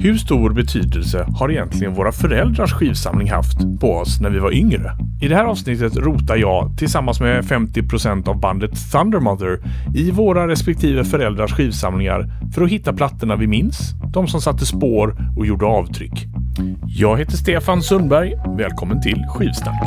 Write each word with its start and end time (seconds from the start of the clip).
Hur 0.00 0.14
stor 0.14 0.50
betydelse 0.50 1.26
har 1.38 1.50
egentligen 1.50 1.94
våra 1.94 2.12
föräldrars 2.12 2.72
skivsamling 2.72 3.30
haft 3.30 3.80
på 3.80 3.92
oss 3.92 4.20
när 4.20 4.30
vi 4.30 4.38
var 4.38 4.52
yngre? 4.54 4.92
I 5.22 5.28
det 5.28 5.34
här 5.34 5.44
avsnittet 5.44 5.96
rotar 5.96 6.36
jag 6.36 6.78
tillsammans 6.78 7.20
med 7.20 7.44
50% 7.44 8.28
av 8.28 8.40
bandet 8.40 8.92
Thundermother 8.92 9.58
i 9.94 10.10
våra 10.10 10.48
respektive 10.48 11.04
föräldrars 11.04 11.52
skivsamlingar 11.52 12.28
för 12.54 12.62
att 12.62 12.70
hitta 12.70 12.92
plattorna 12.92 13.36
vi 13.36 13.46
minns, 13.46 13.78
de 14.12 14.28
som 14.28 14.40
satte 14.40 14.66
spår 14.66 15.16
och 15.36 15.46
gjorde 15.46 15.66
avtryck. 15.66 16.26
Jag 16.86 17.18
heter 17.18 17.36
Stefan 17.36 17.82
Sundberg. 17.82 18.34
Välkommen 18.56 19.02
till 19.02 19.24
Skivsnack. 19.34 19.82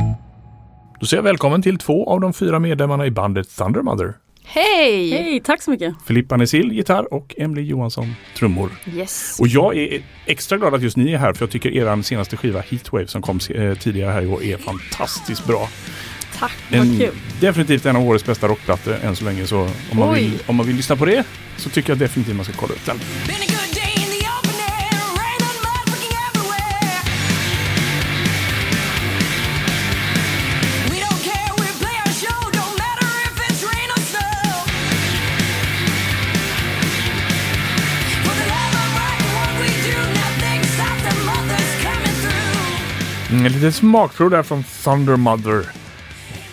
Då 1.00 1.06
säger 1.06 1.24
jag 1.24 1.30
välkommen 1.30 1.62
till 1.62 1.78
två 1.78 2.10
av 2.10 2.22
de 2.22 2.34
fyra 2.34 2.60
medlemmarna 2.60 3.06
i 3.06 3.12
bandet 3.12 3.58
Thundermother. 3.58 4.14
Hej! 4.46 5.12
Hej, 5.12 5.42
tack 5.44 5.62
så 5.62 5.72
mycket. 5.72 5.96
Filippa 6.08 6.38
Nesil, 6.38 6.72
gitarr 6.72 7.14
och 7.14 7.36
Emily 7.38 7.62
Johansson, 7.62 8.16
trummor. 8.38 8.70
Yes. 8.96 9.38
Och 9.40 9.48
jag 9.48 9.78
är 9.78 10.02
extra 10.26 10.58
glad 10.58 10.74
att 10.76 10.82
just 10.82 10.98
ni 10.98 11.14
är 11.14 11.18
här 11.18 11.34
för 11.34 11.44
jag 11.46 11.50
tycker 11.52 11.72
er 11.72 12.02
senaste 12.02 12.38
skiva 12.38 12.62
Heatwave 12.62 13.08
som 13.08 13.22
kom 13.22 13.40
eh, 13.56 13.74
tidigare 13.78 14.12
här 14.12 14.22
i 14.22 14.28
år 14.28 14.44
är 14.44 14.58
fantastiskt 14.58 15.46
bra. 15.46 15.70
Tack, 16.40 16.56
En, 16.72 16.90
vad 16.90 17.00
kul. 17.00 17.16
definitivt 17.40 17.86
en 17.86 17.96
av 17.96 18.08
årets 18.08 18.26
bästa 18.26 18.48
rockplattor 18.48 18.96
än 19.04 19.16
så 19.16 19.26
länge 19.26 19.48
så 19.48 19.62
om 19.92 19.98
man, 19.98 20.10
Oj. 20.14 20.22
vill, 20.22 20.40
om 20.46 20.56
man 20.56 20.66
vill 20.66 20.76
lyssna 20.76 20.96
på 20.96 21.06
det 21.06 21.24
så 21.58 21.70
tycker 21.70 21.90
jag 21.90 21.98
definitivt 21.98 22.36
man 22.36 22.46
ska 22.46 22.54
kolla 22.54 22.74
upp 22.74 22.86
den. 22.86 22.98
Mm, 43.46 43.54
En 43.56 43.60
liten 43.62 43.74
smakprov 43.74 44.30
där 44.30 44.44
från 44.44 44.64
Thunder 44.64 45.16
Mother 45.18 45.66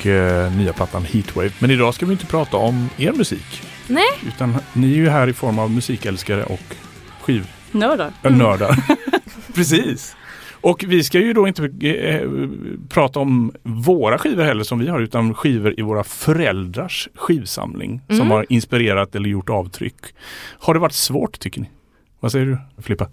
och 0.01 0.07
eh, 0.07 0.53
nya 0.57 0.73
plattan 0.73 1.05
Heatwave. 1.05 1.51
Men 1.59 1.71
idag 1.71 1.95
ska 1.95 2.07
vi 2.07 2.13
inte 2.13 2.27
prata 2.27 2.57
om 2.57 2.89
er 2.99 3.13
musik 3.13 3.63
Nej, 3.87 4.05
utan 4.27 4.57
ni 4.73 4.93
är 4.93 4.97
ju 4.97 5.09
här 5.09 5.29
i 5.29 5.33
form 5.33 5.59
av 5.59 5.71
musikälskare 5.71 6.45
och 6.45 6.75
skiv 7.21 7.47
Nördar. 7.73 8.13
Ja, 8.23 8.31
nördar. 8.31 8.77
Precis. 9.55 10.17
Och 10.61 10.85
vi 10.89 11.05
ska 11.05 11.19
ju 11.19 11.33
då 11.33 11.49
inte 11.49 11.65
eh, 11.89 12.29
prata 12.89 13.21
om 13.21 13.53
våra 13.63 14.19
skivor 14.19 14.43
heller 14.45 14.65
som 14.65 14.79
vi 14.79 14.89
har 14.89 15.01
utan 15.01 15.35
skivor 15.35 15.75
i 15.79 15.83
våra 15.83 16.05
föräldrars 16.05 17.09
skivsamling 17.15 18.01
som 18.07 18.17
Mm. 18.17 18.31
har 18.31 18.47
inspirerat 18.49 19.15
eller 19.15 19.29
gjort 19.29 19.51
avtryck. 19.51 19.97
Har 20.59 20.75
det 20.75 20.81
varit 20.81 20.93
svårt 20.93 21.39
tycker 21.39 21.61
ni? 21.61 21.71
Vad 22.23 22.33
säger 22.33 22.47
du 22.47 22.83
Filippa? 22.83 23.09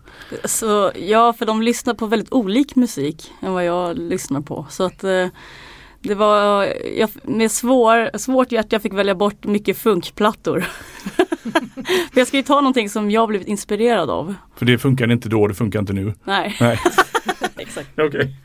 Så, 0.46 0.92
ja, 0.96 1.34
för 1.34 1.46
de 1.46 1.62
lyssnar 1.62 1.94
på 1.94 2.06
väldigt 2.06 2.32
olik 2.32 2.76
musik 2.76 3.32
än 3.42 3.54
vad 3.54 3.66
jag 3.66 3.98
lyssnar 3.98 4.42
på. 4.42 4.66
Så 4.70 4.84
att 4.84 5.04
eh, 5.04 5.28
det 6.00 6.16
var 6.16 6.68
jag, 6.98 7.10
med 7.24 7.52
svår, 7.52 8.18
svårt 8.18 8.52
hjärta 8.52 8.68
jag 8.72 8.82
fick 8.82 8.94
välja 8.94 9.16
bort 9.16 9.46
mycket 9.46 9.78
funkplattor. 9.78 10.60
för 12.12 12.20
jag 12.20 12.28
ska 12.28 12.38
ju 12.38 12.44
ta 12.44 12.56
någonting 12.56 12.90
som 12.90 13.12
jag 13.12 13.28
blivit 13.28 13.48
inspirerad 13.48 14.10
av. 14.10 14.36
För 14.56 14.66
det 14.66 14.78
funkar 14.78 15.12
inte 15.12 15.30
då, 15.30 15.48
det 15.48 15.54
funkar 15.54 15.80
inte 15.80 15.94
nu. 15.94 16.14
Nej, 16.24 16.58
Nej, 16.60 16.80
exakt. 17.62 17.90
okej. 17.98 18.36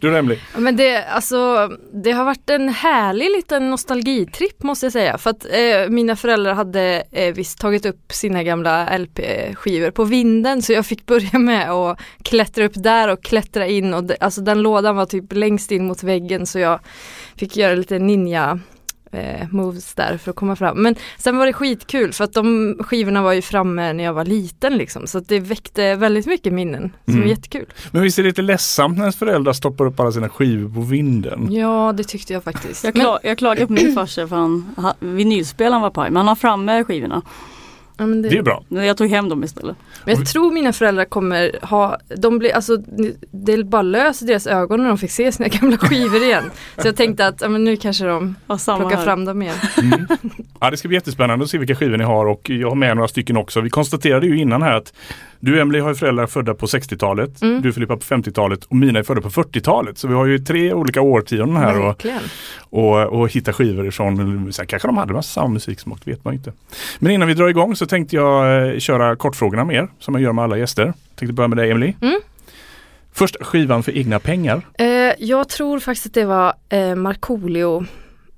Du 0.00 0.18
Emily. 0.18 0.38
Men 0.56 0.76
det, 0.76 1.04
alltså, 1.04 1.68
det 1.92 2.12
har 2.12 2.24
varit 2.24 2.50
en 2.50 2.68
härlig 2.68 3.30
liten 3.30 3.70
nostalgitripp 3.70 4.62
måste 4.62 4.86
jag 4.86 4.92
säga. 4.92 5.18
För 5.18 5.30
att 5.30 5.44
eh, 5.44 5.88
mina 5.88 6.16
föräldrar 6.16 6.54
hade 6.54 7.02
eh, 7.10 7.34
visst 7.34 7.58
tagit 7.58 7.86
upp 7.86 8.12
sina 8.12 8.42
gamla 8.42 8.98
LP-skivor 8.98 9.90
på 9.90 10.04
vinden 10.04 10.62
så 10.62 10.72
jag 10.72 10.86
fick 10.86 11.06
börja 11.06 11.38
med 11.38 11.70
att 11.70 12.00
klättra 12.22 12.64
upp 12.64 12.72
där 12.74 13.08
och 13.08 13.22
klättra 13.22 13.66
in 13.66 13.94
och 13.94 14.04
det, 14.04 14.16
alltså 14.20 14.40
den 14.40 14.62
lådan 14.62 14.96
var 14.96 15.06
typ 15.06 15.32
längst 15.32 15.72
in 15.72 15.86
mot 15.86 16.02
väggen 16.02 16.46
så 16.46 16.58
jag 16.58 16.80
fick 17.36 17.56
göra 17.56 17.74
lite 17.74 17.98
ninja 17.98 18.60
eh, 19.16 19.48
moves 19.50 19.94
där 19.94 20.16
för 20.18 20.30
att 20.30 20.36
komma 20.36 20.56
fram. 20.56 20.82
Men 20.82 20.94
sen 21.18 21.36
var 21.36 21.46
det 21.46 21.52
skitkul 21.52 22.12
för 22.12 22.24
att 22.24 22.32
de 22.32 22.76
skivorna 22.80 23.22
var 23.22 23.32
ju 23.32 23.42
framme 23.42 23.92
när 23.92 24.04
jag 24.04 24.12
var 24.12 24.24
liten 24.24 24.76
liksom 24.76 25.06
så 25.06 25.18
att 25.18 25.28
det 25.28 25.40
väckte 25.40 25.94
väldigt 25.94 26.26
mycket 26.26 26.52
minnen. 26.52 26.82
Så 26.82 26.96
det 27.04 27.12
Mm. 27.12 27.22
var 27.22 27.28
jättekul. 27.28 27.66
Men 27.90 28.02
visst 28.02 28.18
är 28.18 28.22
det 28.22 28.28
lite 28.28 28.42
ledsamt 28.42 28.96
när 28.96 29.04
ens 29.04 29.16
föräldrar 29.16 29.52
stoppar 29.52 29.84
upp 29.86 30.00
alla 30.00 30.12
sina 30.12 30.28
skivor 30.28 30.74
på 30.74 30.80
vinden? 30.80 31.52
Ja 31.52 31.92
det 31.96 32.04
tyckte 32.04 32.32
jag 32.32 32.44
faktiskt. 32.44 32.84
Jag, 32.84 32.94
kla, 32.94 33.18
jag 33.22 33.38
klagade 33.38 33.66
på 33.66 33.72
min 33.72 33.94
farsa 33.94 34.28
för 34.28 34.36
han, 34.36 34.74
ha- 34.76 34.94
vinylspelaren 35.00 35.82
var 35.82 35.90
paj, 35.90 36.10
men 36.10 36.16
han 36.16 36.28
har 36.28 36.34
framme 36.36 36.84
skivorna. 36.84 37.22
Ja, 37.96 38.06
men 38.06 38.22
Det 38.22 38.28
är 38.38 38.42
bra. 38.42 38.62
Jag 38.68 38.96
tog 38.96 39.08
hem 39.10 39.28
dem 39.28 39.44
istället. 39.44 39.76
Men 40.04 40.14
jag 40.16 40.26
tror 40.26 40.52
mina 40.52 40.72
föräldrar 40.72 41.04
kommer 41.04 41.52
ha, 41.62 41.98
de 42.16 42.38
blir, 42.38 42.54
alltså 42.54 42.76
det 43.30 43.64
bara 43.64 43.82
lös 43.82 44.22
i 44.22 44.26
deras 44.26 44.46
ögon 44.46 44.82
när 44.82 44.88
de 44.88 44.98
fick 44.98 45.10
se 45.10 45.32
sina 45.32 45.48
gamla 45.48 45.76
skivor 45.78 46.22
igen. 46.22 46.44
Så 46.78 46.88
jag 46.88 46.96
tänkte 46.96 47.26
att 47.26 47.40
ja, 47.40 47.48
men 47.48 47.64
nu 47.64 47.76
kanske 47.76 48.04
de 48.04 48.34
Ja, 48.46 48.58
plockar 48.76 48.96
här. 48.96 49.04
fram 49.04 49.24
dem 49.24 49.42
igen. 49.42 49.54
Mm. 49.82 50.06
Ja, 50.60 50.70
det 50.70 50.76
ska 50.76 50.88
bli 50.88 50.96
jättespännande 50.96 51.44
att 51.44 51.50
se 51.50 51.58
vilka 51.58 51.74
skivor 51.74 51.96
ni 51.96 52.04
har 52.04 52.26
och 52.26 52.50
jag 52.50 52.68
har 52.68 52.76
med 52.76 52.96
några 52.96 53.08
stycken 53.08 53.36
också. 53.36 53.60
Vi 53.60 53.70
konstaterade 53.70 54.26
ju 54.26 54.38
innan 54.38 54.62
här 54.62 54.72
att 54.76 54.92
du 55.40 55.60
Emily 55.60 55.78
har 55.80 55.88
ju 55.88 55.94
föräldrar 55.94 56.26
födda 56.26 56.54
på 56.54 56.66
60-talet, 56.66 57.42
Mm. 57.42 57.62
du 57.62 57.72
Filippa 57.72 57.96
på 57.96 58.02
50-talet 58.02 58.64
och 58.64 58.76
mina 58.76 58.98
är 58.98 59.02
födda 59.02 59.20
på 59.20 59.30
40-talet. 59.30 59.98
Så 59.98 60.08
vi 60.08 60.14
har 60.14 60.26
ju 60.26 60.38
tre 60.38 60.72
olika 60.72 61.00
årtionden 61.00 61.56
här 61.56 61.78
och, 61.78 61.86
Verkligen. 61.88 62.20
Och, 62.74 63.20
och 63.20 63.32
hitta 63.32 63.52
skivor 63.52 63.86
ifrån. 63.86 64.52
Sen 64.52 64.66
kanske 64.66 64.88
de 64.88 64.96
hade 64.96 65.12
massa 65.12 65.40
samma 65.40 65.48
musiksmak, 65.48 66.00
vet 66.04 66.24
man 66.24 66.34
inte. 66.34 66.52
Men 66.98 67.12
innan 67.12 67.28
vi 67.28 67.34
drar 67.34 67.48
igång 67.48 67.76
så 67.76 67.86
tänkte 67.86 68.16
jag 68.16 68.68
eh, 68.72 68.78
köra 68.78 69.16
kortfrågorna 69.16 69.64
med 69.64 69.76
er 69.76 69.88
som 69.98 70.14
jag 70.14 70.22
gör 70.22 70.32
med 70.32 70.44
alla 70.44 70.58
gäster. 70.58 70.92
Tänkte 71.14 71.32
börja 71.32 71.48
med 71.48 71.58
dig 71.58 71.70
Emily. 71.70 71.94
Mm. 72.00 72.20
Först 73.12 73.36
skivan 73.40 73.82
för 73.82 73.96
egna 73.96 74.18
pengar. 74.18 74.62
Eh, 74.78 74.86
jag 75.18 75.48
tror 75.48 75.78
faktiskt 75.78 76.06
att 76.06 76.14
det 76.14 76.24
var 76.24 76.54
eh, 76.68 76.94
Markoolio 76.94 77.84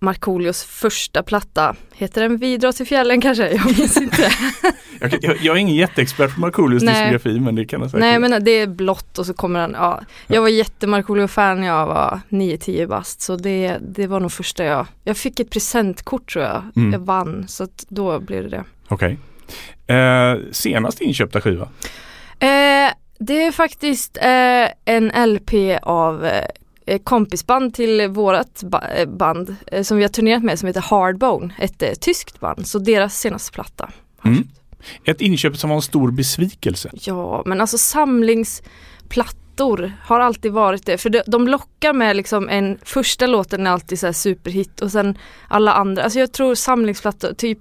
Markoolios 0.06 0.64
första 0.64 1.22
platta. 1.22 1.76
Heter 1.94 2.22
den 2.22 2.36
Vi 2.36 2.56
drar 2.56 2.72
till 2.72 2.86
fjällen 2.86 3.20
kanske? 3.20 3.50
Jag 3.50 3.66
minns 3.66 3.96
inte. 3.96 4.30
Jag, 5.00 5.18
jag, 5.22 5.36
jag 5.40 5.56
är 5.56 5.60
ingen 5.60 5.74
jätteexpert 5.74 6.34
på 6.34 6.40
Markoolios 6.40 6.82
diskografi 6.82 7.40
men 7.40 7.54
det 7.54 7.64
kan 7.64 7.80
jag 7.80 7.90
säkert. 7.90 8.00
Nej 8.00 8.18
men 8.18 8.44
det 8.44 8.50
är 8.50 8.66
blått 8.66 9.18
och 9.18 9.26
så 9.26 9.34
kommer 9.34 9.60
den, 9.60 9.72
ja. 9.72 10.00
Jag 10.26 10.40
var 10.42 10.48
jätte-Markoolio-fan 10.48 11.60
när 11.60 11.66
jag 11.66 11.86
var 11.86 12.20
9-10 12.28 12.86
bast 12.86 13.20
så 13.20 13.36
det, 13.36 13.78
det 13.88 14.06
var 14.06 14.20
nog 14.20 14.32
första 14.32 14.64
jag, 14.64 14.86
jag 15.04 15.16
fick 15.16 15.40
ett 15.40 15.50
presentkort 15.50 16.32
tror 16.32 16.44
jag, 16.44 16.62
Mm. 16.76 16.92
jag 16.92 16.98
vann 17.00 17.44
så 17.48 17.66
då 17.88 18.20
blev 18.20 18.42
det 18.42 18.48
det. 18.50 18.64
Okej. 18.88 19.18
Eh, 19.86 20.36
senast 20.52 21.00
inköpta 21.00 21.40
skiva? 21.40 21.68
Eh, 22.38 22.90
det 23.18 23.42
är 23.42 23.52
faktiskt 23.52 24.16
eh, 24.16 24.94
en 24.94 25.32
LP 25.34 25.78
av 25.82 26.24
eh, 26.26 26.44
kompisband 27.04 27.74
till 27.74 28.08
vårat 28.08 28.64
eh, 28.96 29.08
band 29.08 29.56
eh, 29.66 29.82
som 29.82 29.96
vi 29.96 30.02
har 30.02 30.08
turnerat 30.08 30.42
med 30.42 30.58
som 30.58 30.66
heter 30.66 30.80
Hardbone, 30.80 31.54
ett 31.58 31.82
eh, 31.82 31.92
tyskt 31.92 32.40
band. 32.40 32.66
Så 32.66 32.78
deras 32.78 33.20
senaste 33.20 33.52
platta. 33.52 33.90
Mm. 34.24 34.48
Ett 35.04 35.20
inköp 35.20 35.56
som 35.56 35.70
var 35.70 35.76
en 35.76 35.82
stor 35.82 36.10
besvikelse. 36.10 36.90
Ja, 36.92 37.42
men 37.46 37.60
alltså 37.60 37.78
samlingsplattor 37.78 39.92
har 40.04 40.20
alltid 40.20 40.52
varit 40.52 40.86
det. 40.86 40.98
För 40.98 41.30
de, 41.30 41.48
lockar 41.48 41.92
med 41.92 42.16
liksom 42.16 42.48
en, 42.48 42.78
första 42.82 43.26
låten 43.26 43.66
är 43.66 43.70
alltid 43.70 43.98
så 43.98 44.12
superhit 44.12 44.80
och 44.80 44.92
sen 44.92 45.18
alla 45.48 45.72
andra. 45.72 46.02
Alltså 46.02 46.18
jag 46.18 46.32
tror 46.32 46.54
samlingsplattor, 46.54 47.32
typ 47.32 47.58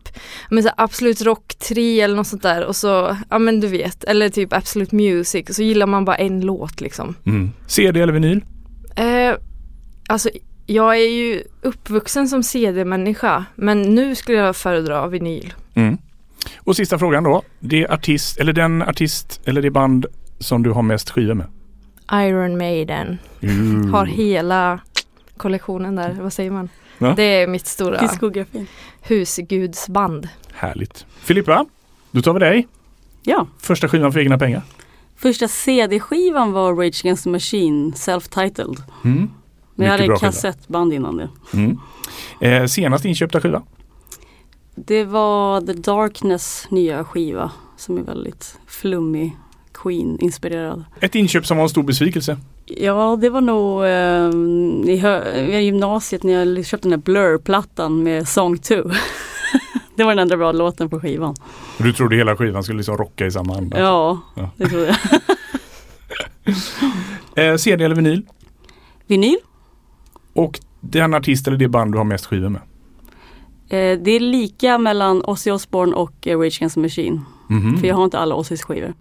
men 0.49 0.63
så 0.63 0.69
Absolut 0.77 1.21
Rock 1.21 1.55
3 1.55 2.01
eller 2.01 2.15
något 2.15 2.27
sånt 2.27 2.43
där 2.43 2.65
och 2.65 2.75
så, 2.75 3.17
ja 3.29 3.39
men 3.39 3.59
du 3.59 3.67
vet, 3.67 4.03
eller 4.03 4.29
typ 4.29 4.53
Absolute 4.53 4.95
Music 4.95 5.49
och 5.49 5.55
så 5.55 5.63
gillar 5.63 5.87
man 5.87 6.05
bara 6.05 6.15
en 6.15 6.41
låt 6.41 6.81
liksom. 6.81 7.15
Mm. 7.25 7.51
CD 7.67 8.01
eller 8.01 8.13
vinyl? 8.13 8.41
Eh, 8.95 9.35
alltså 10.09 10.29
jag 10.65 10.95
är 10.95 11.09
ju 11.09 11.43
uppvuxen 11.61 12.27
som 12.27 12.43
CD-människa 12.43 13.45
men 13.55 13.81
nu 13.81 14.15
skulle 14.15 14.37
jag 14.37 14.55
föredra 14.55 15.07
vinyl. 15.07 15.53
Mm. 15.73 15.97
Och 16.57 16.75
sista 16.75 16.99
frågan 16.99 17.23
då. 17.23 17.41
Det 17.59 17.87
artist, 17.87 18.37
eller 18.39 18.53
den 18.53 18.81
artist 18.81 19.41
eller 19.45 19.61
det 19.61 19.71
band 19.71 20.05
som 20.39 20.63
du 20.63 20.71
har 20.71 20.81
mest 20.81 21.09
skivor 21.09 21.33
med? 21.33 21.47
Iron 22.13 22.57
Maiden 22.57 23.17
Mm. 23.41 23.93
har 23.93 24.05
hela 24.05 24.79
kollektionen 25.37 25.95
där, 25.95 26.13
vad 26.21 26.33
säger 26.33 26.51
man? 26.51 26.69
Ja. 26.97 27.13
Det 27.15 27.23
är 27.23 27.47
mitt 27.47 27.67
stora 27.67 27.99
husgudsband. 29.01 30.29
Härligt. 30.53 31.05
Filippa, 31.19 31.65
då 32.11 32.21
tar 32.21 32.33
vi 32.33 32.39
dig. 32.39 32.67
Ja, 33.23 33.47
Första 33.59 33.87
skivan 33.87 34.13
för 34.13 34.19
egna 34.19 34.37
pengar. 34.37 34.61
Första 35.15 35.47
CD-skivan 35.47 36.51
var 36.51 36.73
Rage 36.73 37.01
Against 37.03 37.23
the 37.23 37.29
Machine, 37.29 37.93
self-titled. 37.93 38.81
Mm. 39.03 39.29
Men 39.75 39.85
jag 39.85 39.91
hade 39.91 40.03
skiva. 40.03 40.19
kassettband 40.19 40.93
innan 40.93 41.17
det. 41.17 41.29
Mm. 41.53 41.79
Eh, 42.41 42.65
senast 42.65 43.05
inköpta 43.05 43.41
skiva? 43.41 43.63
Det 44.75 45.03
var 45.03 45.61
The 45.61 45.73
Darkness 45.73 46.67
nya 46.69 47.03
skiva 47.03 47.51
som 47.77 47.97
är 47.97 48.01
väldigt 48.01 48.59
flummig, 48.67 49.37
Queen-inspirerad. 49.73 50.83
Ett 50.99 51.15
inköp 51.15 51.45
som 51.45 51.57
var 51.57 51.63
en 51.63 51.69
stor 51.69 51.83
besvikelse. 51.83 52.37
Ja, 52.65 53.17
det 53.21 53.29
var 53.29 53.41
nog 53.41 53.83
eh, 53.83 54.29
i, 54.93 55.57
i 55.57 55.61
gymnasiet 55.61 56.23
när 56.23 56.33
jag 56.33 56.65
köpte 56.65 56.87
den 56.87 56.99
här 56.99 57.03
Blur-plattan 57.03 58.03
med 58.03 58.27
Song 58.27 58.57
2. 58.57 58.75
Det 59.95 60.03
var 60.03 60.11
den 60.11 60.19
enda 60.19 60.37
bra 60.37 60.51
låten 60.51 60.89
på 60.89 60.99
skivan. 60.99 61.35
Du 61.77 61.93
trodde 61.93 62.15
hela 62.15 62.35
skivan 62.35 62.63
skulle 62.63 62.77
liksom 62.77 62.97
rocka 62.97 63.25
i 63.25 63.31
samma 63.31 63.57
anda? 63.57 63.79
Ja, 63.79 64.19
Ja. 64.35 64.49
det 64.57 64.67
tror 64.67 64.85
jag. 64.85 64.95
Eh, 67.35 67.55
CD 67.55 67.83
eller 67.85 67.95
vinyl? 67.95 68.21
Vinyl. 69.07 69.37
Och 70.33 70.59
den 70.81 71.13
artist 71.13 71.47
eller 71.47 71.57
det 71.57 71.67
band 71.67 71.91
du 71.91 71.97
har 71.97 72.05
mest 72.05 72.25
skivor 72.25 72.49
med? 72.49 72.61
Eh, 73.69 73.99
det 73.99 74.11
är 74.11 74.19
lika 74.19 74.77
mellan 74.77 75.21
Ozzy 75.25 75.51
Osbourne 75.51 75.95
och 75.95 76.27
eh, 76.27 76.39
Rage 76.39 76.57
Against 76.59 76.73
the 76.73 76.79
Machine. 76.81 77.21
Mhm. 77.49 77.77
För 77.77 77.87
jag 77.87 77.95
har 77.95 78.03
inte 78.03 78.19
alla 78.19 78.35
Ozzys 78.35 78.63
skivor. 78.63 78.93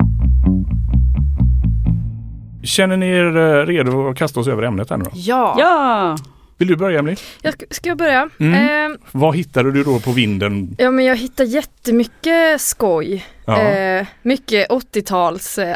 Känner 2.62 2.96
ni 2.96 3.06
er 3.06 3.36
eh, 3.36 3.66
redo 3.66 4.08
att 4.08 4.16
kasta 4.16 4.40
oss 4.40 4.48
över 4.48 4.62
ämnet 4.62 4.90
här 4.90 4.96
nu 4.96 5.04
då? 5.04 5.10
Ja, 5.14 5.54
Ja! 5.58 6.16
Vill 6.58 6.68
du 6.68 6.76
börja 6.76 7.02
jag, 7.42 7.54
ska- 7.54 7.66
jag 7.88 7.98
börja? 7.98 8.28
Mm. 8.40 8.92
Eh, 8.92 8.98
Vad 9.12 9.36
hittade 9.36 9.72
du 9.72 9.84
då 9.84 10.00
på 10.00 10.12
vinden? 10.12 10.74
ja 10.78 10.90
men 10.90 11.04
jag 11.04 11.16
hittar 11.16 11.44
jättemycket 11.44 12.60
skoj. 12.60 13.26
Ja. 13.44 13.60
Eh, 13.62 14.06
mycket 14.22 14.68
80-tals 14.70 15.58
eh, 15.58 15.74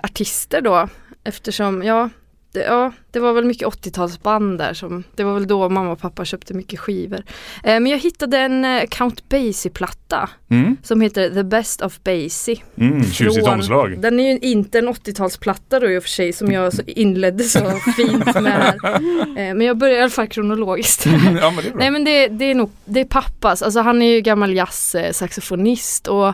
då. 0.60 0.88
Eftersom, 1.24 1.82
ja 1.82 2.08
det, 2.52 2.64
ja, 2.64 2.92
det 3.10 3.20
var 3.20 3.32
väl 3.32 3.44
mycket 3.44 3.68
80-talsband 3.68 4.58
där 4.58 4.74
som, 4.74 5.04
det 5.14 5.24
var 5.24 5.34
väl 5.34 5.46
då 5.46 5.68
mamma 5.68 5.90
och 5.90 6.00
pappa 6.00 6.24
köpte 6.24 6.54
mycket 6.54 6.80
skivor. 6.80 7.22
Eh, 7.64 7.80
men 7.80 7.86
jag 7.86 7.98
hittade 7.98 8.38
en 8.38 8.64
eh, 8.64 8.82
Count 8.90 9.28
Basie-platta 9.28 10.28
Mm. 10.50 10.76
som 10.82 11.00
heter 11.00 11.30
The 11.30 11.42
Best 11.42 11.82
of 11.82 12.00
Basie. 12.04 12.56
Mm, 12.76 13.04
tjusigt 13.04 13.48
omslag. 13.48 14.00
Den 14.00 14.20
är 14.20 14.32
ju 14.32 14.38
inte 14.38 14.78
en 14.78 14.88
80-talsplatta 14.88 15.80
då 15.80 15.90
i 15.90 15.98
och 15.98 16.02
för 16.02 16.10
sig 16.10 16.32
som 16.32 16.52
jag 16.52 16.72
så 16.72 16.82
inledde 16.86 17.44
så 17.44 17.70
fint 17.96 18.24
med 18.24 18.52
här. 18.52 18.74
Eh, 19.38 19.54
men 19.54 19.60
jag 19.60 19.76
börjar 19.78 19.96
i 19.96 20.00
alla 20.00 20.10
fall 20.10 20.26
kronologiskt. 20.26 21.06
ja 21.06 21.12
men 21.12 21.34
det 21.34 21.40
är 21.40 21.70
bra. 21.70 21.78
Nej 21.78 21.90
men 21.90 22.04
det, 22.04 22.28
det 22.28 22.44
är 22.44 22.54
nog, 22.54 22.70
det 22.84 23.00
är 23.00 23.04
pappas, 23.04 23.62
alltså 23.62 23.80
han 23.80 24.02
är 24.02 24.14
ju 24.14 24.20
gammal 24.20 24.54
jazzsaxofonist 24.54 26.08
och 26.08 26.28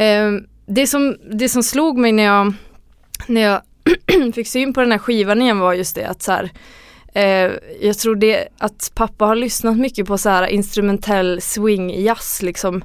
eh, 0.00 0.32
det, 0.66 0.86
som, 0.86 1.16
det 1.32 1.48
som 1.48 1.62
slog 1.62 1.98
mig 1.98 2.12
när 2.12 2.22
jag, 2.22 2.52
när 3.26 3.40
jag 3.40 3.60
fick 4.34 4.48
syn 4.48 4.72
på 4.72 4.80
den 4.80 4.92
här 4.92 4.98
skivan 4.98 5.42
igen 5.42 5.58
var 5.58 5.74
just 5.74 5.94
det 5.94 6.04
att 6.04 6.22
så 6.22 6.32
här, 6.32 6.50
eh, 7.14 7.52
jag 7.80 7.98
tror 7.98 8.16
det 8.16 8.48
att 8.58 8.92
pappa 8.94 9.24
har 9.24 9.36
lyssnat 9.36 9.76
mycket 9.76 10.06
på 10.06 10.18
så 10.18 10.28
här 10.28 10.46
instrumentell 10.46 11.40
swing 11.40 12.02
jazz 12.02 12.42
liksom. 12.42 12.82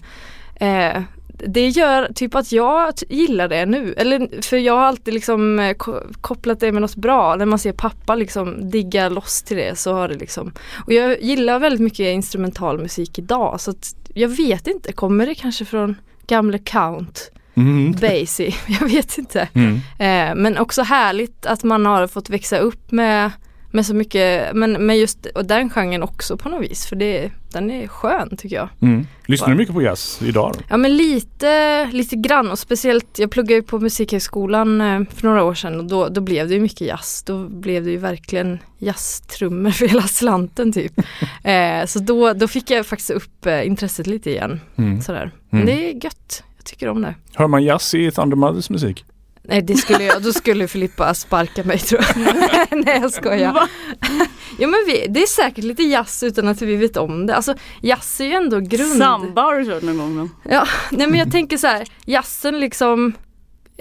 Eh, 0.55 1.01
det 1.47 1.67
gör 1.67 2.13
typ 2.13 2.35
att 2.35 2.51
jag 2.51 2.93
gillar 3.09 3.47
det 3.47 3.65
nu. 3.65 3.93
Eller, 3.97 4.41
för 4.41 4.57
jag 4.57 4.73
har 4.73 4.81
alltid 4.81 5.13
liksom 5.13 5.59
eh, 5.59 5.75
kopplat 6.21 6.59
det 6.59 6.71
med 6.71 6.81
något 6.81 6.95
bra. 6.95 7.35
När 7.35 7.45
man 7.45 7.59
ser 7.59 7.71
pappa 7.73 8.15
liksom 8.15 8.69
digga 8.69 9.09
loss 9.09 9.41
till 9.41 9.57
det 9.57 9.77
så 9.77 9.93
har 9.93 10.07
det 10.07 10.15
liksom. 10.15 10.51
Och 10.85 10.93
jag 10.93 11.21
gillar 11.21 11.59
väldigt 11.59 11.81
mycket 11.81 12.13
instrumental 12.13 12.81
musik 12.81 13.19
idag. 13.19 13.61
Så 13.61 13.71
att 13.71 13.95
jag 14.13 14.29
vet 14.29 14.67
inte, 14.67 14.93
kommer 14.93 15.25
det 15.25 15.35
kanske 15.35 15.65
från 15.65 15.95
gamle 16.27 16.57
Count 16.57 17.31
Mm. 17.55 17.91
Basie? 17.91 18.55
Jag 18.67 18.87
vet 18.87 19.17
inte. 19.17 19.47
Mm. 19.53 19.75
Eh, 19.75 20.35
men 20.41 20.57
också 20.57 20.81
härligt 20.81 21.45
att 21.45 21.63
man 21.63 21.85
har 21.85 22.07
fått 22.07 22.29
växa 22.29 22.57
upp 22.57 22.91
med, 22.91 23.31
med 23.71 23.85
så 23.85 23.93
mycket, 23.95 24.53
men 24.55 24.85
med 24.85 24.97
just 24.99 25.25
och 25.25 25.45
den 25.45 25.69
genren 25.69 26.03
också 26.03 26.37
på 26.37 26.49
något 26.49 26.61
vis. 26.63 26.85
För 26.85 26.95
det, 26.95 27.31
den 27.53 27.71
är 27.71 27.87
skön 27.87 28.37
tycker 28.37 28.55
jag. 28.55 28.69
Mm. 28.81 29.07
Lyssnar 29.25 29.49
du 29.49 29.55
mycket 29.55 29.75
på 29.75 29.81
jazz 29.81 30.21
idag? 30.21 30.53
Då? 30.57 30.59
Ja 30.69 30.77
men 30.77 30.97
lite, 30.97 31.85
lite 31.91 32.15
grann 32.15 32.51
och 32.51 32.59
speciellt, 32.59 33.19
jag 33.19 33.31
pluggade 33.31 33.53
ju 33.53 33.63
på 33.63 33.79
Musikhögskolan 33.79 34.81
eh, 34.81 35.01
för 35.15 35.27
några 35.27 35.43
år 35.43 35.53
sedan 35.53 35.79
och 35.79 35.85
då, 35.85 36.07
då 36.07 36.21
blev 36.21 36.47
det 36.47 36.53
ju 36.53 36.59
mycket 36.59 36.81
jazz. 36.81 37.23
Då 37.25 37.47
blev 37.47 37.83
det 37.85 37.91
ju 37.91 37.97
verkligen 37.97 38.59
jazztrummor 38.77 39.71
för 39.71 39.87
hela 39.87 40.01
slanten 40.01 40.73
typ. 40.73 40.93
eh, 41.43 41.85
så 41.85 41.99
då, 41.99 42.33
då 42.33 42.47
fick 42.47 42.69
jag 42.71 42.85
faktiskt 42.85 43.09
upp 43.09 43.45
eh, 43.45 43.67
intresset 43.67 44.07
lite 44.07 44.29
igen. 44.29 44.59
Mm. 44.77 45.01
Sådär. 45.01 45.31
Men 45.49 45.61
Mm. 45.61 45.75
det 45.75 45.89
är 45.89 46.03
gött, 46.03 46.43
jag 46.61 46.65
tycker 46.65 46.89
om 46.89 47.01
det. 47.01 47.15
Hör 47.33 47.47
man 47.47 47.63
jazz 47.63 47.93
i 47.93 48.11
Thunder 48.11 48.37
Mothers 48.37 48.69
musik? 48.69 49.05
Nej 49.43 49.61
det 49.61 49.75
skulle 49.77 50.03
jag, 50.03 50.23
då 50.23 50.33
skulle 50.33 50.67
Filippa 50.67 51.13
sparka 51.13 51.63
mig 51.63 51.79
tror 51.79 52.01
jag. 52.01 52.17
Nej 52.85 52.99
jag 53.01 53.11
skojar. 53.11 53.53
Va? 53.53 53.67
Ja 54.59 54.67
men 54.67 54.79
vi, 54.87 55.05
det 55.09 55.21
är 55.21 55.27
säkert 55.27 55.63
lite 55.63 55.83
jazz 55.83 56.23
utan 56.23 56.47
att 56.47 56.61
vi 56.61 56.75
vet 56.75 56.97
om 56.97 57.25
det. 57.25 57.35
Alltså 57.35 57.55
jazz 57.81 58.21
är 58.21 58.25
ju 58.25 58.33
ändå 58.33 58.59
grund. 58.59 58.97
Samba 58.97 59.41
har 59.41 59.59
du 59.59 59.65
kört 59.65 59.83
någon 59.83 59.97
gång? 59.97 60.15
Men. 60.15 60.29
Ja, 60.49 60.67
nej 60.91 61.07
men 61.07 61.19
jag 61.19 61.31
tänker 61.31 61.57
så 61.57 61.67
här, 61.67 61.87
jazzen 62.05 62.59
liksom 62.59 63.13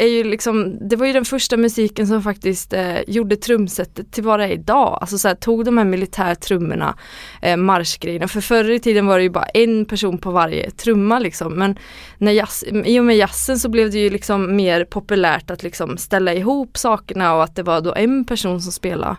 är 0.02 0.08
ju 0.08 0.25
liksom, 0.25 0.88
det 0.88 0.97
var 0.97 1.06
ju 1.06 1.12
den 1.12 1.25
första 1.25 1.56
musiken 1.56 2.06
som 2.06 2.23
faktiskt 2.23 2.73
eh, 2.73 3.00
gjorde 3.06 3.37
trumsetet 3.37 4.12
till 4.12 4.25
vad 4.25 4.41
det 4.41 4.44
är 4.44 4.50
idag. 4.50 4.99
Alltså 5.00 5.19
så 5.19 5.29
här, 5.29 5.35
tog 5.35 5.64
de 5.64 5.79
här 5.79 5.85
militärtrummorna, 5.85 6.94
eh, 7.43 7.56
marschgrejerna. 7.56 8.29
För 8.29 8.41
förr 8.41 8.70
i 8.70 8.79
tiden 8.79 9.06
var 9.06 9.17
det 9.17 9.23
ju 9.23 9.31
bara 9.31 9.44
en 9.44 9.85
person 9.85 10.19
på 10.19 10.31
varje 10.31 10.70
trumma 10.70 11.19
liksom. 11.19 11.55
Men 11.55 11.79
när 12.19 12.32
jazz, 12.32 12.64
i 12.85 13.00
och 13.00 13.05
med 13.05 13.17
jazzen 13.17 13.58
så 13.58 13.69
blev 13.69 13.91
det 13.91 13.99
ju 13.99 14.11
liksom 14.11 14.56
mer 14.56 14.85
populärt 14.85 15.50
att 15.50 15.62
liksom 15.62 15.99
ställa 15.99 16.35
ihop 16.35 16.79
sakerna 16.79 17.35
och 17.35 17.43
att 17.43 17.56
det 17.56 17.62
var 17.62 17.81
då 17.81 17.94
en 17.94 18.25
person 18.25 18.61
som 18.61 18.73
spelade. 18.73 19.17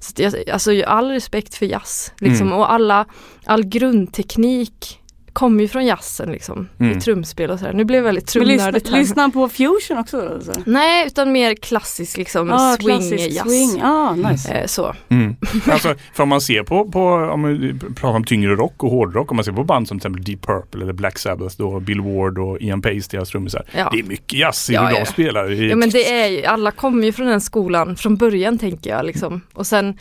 Så 0.00 0.26
att 0.26 0.48
alltså 0.52 0.82
all 0.86 1.10
respekt 1.10 1.54
för 1.54 1.66
jazz 1.66 2.12
liksom. 2.18 2.46
Mm. 2.46 2.58
och 2.58 2.72
alla, 2.72 3.06
all 3.44 3.64
grundteknik 3.64 5.00
kommer 5.38 5.62
ju 5.62 5.68
från 5.68 5.86
jazzen 5.86 6.32
liksom. 6.32 6.68
Mm. 6.80 6.98
I 6.98 7.00
trumspel 7.00 7.50
och 7.50 7.58
sådär. 7.58 7.72
Nu 7.72 7.84
blev 7.84 7.96
jag 7.98 8.04
väldigt 8.04 8.34
Men 8.34 8.44
lyssna, 8.46 8.62
trumnördigt 8.64 8.90
här. 8.90 8.98
lyssnar 8.98 9.22
han 9.22 9.32
på 9.32 9.48
fusion 9.48 9.98
också? 9.98 10.20
Då, 10.20 10.34
alltså? 10.34 10.52
Nej, 10.66 11.06
utan 11.06 11.32
mer 11.32 11.54
klassisk 11.54 12.16
liksom 12.16 12.50
Ah, 12.52 12.76
swing 12.76 12.86
klassisk 12.88 13.30
jazz. 13.30 13.48
swing. 13.48 13.82
Ah, 13.82 14.14
nice. 14.14 14.52
Eh, 14.52 14.66
så. 14.66 14.94
Mm. 15.08 15.36
Alltså, 15.70 15.94
för 16.14 16.22
om 16.22 16.28
man 16.28 16.40
ser 16.40 16.62
på, 16.62 16.84
på 16.90 17.04
om 17.04 17.40
man 17.40 17.80
pratar 17.96 18.16
om 18.16 18.24
tyngre 18.24 18.54
rock 18.56 18.82
och 18.84 18.90
hårdrock, 18.90 19.30
om 19.30 19.36
man 19.36 19.44
ser 19.44 19.52
på 19.52 19.64
band 19.64 19.88
som 19.88 19.98
till 19.98 20.06
exempel 20.06 20.24
Deep 20.24 20.46
Purple 20.46 20.82
eller 20.82 20.92
Black 20.92 21.18
Sabbath 21.18 21.54
då, 21.58 21.80
Bill 21.80 22.00
Ward 22.00 22.38
och 22.38 22.60
Ian 22.60 22.82
Pace, 22.82 23.08
deras 23.10 23.28
trummisar. 23.30 23.62
Ja. 23.76 23.88
Det 23.92 23.98
är 23.98 24.04
mycket 24.04 24.38
jazz 24.38 24.70
i 24.70 24.72
Ja, 24.72 24.86
hur 24.86 24.94
ja. 24.94 25.00
de 25.04 25.06
spelar. 25.06 25.48
Ja 25.50 25.76
men 25.76 25.90
det 25.90 26.12
är 26.12 26.26
ju, 26.28 26.44
alla 26.44 26.70
kommer 26.70 27.04
ju 27.06 27.12
från 27.12 27.26
den 27.26 27.40
skolan 27.40 27.96
från 27.96 28.16
början 28.16 28.58
tänker 28.58 28.90
jag 28.90 29.06
liksom. 29.06 29.40
Och 29.52 29.66
sen 29.66 29.98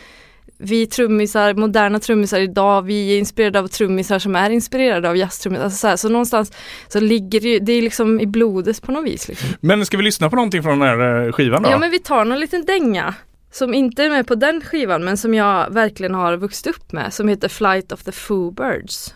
vi 0.58 0.88
trummisar, 0.88 1.54
moderna 1.54 2.00
trummisar 2.00 2.40
idag, 2.40 2.82
vi 2.82 3.14
är 3.14 3.20
inspirerade 3.20 3.60
av 3.60 3.68
trummisar 3.68 4.20
som 4.20 4.36
är 4.36 4.50
inspirerade 4.50 5.10
av 5.10 5.18
jazztrummisar. 5.18 5.64
Alltså 5.64 5.78
så, 5.78 5.88
här, 5.88 5.96
så 5.96 6.10
någonstans 6.10 6.52
så 6.88 7.00
ligger 7.00 7.42
det 7.42 7.50
ju, 7.50 7.60
det 7.60 7.74
är 7.74 7.82
liksom 7.82 8.20
i 8.20 8.28
blodet 8.28 8.82
på 8.82 8.92
något 8.92 9.06
vis. 9.06 9.28
Liksom. 9.28 9.50
Men 9.62 9.86
ska 9.86 9.98
vi 9.98 10.04
lyssna 10.04 10.30
på 10.30 10.36
någonting 10.36 10.64
från 10.64 10.80
den 10.80 10.88
här 10.88 11.26
eh, 11.26 11.32
skivan 11.32 11.64
då? 11.64 11.70
Ja 11.70 11.78
men 11.78 11.92
vi 11.92 12.00
tar 12.00 12.26
någon 12.26 12.40
liten 12.40 12.66
dänga 12.66 13.14
som 13.52 13.74
inte 13.74 14.04
är 14.04 14.10
med 14.10 14.28
på 14.28 14.36
den 14.36 14.62
skivan 14.62 15.04
men 15.04 15.18
som 15.18 15.34
jag 15.34 15.70
verkligen 15.70 16.16
har 16.16 16.38
vuxit 16.38 16.68
upp 16.68 16.92
med 16.92 17.14
som 17.14 17.28
heter 17.28 17.50
Flight 17.50 17.92
of 17.92 18.04
the 18.04 18.12
Foo 18.12 18.52
Birds. 18.52 19.14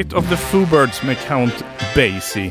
Flight 0.00 0.12
of 0.12 0.28
the 0.30 0.36
Foo 0.36 0.66
Birds 0.66 1.02
med 1.02 1.16
Count 1.28 1.64
Basie. 1.96 2.50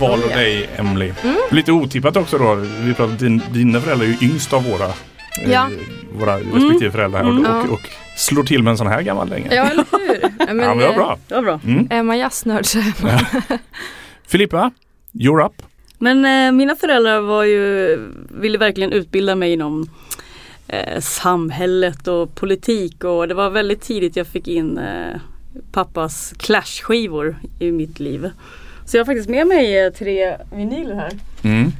Val 0.00 0.10
av 0.12 0.18
Oh, 0.18 0.30
ja. 0.30 0.36
dig 0.36 0.68
Emily. 0.76 1.12
Mm. 1.22 1.36
Lite 1.50 1.72
otippat 1.72 2.16
också 2.16 2.38
då. 2.38 2.54
Vi 2.80 2.94
pratade 2.94 3.16
din, 3.18 3.42
dina 3.52 3.80
föräldrar 3.80 4.06
är 4.06 4.10
ju 4.10 4.28
yngst 4.28 4.52
av 4.52 4.64
våra, 4.64 4.84
eh, 4.84 5.50
Ja. 5.50 5.68
våra 6.12 6.38
respektive 6.38 6.90
föräldrar 6.90 7.22
här 7.24 7.30
Mm. 7.30 7.44
och, 7.46 7.64
och, 7.64 7.72
och 7.72 7.80
slår 8.16 8.42
till 8.44 8.62
med 8.62 8.70
en 8.70 8.78
sån 8.78 8.86
här 8.86 9.02
gammal 9.02 9.28
dänga. 9.28 9.54
Ja 9.54 9.64
eller 9.64 9.84
hur? 9.92 10.18
Ja, 10.22 10.28
ja, 10.48 10.54
men 10.54 10.78
det 10.78 10.86
var 10.86 10.94
bra. 10.94 11.18
Det 11.28 11.34
var 11.34 11.42
bra. 11.42 11.60
Mm. 11.66 11.86
Är 11.90 12.02
man 12.02 12.18
jazznörd 12.18 12.66
så 12.66 12.78
är 12.78 13.02
man. 13.02 13.18
Filippa, 14.26 14.70
you're 15.12 15.46
up. 15.46 15.62
Men 15.98 16.24
eh, 16.24 16.52
mina 16.52 16.76
föräldrar 16.76 17.20
var 17.20 17.44
ju, 17.44 17.98
ville 18.40 18.58
verkligen 18.58 18.92
utbilda 18.92 19.34
mig 19.34 19.52
inom 19.52 19.90
eh, 20.68 21.00
samhället 21.00 22.08
och 22.08 22.34
politik 22.34 23.04
och 23.04 23.28
det 23.28 23.34
var 23.34 23.50
väldigt 23.50 23.80
tidigt 23.80 24.16
jag 24.16 24.26
fick 24.26 24.48
in 24.48 24.78
eh, 24.78 25.20
pappas 25.72 26.34
Clash-skivor 26.38 27.36
i 27.58 27.70
mitt 27.72 28.00
liv. 28.00 28.30
Så 28.86 28.96
jag 28.96 29.00
har 29.00 29.06
faktiskt 29.06 29.28
med 29.28 29.46
mig 29.46 29.78
eh, 29.78 29.92
tre 29.92 30.36
vinyler 30.52 30.94
här. 30.94 31.12
Mm. 31.42 31.72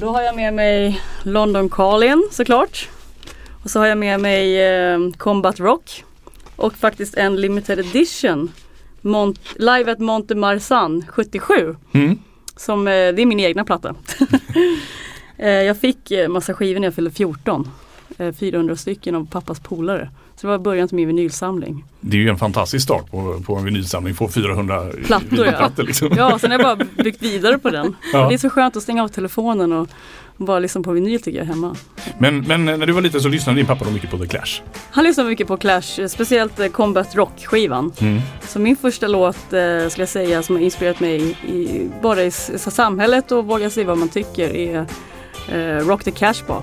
Då 0.00 0.08
har 0.08 0.22
jag 0.22 0.36
med 0.36 0.54
mig 0.54 1.00
London 1.22 1.68
Calling 1.68 2.28
såklart. 2.30 2.88
Och 3.64 3.70
så 3.70 3.78
har 3.78 3.86
jag 3.86 3.98
med 3.98 4.20
mig 4.20 4.62
eh, 4.64 4.98
Combat 5.16 5.60
Rock. 5.60 6.04
Och 6.56 6.74
faktiskt 6.74 7.14
en 7.14 7.36
limited 7.40 7.78
edition. 7.78 8.52
Mont- 9.02 9.54
Live 9.56 9.92
at 9.92 9.98
Monte 9.98 10.34
Marsan 10.34 11.04
77. 11.08 11.76
Mm. 11.92 12.18
Som, 12.56 12.88
eh, 12.88 12.92
det 12.92 13.22
är 13.22 13.26
min 13.26 13.40
egna 13.40 13.64
platta. 13.64 13.94
eh, 15.38 15.50
jag 15.50 15.76
fick 15.76 16.10
eh, 16.10 16.28
massa 16.28 16.54
skivor 16.54 16.80
när 16.80 16.86
jag 16.86 16.94
fyllde 16.94 17.10
14. 17.10 17.70
Eh, 18.18 18.32
400 18.32 18.76
stycken 18.76 19.14
av 19.14 19.26
pappas 19.26 19.60
polare. 19.60 20.10
Så 20.36 20.46
det 20.46 20.50
var 20.50 20.58
början 20.58 20.88
till 20.88 20.96
min 20.96 21.06
vinylsamling. 21.06 21.84
Det 22.00 22.16
är 22.16 22.20
ju 22.20 22.28
en 22.28 22.38
fantastisk 22.38 22.84
start 22.84 23.10
på, 23.10 23.40
på 23.46 23.56
en 23.56 23.64
vinylsamling. 23.64 24.14
Få 24.14 24.28
400 24.28 24.86
Plattor, 25.04 25.46
ja. 25.46 25.70
liksom. 25.76 26.08
Ja, 26.16 26.38
sen 26.38 26.50
har 26.50 26.58
jag 26.58 26.78
bara 26.78 26.86
byggt 27.04 27.22
vidare 27.22 27.58
på 27.58 27.70
den. 27.70 27.96
Ja. 28.12 28.28
Det 28.28 28.34
är 28.34 28.38
så 28.38 28.50
skönt 28.50 28.76
att 28.76 28.82
stänga 28.82 29.04
av 29.04 29.08
telefonen 29.08 29.72
och 29.72 29.88
bara 30.36 30.58
lyssna 30.58 30.82
på 30.82 30.92
vinyl 30.92 31.22
tycker 31.22 31.38
jag 31.38 31.46
hemma. 31.46 31.76
Men, 32.18 32.40
men 32.40 32.64
när 32.64 32.86
du 32.86 32.92
var 32.92 33.02
liten 33.02 33.20
så 33.20 33.28
lyssnade 33.28 33.58
din 33.58 33.66
pappa 33.66 33.84
då 33.84 33.90
mycket 33.90 34.10
på 34.10 34.18
The 34.18 34.26
Clash. 34.26 34.62
Han 34.90 35.04
lyssnar 35.04 35.24
mycket 35.24 35.48
på 35.48 35.56
Clash, 35.56 36.00
eh, 36.00 36.06
speciellt 36.06 36.60
eh, 36.60 36.66
Combat 36.66 37.14
Rock-skivan. 37.14 37.92
Mm. 37.98 38.20
Så 38.48 38.58
min 38.58 38.76
första 38.76 39.06
låt 39.06 39.36
eh, 39.36 39.88
skulle 39.88 40.02
jag 40.02 40.08
säga 40.08 40.42
som 40.42 40.56
har 40.56 40.62
inspirerat 40.62 41.00
mig 41.00 41.36
i, 41.48 41.88
bara 42.02 42.22
i 42.22 42.30
samhället 42.30 43.32
och 43.32 43.44
våga 43.44 43.70
säga 43.70 43.86
vad 43.86 43.98
man 43.98 44.08
tycker 44.08 44.56
är 44.56 44.86
eh, 45.48 45.86
Rock 45.86 46.04
the 46.04 46.10
Cash 46.10 46.46
Bar. 46.46 46.62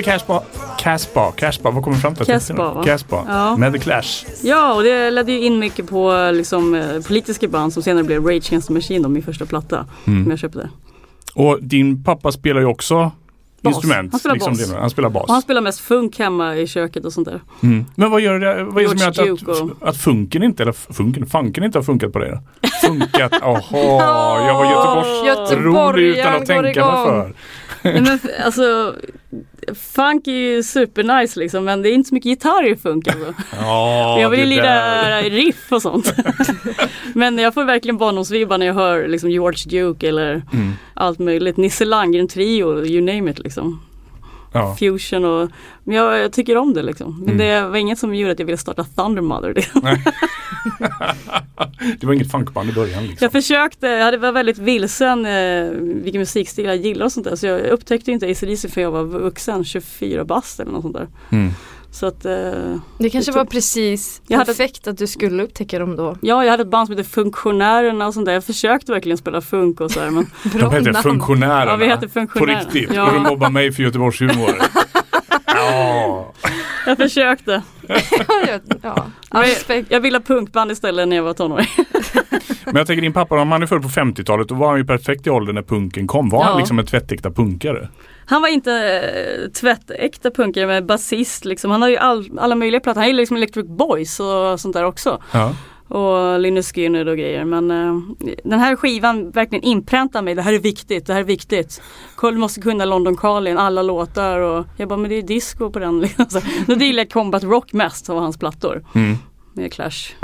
Rock 0.00 0.04
the 0.04 0.10
Casbah. 0.10 0.42
Casbah, 0.78 1.32
Casbah, 1.32 1.74
vad 1.74 1.84
kommer 1.84 1.96
fram 1.96 2.14
till? 2.14 2.26
Casbah, 2.26 2.74
va? 2.74 2.82
Casbah. 2.84 3.24
Ja. 3.28 3.56
Med 3.56 3.72
The 3.72 3.78
Clash. 3.78 4.24
Ja, 4.42 4.74
och 4.74 4.82
det 4.82 5.10
ledde 5.10 5.32
ju 5.32 5.40
in 5.40 5.58
mycket 5.58 5.88
på 5.90 6.30
liksom, 6.34 6.74
eh, 6.74 7.00
politiska 7.08 7.48
band 7.48 7.72
som 7.72 7.82
senare 7.82 8.04
blev 8.04 8.26
Rage 8.26 8.46
Against 8.48 8.68
the 8.68 8.74
Machine, 8.74 9.02
då, 9.02 9.08
min 9.08 9.22
första 9.22 9.46
platta 9.46 9.86
Mm. 10.06 10.22
som 10.24 10.30
jag 10.30 10.38
köpte. 10.38 10.68
Och 11.34 11.58
din 11.62 12.04
pappa 12.04 12.32
spelar 12.32 12.60
ju 12.60 12.66
också 12.66 13.10
Bas. 13.62 13.74
instrument. 13.74 14.12
Han 14.12 14.20
spelar 14.20 14.36
bas. 14.38 14.68
det- 14.70 14.76
han 14.80 14.90
spelar 14.90 15.08
bas. 15.10 15.22
Och 15.24 15.32
han 15.32 15.42
spelar 15.42 15.60
mest 15.60 15.80
funk 15.80 16.18
hemma 16.18 16.56
i 16.56 16.66
köket 16.66 17.04
och 17.04 17.12
sånt 17.12 17.28
där. 17.28 17.40
Mm. 17.62 17.84
Men 17.94 18.10
vad 18.10 18.20
gör 18.20 18.38
det, 18.40 18.64
vad 18.64 18.84
är 18.84 18.88
det 18.88 18.98
som 18.98 19.12
gör 19.26 19.32
att, 19.32 19.48
att, 19.82 19.88
att 19.88 19.96
funken 19.96 20.42
inte, 20.42 20.62
eller 20.62 20.72
funken, 20.72 21.26
funken 21.26 21.64
inte 21.64 21.78
har 21.78 21.82
funkat 21.82 22.12
på 22.12 22.18
dig? 22.18 22.38
Funkat, 22.82 23.32
jaha, 23.40 24.46
jag 24.46 24.54
var 24.54 24.64
Göteborgs 25.26 25.52
rolig 25.52 26.04
utan 26.08 26.34
att 26.34 26.46
tänka 26.46 26.62
mig 26.64 26.74
för. 27.06 27.32
Nej, 27.82 28.00
men 28.00 28.18
alltså, 28.44 28.94
funk 29.94 30.26
är 30.26 30.32
ju 30.32 30.62
supernice 30.62 31.40
liksom 31.40 31.64
men 31.64 31.82
det 31.82 31.88
är 31.88 31.92
inte 31.92 32.08
så 32.08 32.14
mycket 32.14 32.28
gitarr 32.30 32.72
i 32.72 32.76
funk 32.76 33.08
alltså. 33.08 33.34
Ja, 33.56 34.20
jag 34.20 34.30
vill 34.30 34.40
ju 34.40 34.46
lira 34.46 35.20
riff 35.22 35.72
och 35.72 35.82
sånt. 35.82 36.14
men 37.14 37.38
jag 37.38 37.54
får 37.54 37.64
verkligen 37.64 37.98
barndomsvibbar 37.98 38.58
när 38.58 38.66
jag 38.66 38.74
hör 38.74 39.08
liksom 39.08 39.30
George 39.30 39.70
Duke 39.70 40.08
eller 40.08 40.42
Mm. 40.52 40.72
allt 40.94 41.18
möjligt. 41.18 41.56
Nisse 41.56 41.84
Landgren 41.84 42.28
Trio, 42.28 42.84
you 42.84 43.00
name 43.00 43.30
it 43.30 43.38
liksom. 43.38 43.82
Ja. 44.52 44.76
Fusion 44.78 45.24
och 45.24 45.50
jag, 45.84 46.18
jag 46.18 46.32
tycker 46.32 46.56
om 46.56 46.74
det 46.74 46.82
liksom. 46.82 47.18
Men 47.20 47.34
Mm. 47.34 47.38
det 47.38 47.68
var 47.68 47.76
inget 47.76 47.98
som 47.98 48.14
gjorde 48.14 48.32
att 48.32 48.38
jag 48.38 48.46
ville 48.46 48.58
starta 48.58 48.84
Thunder 48.84 49.22
Mother. 49.22 49.54
Liksom. 49.54 49.82
Det 52.00 52.06
var 52.06 52.14
inget 52.14 52.30
funkband 52.30 52.70
i 52.70 52.72
början 52.72 53.02
liksom. 53.06 53.24
Jag 53.24 53.32
försökte, 53.32 53.86
jag 53.86 54.18
var 54.18 54.32
väldigt 54.32 54.58
vilsen 54.58 55.26
eh, 55.26 55.70
vilken 55.80 56.18
musikstil 56.20 56.64
jag 56.64 56.76
gillar 56.76 57.04
och 57.06 57.12
sånt 57.12 57.26
där. 57.26 57.36
Så 57.36 57.46
jag 57.46 57.60
upptäckte 57.60 58.12
inte 58.12 58.26
ACDC 58.30 58.68
för 58.68 58.80
jag 58.80 58.90
var 58.90 59.04
vuxen, 59.04 59.64
24 59.64 60.24
bast 60.24 60.60
eller 60.60 60.72
något 60.72 60.82
sånt 60.82 60.96
där. 60.96 61.08
Mm. 61.32 61.50
Så 61.92 62.06
att 62.06 62.24
eh, 62.24 62.32
Det 62.98 63.10
kanske 63.10 63.32
tror- 63.32 63.34
var 63.40 63.44
precis 63.44 64.22
Jag 64.26 64.38
hade- 64.38 64.46
perfekt 64.46 64.86
att 64.88 64.98
du 64.98 65.06
skulle 65.06 65.42
upptäcka 65.42 65.78
dem 65.78 65.96
då. 65.96 66.16
Ja, 66.20 66.44
jag 66.44 66.50
hade 66.50 66.62
ett 66.62 66.70
band 66.70 66.86
som 66.88 66.96
hette 66.96 67.08
Funktionärerna 67.10 68.06
och 68.06 68.14
sånt 68.14 68.26
där. 68.26 68.32
Jag 68.32 68.44
försökte 68.44 68.92
verkligen 68.92 69.18
spela 69.18 69.40
funk 69.40 69.80
och 69.80 69.90
så 69.90 70.00
här, 70.00 70.10
men 70.10 70.26
De 70.52 70.58
heter 70.72 70.92
namn. 70.92 71.02
Funktionärerna. 71.02 71.70
Ja, 71.70 71.76
vi 71.76 72.06
På 72.06 72.12
Funktionärerna. 72.12 72.60
riktigt. 72.60 72.90
Ja. 72.94 73.06
Och 73.06 73.14
de 73.14 73.22
mobbar 73.22 73.50
mig 73.50 73.72
för 73.72 73.82
Göteborgs 73.82 74.20
humor. 74.20 74.50
ja. 75.72 76.32
jag 76.86 76.96
försökte. 76.96 77.62
ja, 78.82 79.06
respekt. 79.30 79.90
Jag 79.90 80.00
ville 80.00 80.18
ha 80.18 80.22
punkband 80.22 80.70
istället 80.70 81.08
när 81.08 81.16
jag 81.16 81.22
var 81.22 81.32
tonåring. 81.34 81.66
Men 82.64 82.76
jag 82.76 82.86
tänker 82.86 83.02
din 83.02 83.12
pappa, 83.12 83.40
om 83.40 83.52
han 83.52 83.62
är 83.62 83.66
född 83.66 83.82
på 83.82 83.88
50-talet, 83.88 84.48
då 84.48 84.54
var 84.54 84.68
han 84.68 84.78
ju 84.78 84.84
perfekt 84.84 85.26
i 85.26 85.30
åldern 85.30 85.54
när 85.54 85.62
punken 85.62 86.06
kom. 86.06 86.28
Var 86.28 86.42
han 86.42 86.52
Ja. 86.52 86.58
liksom 86.58 86.78
en 86.78 86.86
tvättäkta 86.86 87.30
punkare? 87.30 87.88
Han 88.26 88.42
var 88.42 88.48
inte 88.48 88.72
eh, 88.72 89.50
tvättäkta 89.50 90.30
punkare 90.30 90.66
men 90.66 90.86
basist 90.86 91.44
liksom. 91.44 91.70
Han 91.70 91.82
har 91.82 91.88
ju 91.88 91.96
all, 91.96 92.38
alla 92.38 92.54
möjliga 92.54 92.80
plattor. 92.80 93.00
Han 93.00 93.08
gillar 93.08 93.20
liksom 93.20 93.36
Electric 93.36 93.66
Boys 93.66 94.20
och 94.20 94.60
sånt 94.60 94.74
där 94.74 94.84
också. 94.84 95.22
Ja. 95.32 95.52
Och 95.90 96.40
Linus 96.40 96.72
Skinner 96.72 97.08
och 97.08 97.16
grejer. 97.16 97.44
Men 97.44 97.70
eh, 97.70 98.00
den 98.44 98.60
här 98.60 98.76
skivan 98.76 99.30
verkligen 99.30 99.64
inpräntar 99.64 100.22
mig. 100.22 100.34
Det 100.34 100.42
här 100.42 100.52
är 100.52 100.58
viktigt, 100.58 101.06
det 101.06 101.12
här 101.12 101.20
är 101.20 101.24
viktigt. 101.24 101.82
Carl 102.16 102.38
måste 102.38 102.60
kunna 102.60 102.84
London 102.84 103.16
Calling, 103.16 103.56
alla 103.56 103.82
låtar 103.82 104.38
och 104.38 104.66
jag 104.76 104.88
bara, 104.88 104.96
men 104.96 105.10
det 105.10 105.16
är 105.16 105.22
disco 105.22 105.70
på 105.70 105.78
den. 105.78 106.00
Liksom. 106.18 106.40
Då 106.66 106.74
gillar 106.74 107.00
jag 107.00 107.10
Combat 107.10 107.44
Rock 107.44 107.72
mest 107.72 108.10
av 108.10 108.18
hans 108.18 108.38
plattor. 108.38 108.84
Mm. 108.94 109.16
Med 109.54 109.72
Clash. 109.72 110.14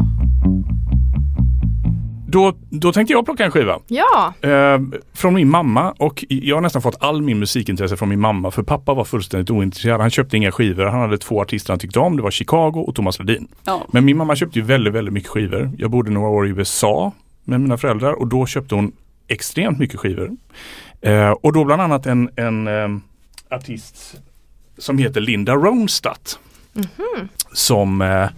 Då, 2.36 2.54
då 2.70 2.92
tänkte 2.92 3.12
jag 3.12 3.24
plocka 3.24 3.44
en 3.44 3.50
skiva. 3.50 3.80
Ja, 3.86 4.34
Eh, 4.40 4.80
från 5.14 5.34
min 5.34 5.50
mamma 5.50 5.94
och 5.98 6.24
jag 6.28 6.56
har 6.56 6.60
nästan 6.60 6.82
fått 6.82 6.96
all 7.00 7.22
min 7.22 7.38
musikintresse 7.38 7.96
från 7.96 8.08
min 8.08 8.20
mamma 8.20 8.50
för 8.50 8.62
pappa 8.62 8.94
var 8.94 9.04
fullständigt 9.04 9.50
ointresserad. 9.50 10.00
Han 10.00 10.10
köpte 10.10 10.36
inga 10.36 10.52
skivor. 10.52 10.84
Han 10.84 11.00
hade 11.00 11.18
två 11.18 11.40
artister 11.40 11.72
han 11.72 11.78
tyckte 11.78 11.98
om. 11.98 12.16
Det 12.16 12.22
var 12.22 12.30
Chicago 12.30 12.84
och 12.86 12.94
Thomas 12.94 13.18
Ledin. 13.18 13.48
Ja. 13.64 13.86
Men 13.88 14.04
min 14.04 14.16
mamma 14.16 14.36
köpte 14.36 14.58
ju 14.58 14.64
väldigt, 14.64 14.94
väldigt 14.94 15.14
mycket 15.14 15.30
skivor. 15.30 15.70
Jag 15.78 15.90
bodde 15.90 16.10
några 16.10 16.28
år 16.28 16.46
i 16.46 16.50
USA 16.50 17.12
med 17.44 17.60
mina 17.60 17.76
föräldrar 17.78 18.12
och 18.12 18.26
då 18.26 18.46
köpte 18.46 18.74
hon 18.74 18.92
extremt 19.28 19.78
mycket 19.78 20.00
skivor. 20.00 20.30
Eh, 21.00 21.30
och 21.30 21.52
då 21.52 21.64
bland 21.64 21.82
annat 21.82 22.06
en, 22.06 22.30
en 22.36 22.66
eh, 22.68 22.88
artist 23.50 24.14
som 24.78 24.98
heter 24.98 25.20
Linda 25.20 25.54
Ronstadt. 25.54 26.38
Som 27.52 28.02
eh, 28.02 28.28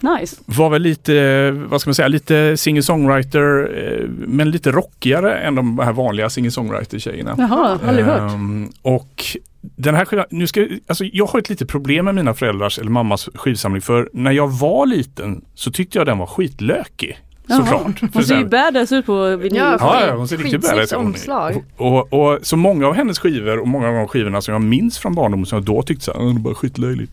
Nice. 0.00 0.36
var 0.46 0.70
väl 0.70 0.82
lite, 0.82 1.50
vad 1.50 1.80
ska 1.80 1.88
man 1.88 1.94
säga, 1.94 2.08
lite 2.08 2.56
singer-songwriter 2.56 3.70
eh, 3.78 4.08
men 4.08 4.50
lite 4.50 4.70
rockigare 4.72 5.34
än 5.38 5.54
de 5.54 5.78
här 5.78 5.92
vanliga 5.92 6.28
singer-songwriter-tjejerna. 6.28 7.34
Jaha, 7.38 7.78
aldrig 7.86 8.06
hört. 8.06 8.32
Ehm, 8.32 8.68
och 8.82 9.24
den 9.60 9.94
här 9.94 10.26
nu 10.34 10.46
ska, 10.46 10.66
alltså 10.86 11.04
jag 11.04 11.26
har 11.26 11.38
ett 11.38 11.48
litet 11.48 11.68
problem 11.68 12.04
med 12.04 12.14
mina 12.14 12.34
föräldrars 12.34 12.78
eller 12.78 12.90
mammas 12.90 13.28
skivsamling 13.34 13.82
för 13.82 14.08
när 14.12 14.32
jag 14.32 14.48
var 14.48 14.86
liten 14.86 15.44
så 15.54 15.70
tyckte 15.70 15.98
jag 15.98 16.06
den 16.06 16.18
var 16.18 16.26
skitlökig. 16.26 17.18
Såklart. 17.48 18.00
Hon 18.14 18.24
ser 18.24 18.38
ju 18.38 18.44
badass 18.44 18.92
ut 18.92 19.06
på 19.06 19.36
vinyl. 19.36 19.58
Ja, 19.58 19.76
Ja, 20.06 20.14
hon 20.16 20.28
ser 20.28 20.36
riktigt 20.36 20.62
badass 20.62 20.92
ut. 20.92 20.98
omslag. 20.98 21.64
Och, 21.76 22.12
och 22.12 22.38
så 22.42 22.56
många 22.56 22.86
av 22.86 22.94
hennes 22.94 23.18
skivor 23.18 23.58
och 23.58 23.68
många 23.68 23.88
av 23.88 23.94
de 23.94 24.08
skivorna 24.08 24.40
som 24.40 24.52
jag 24.52 24.62
minns 24.62 24.98
från 24.98 25.14
barndomen 25.14 25.46
som 25.46 25.56
jag 25.56 25.64
då 25.64 25.82
tyckte 25.82 26.04
så 26.04 26.12
här, 26.12 26.20
"Åh, 26.20 26.34
det 26.34 26.38
är 26.38 26.40
bara 26.40 26.54
skitlöjligt. 26.54 27.12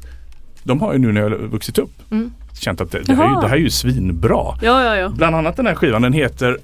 De 0.64 0.82
har 0.82 0.92
jag 0.92 1.02
nu 1.02 1.12
när 1.12 1.22
jag 1.22 1.30
har 1.30 1.38
vuxit 1.38 1.78
upp. 1.78 2.12
Mm. 2.12 2.32
Känt 2.60 2.82
att 2.82 2.92
det, 2.92 3.00
det, 3.00 3.16
här, 3.16 3.24
är 3.26 3.30
ju- 3.30 3.42
det 3.42 3.48
här 3.48 3.56
är 3.56 3.60
ju 3.60 3.70
svinbra. 3.70 4.58
Ja, 4.62 4.84
ja, 4.84 4.96
ja. 4.96 5.10
Bland 5.10 5.36
annat 5.36 5.56
den 5.58 5.68
här 5.68 5.76
skivan, 5.76 6.02
den 6.02 6.14
heter 6.14 6.58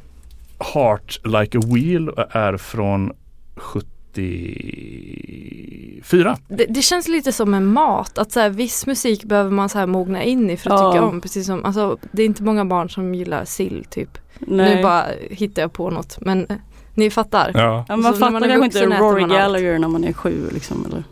Heart 0.73 1.19
Like 1.23 1.57
a 1.57 1.61
Wheel 1.65 2.09
och 2.09 2.35
är 2.35 2.57
från 2.57 3.11
74. 3.55 6.37
Det, 6.47 6.65
det 6.69 6.81
känns 6.81 7.07
lite 7.07 7.31
som 7.31 7.53
en 7.53 7.65
mat, 7.65 8.17
att 8.17 8.31
så 8.31 8.39
här, 8.39 8.49
viss 8.49 8.87
musik 8.87 9.23
behöver 9.23 9.51
man 9.51 9.69
så 9.69 9.77
här 9.79 9.85
mogna 9.85 10.23
in 10.23 10.49
i 10.49 10.57
för 10.57 10.69
att 10.73 10.79
Ja. 10.79 10.91
tycka 10.91 11.03
om. 11.05 11.21
Precis 11.21 11.45
som, 11.47 11.65
alltså, 11.65 11.97
det 12.11 12.21
är 12.21 12.25
inte 12.25 12.43
många 12.43 12.65
barn 12.65 12.89
som 12.89 13.15
gillar 13.15 13.45
sill 13.45 13.85
typ. 13.89 14.17
Nej. 14.39 14.75
Nu 14.75 14.83
bara 14.83 15.05
hittar 15.29 15.61
jag 15.61 15.73
på 15.73 15.89
något 15.89 16.17
men 16.21 16.45
eh, 16.45 16.55
ni 16.93 17.09
fattar. 17.09 17.51
Ja. 17.53 17.85
Ja, 17.89 17.95
man 17.97 18.13
Så 18.13 18.19
när 18.19 18.31
fattar 18.31 18.47
kanske 18.49 18.65
inte 18.65 18.85
Rory. 18.99 19.23
Gallagher 19.23 19.79
när 19.79 19.87
man 19.87 20.03
är 20.03 20.13
sju 20.13 20.49
liksom. 20.53 20.85
Eller? 20.89 21.03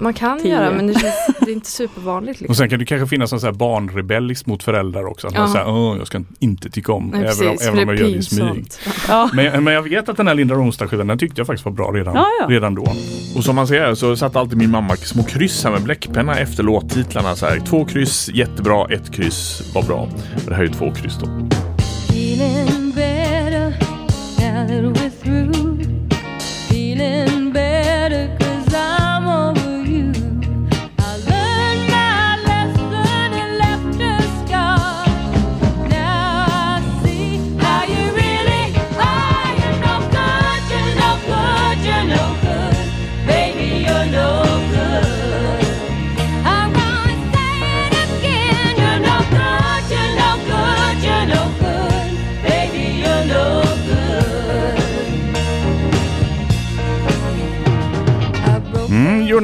Man 0.00 0.14
kan 0.14 0.40
Tio. 0.40 0.50
göra 0.52 0.70
men 0.70 0.86
det, 0.86 0.92
känns, 1.00 1.14
det 1.40 1.50
är 1.50 1.54
inte 1.54 1.70
supervanligt. 1.70 2.36
Och 2.36 2.40
Liksom. 2.42 2.54
sen 2.54 2.68
kan 2.70 2.78
det 2.78 2.84
kanske 2.84 3.06
finnas 3.08 3.30
någon 3.32 3.40
så 3.40 3.46
här 3.46 3.52
barnrebellisk 3.54 4.46
mot 4.46 4.62
föräldrar 4.62 5.06
också. 5.06 5.26
Att 5.26 5.32
man 5.34 5.42
Ja. 5.42 5.52
säger 5.52 5.68
åh 5.68 5.96
jag 5.98 6.06
ska 6.06 6.22
inte 6.38 6.70
tycka 6.70 6.92
om 6.92 7.10
Nej, 7.14 7.20
även, 7.20 7.48
om, 7.48 7.52
precis, 7.52 7.68
även 7.68 7.76
för 7.76 7.82
om 7.82 7.88
jag 7.88 7.98
är 7.98 8.02
gör 8.02 8.10
det 8.10 8.16
i 8.18 8.22
smyg. 8.22 8.66
Ja. 9.08 9.30
Men, 9.34 9.64
men 9.64 9.74
jag 9.74 9.82
vet 9.82 10.08
att 10.08 10.16
den 10.16 10.26
här 10.28 10.34
Linda 10.34 10.54
Ronstadt-skivan 10.54 11.06
den 11.06 11.18
tyckte 11.18 11.40
jag 11.40 11.46
faktiskt 11.46 11.64
var 11.64 11.72
bra 11.72 11.90
redan, 11.92 12.14
Ja, 12.14 12.26
ja. 12.40 12.46
redan 12.48 12.74
då. 12.74 12.86
Och 13.36 13.44
som 13.44 13.56
man 13.56 13.66
ser 13.68 13.94
så 13.94 14.16
satt 14.16 14.36
alltid 14.36 14.58
min 14.58 14.70
mamma 14.70 14.96
små 14.96 15.22
kryss 15.22 15.64
här 15.64 15.70
med 15.70 15.82
bläckpenna 15.82 16.34
efter 16.38 16.62
låttitlarna. 16.62 17.36
Så 17.36 17.46
här. 17.46 17.60
Två 17.60 17.84
kryss, 17.84 18.30
jättebra. 18.34 18.86
Ett 18.90 19.12
kryss 19.14 19.62
var 19.74 19.82
bra. 19.82 20.00
Och 20.34 20.42
det 20.50 20.54
här 20.54 20.62
är 20.62 20.66
ju 20.66 20.72
två 20.72 20.90
kryss 20.94 21.18
då. 21.20 21.26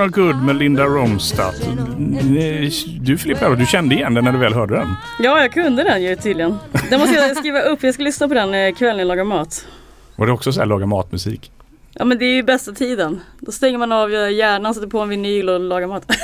You're 0.00 0.08
Good 0.10 0.36
med 0.42 0.56
Linda 0.56 0.84
Ronstadt. 0.84 1.54
Du 3.00 3.18
Filippa, 3.18 3.48
du 3.54 3.66
kände 3.66 3.94
igen 3.94 4.14
den 4.14 4.24
när 4.24 4.32
du 4.32 4.38
väl 4.38 4.54
hörde 4.54 4.74
den? 4.74 4.94
Ja, 5.18 5.40
jag 5.40 5.52
kunde 5.52 5.82
den 5.84 6.02
ju 6.02 6.16
tydligen. 6.16 6.56
Den 6.90 7.00
måste 7.00 7.14
jag 7.14 7.36
skriva 7.36 7.60
upp. 7.60 7.82
Jag 7.82 7.94
ska 7.94 8.02
lyssna 8.02 8.28
på 8.28 8.34
den 8.34 8.54
eh, 8.54 8.74
kvällen 8.74 8.98
jag 8.98 9.06
lagar 9.08 9.24
mat. 9.24 9.66
Var 10.16 10.26
det 10.26 10.32
också 10.32 10.52
så 10.52 10.60
här 10.60 10.66
laga 10.66 10.86
matmusik? 10.86 11.50
Ja 11.92 12.04
men 12.04 12.18
det 12.18 12.24
är 12.24 12.34
ju 12.34 12.42
bästa 12.42 12.72
tiden. 12.72 13.20
Då 13.40 13.52
stänger 13.52 13.78
man 13.78 13.92
av 13.92 14.10
hjärnan, 14.12 14.74
sätter 14.74 14.86
på 14.88 15.00
en 15.00 15.08
vinyl 15.08 15.48
och 15.48 15.60
lagar 15.60 15.86
mat. 15.88 16.06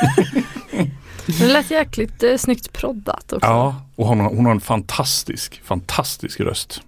Det 1.41 1.47
lät 1.53 1.71
jäkligt 1.71 2.23
eh, 2.23 2.37
snyggt 2.37 2.73
proddat 2.73 3.33
också. 3.33 3.47
Ja, 3.49 3.75
och 3.97 4.07
hon, 4.07 4.21
har- 4.21 4.31
hon 4.31 4.45
har 4.45 4.53
en 4.53 4.61
fantastisk, 4.61 5.61
fantastisk 5.65 6.41
röst. 6.41 6.83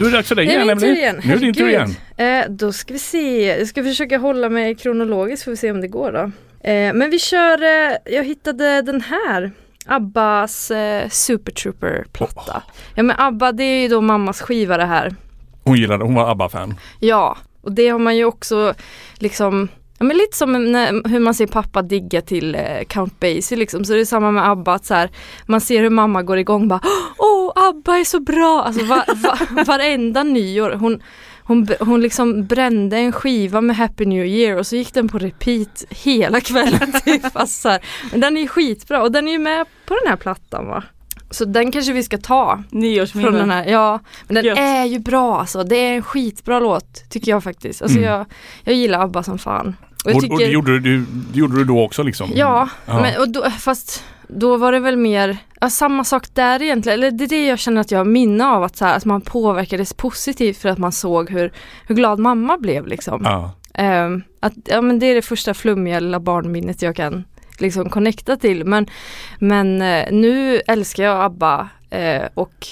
Du 0.00 0.06
är 0.06 0.10
det 0.10 0.16
dags 0.16 0.28
för 0.28 0.34
dig 0.34 0.44
igen 0.44 0.84
igen. 0.84 1.20
Nu 1.24 1.32
är 1.32 1.36
det 1.36 1.44
din 1.44 1.54
tur 1.54 1.68
igen. 1.68 1.94
Eh, 2.16 2.50
då 2.50 2.72
ska 2.72 2.92
vi 2.92 2.98
se, 2.98 3.46
jag 3.58 3.66
ska 3.66 3.82
försöka 3.82 4.18
hålla 4.18 4.48
mig 4.48 4.74
kronologiskt 4.74 5.44
får 5.44 5.50
vi 5.50 5.56
se 5.56 5.70
om 5.70 5.80
det 5.80 5.88
går 5.88 6.12
då. 6.12 6.18
Eh, 6.70 6.92
men 6.94 7.10
vi 7.10 7.18
kör, 7.18 7.62
eh, 7.62 7.96
jag 8.04 8.24
hittade 8.24 8.82
den 8.82 9.00
här. 9.00 9.50
Abbas 9.86 10.70
eh, 10.70 11.08
Super 11.08 11.52
Trooper 11.52 12.04
platta. 12.12 12.62
Ja 12.94 13.02
men 13.02 13.16
Abba 13.18 13.52
det 13.52 13.64
är 13.64 13.82
ju 13.82 13.88
då 13.88 14.00
mammas 14.00 14.40
skiva 14.40 14.76
det 14.76 14.84
här. 14.84 15.14
Hon 15.64 15.76
gillade, 15.76 16.04
hon 16.04 16.14
var 16.14 16.30
ABBA-fan. 16.30 16.74
Ja, 17.00 17.36
och 17.60 17.72
det 17.72 17.88
har 17.88 17.98
man 17.98 18.16
ju 18.16 18.24
också 18.24 18.74
liksom 19.14 19.68
Ja, 20.00 20.04
men 20.04 20.16
lite 20.16 20.36
som 20.36 20.72
när, 20.72 21.08
hur 21.08 21.18
man 21.20 21.34
ser 21.34 21.46
pappa 21.46 21.82
digga 21.82 22.20
till 22.20 22.54
eh, 22.54 22.84
Count 22.88 23.20
Basie 23.20 23.58
liksom. 23.58 23.84
Så 23.84 23.92
det 23.92 24.00
är 24.00 24.04
samma 24.04 24.30
med 24.30 24.48
ABBA 24.48 24.72
att 24.72 24.84
så 24.84 24.94
här, 24.94 25.10
man 25.46 25.60
ser 25.60 25.82
hur 25.82 25.90
mamma 25.90 26.22
går 26.22 26.38
igång 26.38 26.68
bara 26.68 26.80
Åh, 27.18 27.29
ABBA 27.70 27.98
är 27.98 28.04
så 28.04 28.20
bra! 28.20 28.62
Alltså 28.66 28.84
va, 28.84 29.04
va, 29.16 29.38
varenda 29.66 30.22
nyår. 30.22 30.70
Hon, 30.70 31.02
hon, 31.42 31.68
hon 31.80 32.00
liksom 32.00 32.46
brände 32.46 32.96
en 32.96 33.12
skiva 33.12 33.60
med 33.60 33.76
Happy 33.76 34.06
New 34.06 34.26
Year 34.26 34.56
och 34.58 34.66
så 34.66 34.76
gick 34.76 34.94
den 34.94 35.08
på 35.08 35.18
repeat 35.18 35.84
hela 35.90 36.40
kvällen. 36.40 36.92
Typ. 37.04 37.22
Alltså, 37.36 37.60
så 37.60 37.68
här. 37.68 37.80
Men 38.10 38.20
den 38.20 38.36
är 38.36 38.40
ju 38.40 38.48
skitbra 38.48 39.02
och 39.02 39.12
den 39.12 39.28
är 39.28 39.32
ju 39.32 39.38
med 39.38 39.66
på 39.86 39.94
den 40.02 40.08
här 40.10 40.16
plattan 40.16 40.66
va. 40.66 40.82
Så 41.30 41.44
den 41.44 41.72
kanske 41.72 41.92
vi 41.92 42.02
ska 42.02 42.18
ta 42.18 42.62
från 43.22 43.32
den 43.34 43.50
här, 43.50 43.64
ja. 43.66 44.00
Men 44.26 44.34
den 44.34 44.44
Gött. 44.44 44.58
är 44.58 44.84
ju 44.84 44.98
bra 44.98 45.40
alltså. 45.40 45.64
Det 45.64 45.76
är 45.76 45.94
en 45.94 46.02
skitbra 46.02 46.60
låt 46.60 47.10
tycker 47.10 47.30
jag 47.30 47.44
faktiskt. 47.44 47.82
Alltså 47.82 47.98
Mm. 47.98 48.10
jag, 48.10 48.26
jag 48.64 48.74
gillar 48.74 49.00
ABBA 49.04 49.22
som 49.22 49.38
fan. 49.38 49.76
Och 50.04 50.10
jag 50.10 50.16
Och, 50.16 50.22
tycker, 50.22 50.34
och 50.34 50.38
det, 50.40 50.46
gjorde, 50.46 50.72
du- 50.72 50.80
du, 50.80 51.04
det 51.32 51.38
gjorde 51.38 51.56
du 51.56 51.64
då 51.64 51.82
också 51.84 52.02
liksom? 52.02 52.30
Ja, 52.34 52.68
Ja. 52.86 53.00
Men, 53.02 53.20
och 53.20 53.28
då, 53.28 53.50
fast 53.50 54.04
då 54.32 54.56
var 54.56 54.72
det 54.72 54.80
väl 54.80 54.96
mer, 54.96 55.36
ja, 55.60 55.70
samma 55.70 56.04
sak 56.04 56.34
där 56.34 56.62
egentligen. 56.62 56.98
Eller 56.98 57.10
det 57.10 57.24
är 57.24 57.28
det 57.28 57.46
jag 57.46 57.58
känner 57.58 57.80
att 57.80 57.90
jag 57.90 57.98
har 57.98 58.04
minne 58.04 58.46
av 58.46 58.62
att, 58.62 58.76
så 58.76 58.84
här, 58.84 58.96
att 58.96 59.04
man 59.04 59.20
påverkades 59.20 59.94
positivt 59.94 60.58
för 60.58 60.68
att 60.68 60.78
man 60.78 60.92
såg 60.92 61.30
hur, 61.30 61.52
hur 61.86 61.94
glad 61.94 62.18
mamma 62.18 62.58
blev 62.58 62.86
liksom. 62.86 63.22
Ja. 63.24 63.52
Ehm, 63.74 64.22
att, 64.40 64.52
ja, 64.64 64.80
men 64.80 64.98
det 64.98 65.06
är 65.06 65.14
det 65.14 65.22
första 65.22 65.54
flummiga 65.54 66.00
lilla 66.00 66.20
barnminnet 66.20 66.82
jag 66.82 66.96
kan 66.96 67.24
liksom 67.58 67.90
connecta 67.90 68.36
till. 68.36 68.64
Men, 68.64 68.86
men 69.38 69.82
eh, 69.82 70.12
nu 70.12 70.60
älskar 70.66 71.04
jag 71.04 71.24
ABBA 71.24 71.68
eh, 71.90 72.22
och 72.34 72.66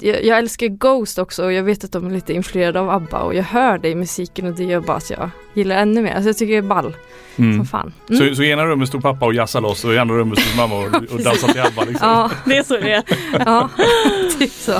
jag, 0.00 0.24
jag 0.24 0.38
älskar 0.38 0.66
Ghost 0.66 1.18
också 1.18 1.44
och 1.44 1.52
jag 1.52 1.62
vet 1.62 1.84
att 1.84 1.92
de 1.92 2.06
är 2.06 2.10
lite 2.10 2.32
influerade 2.32 2.80
av 2.80 2.90
ABBA 2.90 3.18
och 3.18 3.34
jag 3.34 3.42
hör 3.42 3.78
det 3.78 3.88
i 3.88 3.94
musiken 3.94 4.46
och 4.46 4.52
det 4.54 4.64
gör 4.64 4.80
bara 4.80 4.96
att 4.96 5.10
jag 5.10 5.30
gillar 5.54 5.76
ännu 5.76 6.02
mer. 6.02 6.14
Alltså 6.14 6.28
jag 6.28 6.36
tycker 6.36 6.52
det 6.52 6.58
är 6.58 6.62
ball 6.62 6.96
Mm. 7.36 7.56
som 7.56 7.66
fan. 7.66 7.92
Mm. 8.10 8.28
Så, 8.28 8.34
så 8.34 8.42
i 8.42 8.50
ena 8.50 8.66
rummet 8.66 8.88
stod 8.88 9.02
pappa 9.02 9.26
och 9.26 9.34
jassade 9.34 9.62
loss 9.62 9.84
och 9.84 9.94
i 9.94 9.98
andra 9.98 10.14
rummet 10.16 10.38
stod 10.38 10.56
mamma 10.56 10.74
och, 10.74 10.84
och 11.12 11.22
dansade 11.22 11.52
till 11.52 11.62
ABBA 11.62 11.84
liksom? 11.84 12.08
Ja, 12.08 12.30
Det 12.44 12.56
är 12.56 12.62
så 12.62 12.74
det 12.76 12.92
är. 12.92 13.02
ja, 13.46 13.68
typ 14.38 14.50
så. 14.52 14.72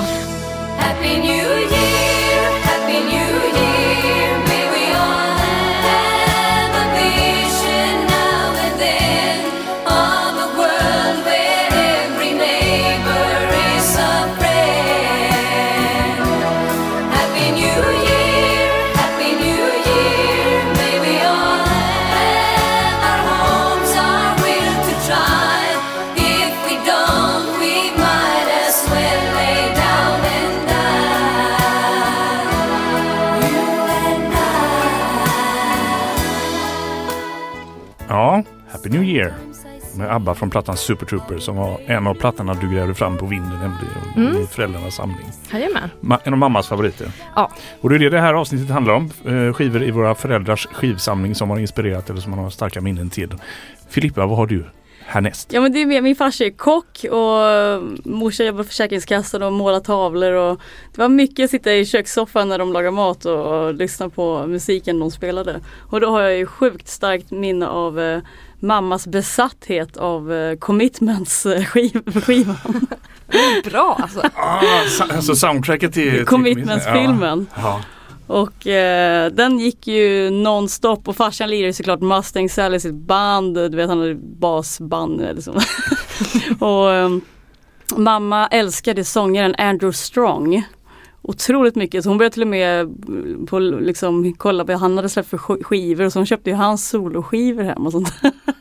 Happy 0.79 1.09
New 1.17 1.25
Year, 1.25 1.90
Happy 38.83 38.89
New 38.97 39.03
Year 39.03 39.33
med 39.97 40.11
ABBA 40.15 40.35
från 40.35 40.49
plattan 40.49 40.77
Super 40.77 41.05
Trooper 41.05 41.37
som 41.37 41.55
var 41.55 41.79
en 41.85 42.07
av 42.07 42.13
plattorna 42.13 42.53
du 42.53 42.69
grävde 42.75 42.93
fram 42.93 43.17
på 43.17 43.25
vinden 43.25 43.49
nämligen 43.59 44.29
Mm. 44.31 44.43
i 44.43 44.47
föräldrarnas 44.47 44.95
samling. 44.95 45.27
Jajamän. 45.53 45.89
Ma- 46.01 46.19
en 46.23 46.33
av 46.33 46.39
mammas 46.39 46.67
favoriter. 46.67 47.07
Ja. 47.35 47.51
Och 47.81 47.89
det 47.89 47.95
är 47.95 47.99
det 47.99 48.09
det 48.09 48.19
här 48.19 48.33
avsnittet 48.33 48.69
handlar 48.69 48.93
om. 48.93 49.09
Eh, 49.25 49.53
skivor 49.53 49.83
i 49.83 49.91
våra 49.91 50.15
föräldrars 50.15 50.67
skivsamling 50.73 51.35
som 51.35 51.49
har 51.49 51.59
inspirerat 51.59 52.09
eller 52.09 52.21
som 52.21 52.31
man 52.31 52.39
har 52.39 52.49
starka 52.49 52.81
minnen 52.81 53.09
till. 53.09 53.29
Filippa, 53.89 54.25
vad 54.25 54.37
har 54.37 54.45
du 54.47 54.65
härnäst? 55.05 55.53
Ja 55.53 55.61
men 55.61 55.71
det 55.71 55.81
är 55.81 55.85
med, 55.85 56.03
min 56.03 56.15
farsa 56.15 56.43
är 56.43 56.49
kock 56.49 57.05
och 57.11 58.11
morsan 58.11 58.45
jobbar 58.45 58.63
på 58.63 58.67
Försäkringskassan 58.67 59.43
och 59.43 59.53
målar 59.53 59.79
tavlor 59.79 60.31
och 60.33 60.61
det 60.95 61.01
var 61.01 61.09
mycket 61.09 61.43
att 61.45 61.51
sitta 61.51 61.73
i 61.73 61.85
kökssoffan 61.85 62.49
när 62.49 62.57
de 62.59 62.73
lagar 62.73 62.91
mat 62.91 63.25
och, 63.25 63.45
och 63.65 63.73
lyssna 63.73 64.09
på 64.09 64.47
musiken 64.47 64.99
de 64.99 65.11
spelade. 65.11 65.59
Och 65.89 65.99
då 66.01 66.09
har 66.09 66.21
jag 66.21 66.37
ju 66.37 66.45
sjukt 66.45 66.87
starkt 66.87 67.31
minne 67.31 67.67
av 67.67 67.99
eh, 67.99 68.19
mammas 68.61 69.07
besatthet 69.07 69.97
av 69.97 70.33
eh, 70.33 70.57
Commitments 70.57 71.45
eh, 71.45 71.65
skiv, 71.65 72.21
skivan. 72.21 72.87
Bra 73.63 73.97
alltså. 74.01 74.21
Ah, 74.35 74.61
alltså 75.09 75.35
soundtracket 75.35 75.93
till... 75.93 76.25
Commitments-filmen. 76.25 77.47
Ja. 77.55 77.61
Ja. 77.61 77.81
Och 78.27 78.67
eh, 78.67 79.31
den 79.31 79.59
gick 79.59 79.87
ju 79.87 80.29
nonstop 80.29 81.07
och 81.07 81.15
farsan 81.15 81.49
lirade 81.49 81.73
såklart 81.73 82.01
Mustang 82.01 82.49
Sally 82.49 82.75
i 82.75 82.79
sitt 82.79 82.93
band, 82.93 83.55
du 83.55 83.77
vet 83.77 83.89
han 83.89 83.99
hade 83.99 84.15
basband 84.15 85.21
eller 85.21 85.41
så. 85.41 85.51
och 86.65 86.93
eh, 86.93 87.09
mamma 87.95 88.47
älskade 88.47 89.03
sångaren 89.03 89.55
Andrew 89.57 89.97
Strong 89.97 90.63
otroligt 91.21 91.75
mycket 91.75 92.03
så 92.03 92.09
hon 92.09 92.17
började 92.17 92.33
till 92.33 92.41
och 92.41 92.47
med 92.47 92.81
eh, 92.81 92.87
på, 93.49 93.59
liksom, 93.59 94.33
kolla 94.37 94.63
vad 94.63 94.77
han 94.77 94.95
hade 94.97 95.09
släppt 95.09 95.29
för 95.29 95.37
sk- 95.37 95.63
skivor 95.63 96.05
och 96.05 96.13
så 96.13 96.19
hon 96.19 96.25
köpte 96.25 96.49
ju 96.49 96.55
hans 96.55 96.89
soloskivor 96.89 97.63
hem 97.63 97.85
och 97.85 97.91
sånt. 97.91 98.13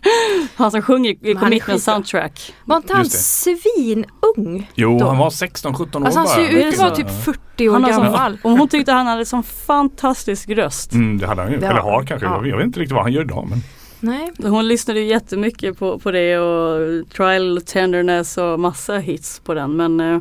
han 0.56 0.70
som 0.70 0.82
sjunger 0.82 1.26
i 1.26 1.34
Commitment 1.34 1.82
soundtrack. 1.82 2.54
Var 2.64 2.76
inte 2.76 2.94
han 2.94 3.04
svinung? 3.04 4.70
Jo, 4.74 4.98
Då. 4.98 5.06
han 5.06 5.18
var 5.18 5.30
16-17 5.30 5.96
år 6.00 6.04
Alltså 6.04 6.18
han 6.18 6.28
ser 6.28 6.40
ju 6.52 6.62
ut 6.62 6.74
att 6.74 6.80
vara 6.80 6.94
typ 6.96 7.24
40 7.24 7.68
år 7.68 7.72
Han 7.72 7.82
gammal. 7.90 8.38
som, 8.42 8.50
och 8.52 8.58
hon 8.58 8.68
tyckte 8.68 8.92
han 8.92 9.06
hade 9.06 9.24
sån 9.26 9.42
fantastisk 9.42 10.48
röst. 10.50 10.92
Mm, 10.92 11.18
det 11.18 11.26
hade 11.26 11.42
han 11.42 11.52
ju. 11.52 11.58
Det 11.58 11.66
Eller 11.66 11.80
har 11.80 12.02
kanske. 12.04 12.26
Ja. 12.26 12.32
Jag, 12.34 12.42
vet, 12.42 12.50
jag 12.50 12.56
vet 12.56 12.66
inte 12.66 12.80
riktigt 12.80 12.94
vad 12.94 13.02
han 13.02 13.12
gör 13.12 13.22
idag. 13.22 13.46
Men... 13.50 13.58
Nej. 14.00 14.32
Hon 14.50 14.68
lyssnade 14.68 15.00
ju 15.00 15.06
jättemycket 15.06 15.78
på, 15.78 15.98
på 15.98 16.10
det 16.10 16.38
och 16.38 16.78
Trial 17.10 17.60
Tenderness 17.66 18.38
och 18.38 18.60
massa 18.60 18.98
hits 18.98 19.40
på 19.44 19.54
den 19.54 19.76
men 19.76 20.00
eh, 20.00 20.20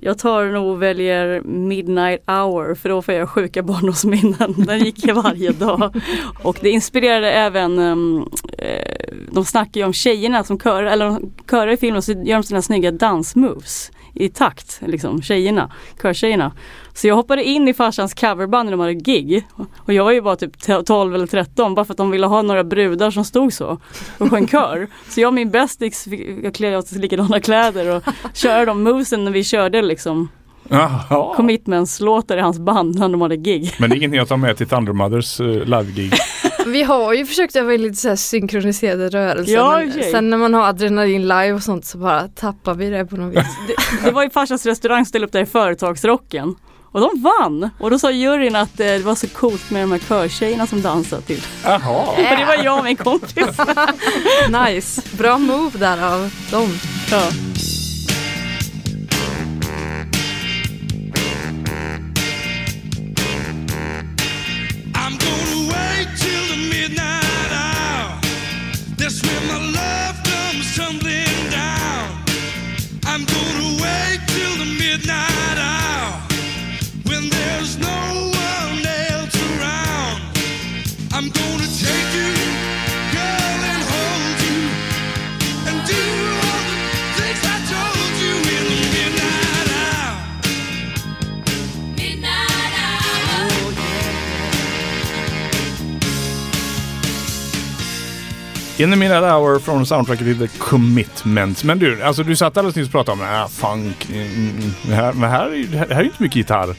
jag 0.00 0.18
tar 0.18 0.44
nog 0.44 0.70
och 0.70 0.82
väljer 0.82 1.40
Midnight 1.40 2.20
Hour 2.26 2.74
för 2.74 2.88
då 2.88 3.02
får 3.02 3.14
jag 3.14 3.28
sjuka 3.28 3.62
barndomsminnen. 3.62 4.54
Den 4.56 4.78
gick 4.78 5.06
jag 5.06 5.14
varje 5.14 5.52
dag. 5.52 5.96
Och 6.42 6.58
det 6.60 6.70
inspirerade 6.70 7.32
även, 7.32 7.78
ehm, 7.78 8.24
eh, 8.58 8.96
de 9.32 9.44
snackar 9.44 9.80
ju 9.80 9.86
om 9.86 9.92
tjejerna 9.92 10.44
som 10.44 10.58
kör, 10.58 10.82
eller 10.82 11.06
de 11.06 11.32
körar 11.50 11.72
i 11.72 11.76
filmen 11.76 12.02
så 12.02 12.12
gör 12.12 12.36
de 12.36 12.42
sina 12.42 12.62
snygga 12.62 12.90
dansmoves 12.90 13.90
i 14.14 14.28
takt, 14.28 14.80
liksom 14.86 15.22
tjejerna, 15.22 15.72
körtjejerna. 16.02 16.52
Så 16.96 17.06
jag 17.08 17.14
hoppade 17.14 17.44
in 17.44 17.68
i 17.68 17.74
farsans 17.74 18.14
coverband 18.14 18.64
när 18.66 18.70
de 18.70 18.80
hade 18.80 18.94
gig. 18.94 19.46
Och 19.78 19.92
jag 19.92 20.04
var 20.04 20.12
ju 20.12 20.20
bara 20.20 20.36
typ 20.36 20.58
t- 20.62 20.82
12 20.86 21.14
eller 21.14 21.26
13 21.26 21.74
bara 21.74 21.84
för 21.84 21.92
att 21.94 21.98
de 21.98 22.10
ville 22.10 22.26
ha 22.26 22.42
några 22.42 22.64
brudar 22.64 23.10
som 23.10 23.24
stod 23.24 23.52
så 23.52 23.78
och 24.18 24.30
sjöng 24.30 24.48
kör. 24.48 24.88
Så 25.08 25.20
jag 25.20 25.28
och 25.28 25.34
min 25.34 25.50
bästis 25.50 26.04
fick 26.04 26.44
jag 26.44 26.54
klä 26.54 26.76
oss 26.76 26.92
i 26.92 26.98
likadana 26.98 27.40
kläder 27.40 27.96
och 27.96 28.02
köra 28.34 28.64
de 28.64 28.82
movesen 28.82 29.24
när 29.24 29.32
vi 29.32 29.44
körde 29.44 29.82
liksom 29.82 30.28
commitments-låtar 31.36 32.36
i 32.36 32.40
hans 32.40 32.58
band 32.58 32.98
när 32.98 33.08
de 33.08 33.20
hade 33.20 33.36
gig. 33.36 33.72
Men 33.78 33.90
det 33.90 33.96
är 33.96 33.98
ingenting 33.98 34.20
att 34.20 34.28
ta 34.28 34.36
med 34.36 34.56
till 34.56 34.66
Thunder 34.68 34.92
Mothers 34.92 35.40
uh, 35.40 35.46
live-gig. 35.64 36.12
Vi 36.66 36.82
har 36.82 37.12
ju 37.14 37.26
försökt 37.26 37.56
öva 37.56 37.74
in 37.74 37.82
lite 37.82 37.94
så 37.96 38.08
här 38.08 38.16
synkroniserade 38.16 39.08
rörelser 39.08 39.52
Ja, 39.54 39.82
sig. 39.92 40.02
sen 40.02 40.30
när 40.30 40.38
man 40.38 40.54
har 40.54 40.62
adrenalin 40.68 41.22
live 41.22 41.52
och 41.52 41.62
sånt 41.62 41.84
så 41.84 41.98
bara 41.98 42.28
tappar 42.28 42.74
vi 42.74 42.90
det 42.90 43.06
på 43.06 43.16
något 43.16 43.32
vis. 43.36 43.46
Det, 43.66 44.04
det 44.04 44.10
var 44.10 44.22
ju 44.24 44.30
farsans 44.30 44.66
restaurang 44.66 45.04
som 45.04 45.08
ställde 45.08 45.26
upp 45.26 45.32
där 45.32 45.42
i 45.42 45.46
företagsrocken. 45.46 46.54
Och 46.92 47.00
de 47.00 47.22
vann! 47.22 47.70
Och 47.78 47.90
då 47.90 47.98
sa 47.98 48.10
juryn 48.10 48.56
att 48.56 48.80
eh, 48.80 48.86
det 48.86 49.02
var 49.04 49.14
så 49.14 49.28
coolt 49.28 49.70
med 49.70 49.82
de 49.82 49.92
här 49.92 49.98
körtjejerna 49.98 50.66
som 50.66 50.82
dansade 50.82 51.22
till. 51.22 51.42
Jaha. 51.64 52.06
För 52.16 52.36
det 52.36 52.44
var 52.44 52.64
jag 52.64 52.78
och 52.78 52.84
min 52.84 52.96
kompis. 52.96 53.46
nice, 54.66 55.02
bra 55.18 55.38
move 55.38 55.78
där 55.78 56.14
av 56.14 56.30
dem. 56.50 56.78
Ja. 57.10 57.22
In 98.78 98.90
the 98.90 98.96
Midnight 98.96 99.22
Hour 99.24 99.58
från 99.58 99.86
soundtracket 99.86 100.24
till 100.26 100.48
The 100.48 100.58
Commitment. 100.58 101.64
Men 101.64 101.78
du, 101.78 102.02
alltså 102.02 102.22
du 102.22 102.36
satt 102.36 102.56
alldeles 102.56 102.76
nyss 102.76 102.86
och 102.86 102.92
pratade 102.92 103.22
om 103.22 103.28
äh, 103.28 103.48
funk. 103.48 104.08
Mm, 104.12 104.26
mm, 104.30 104.72
det 104.88 104.94
här, 104.94 105.12
men 105.12 105.30
här 105.30 105.46
är 105.46 105.54
ju 105.54 105.64
det 105.66 105.78
här 105.78 105.86
är 105.90 106.00
ju 106.00 106.04
inte 106.06 106.22
mycket 106.22 106.36
gitarr. 106.36 106.74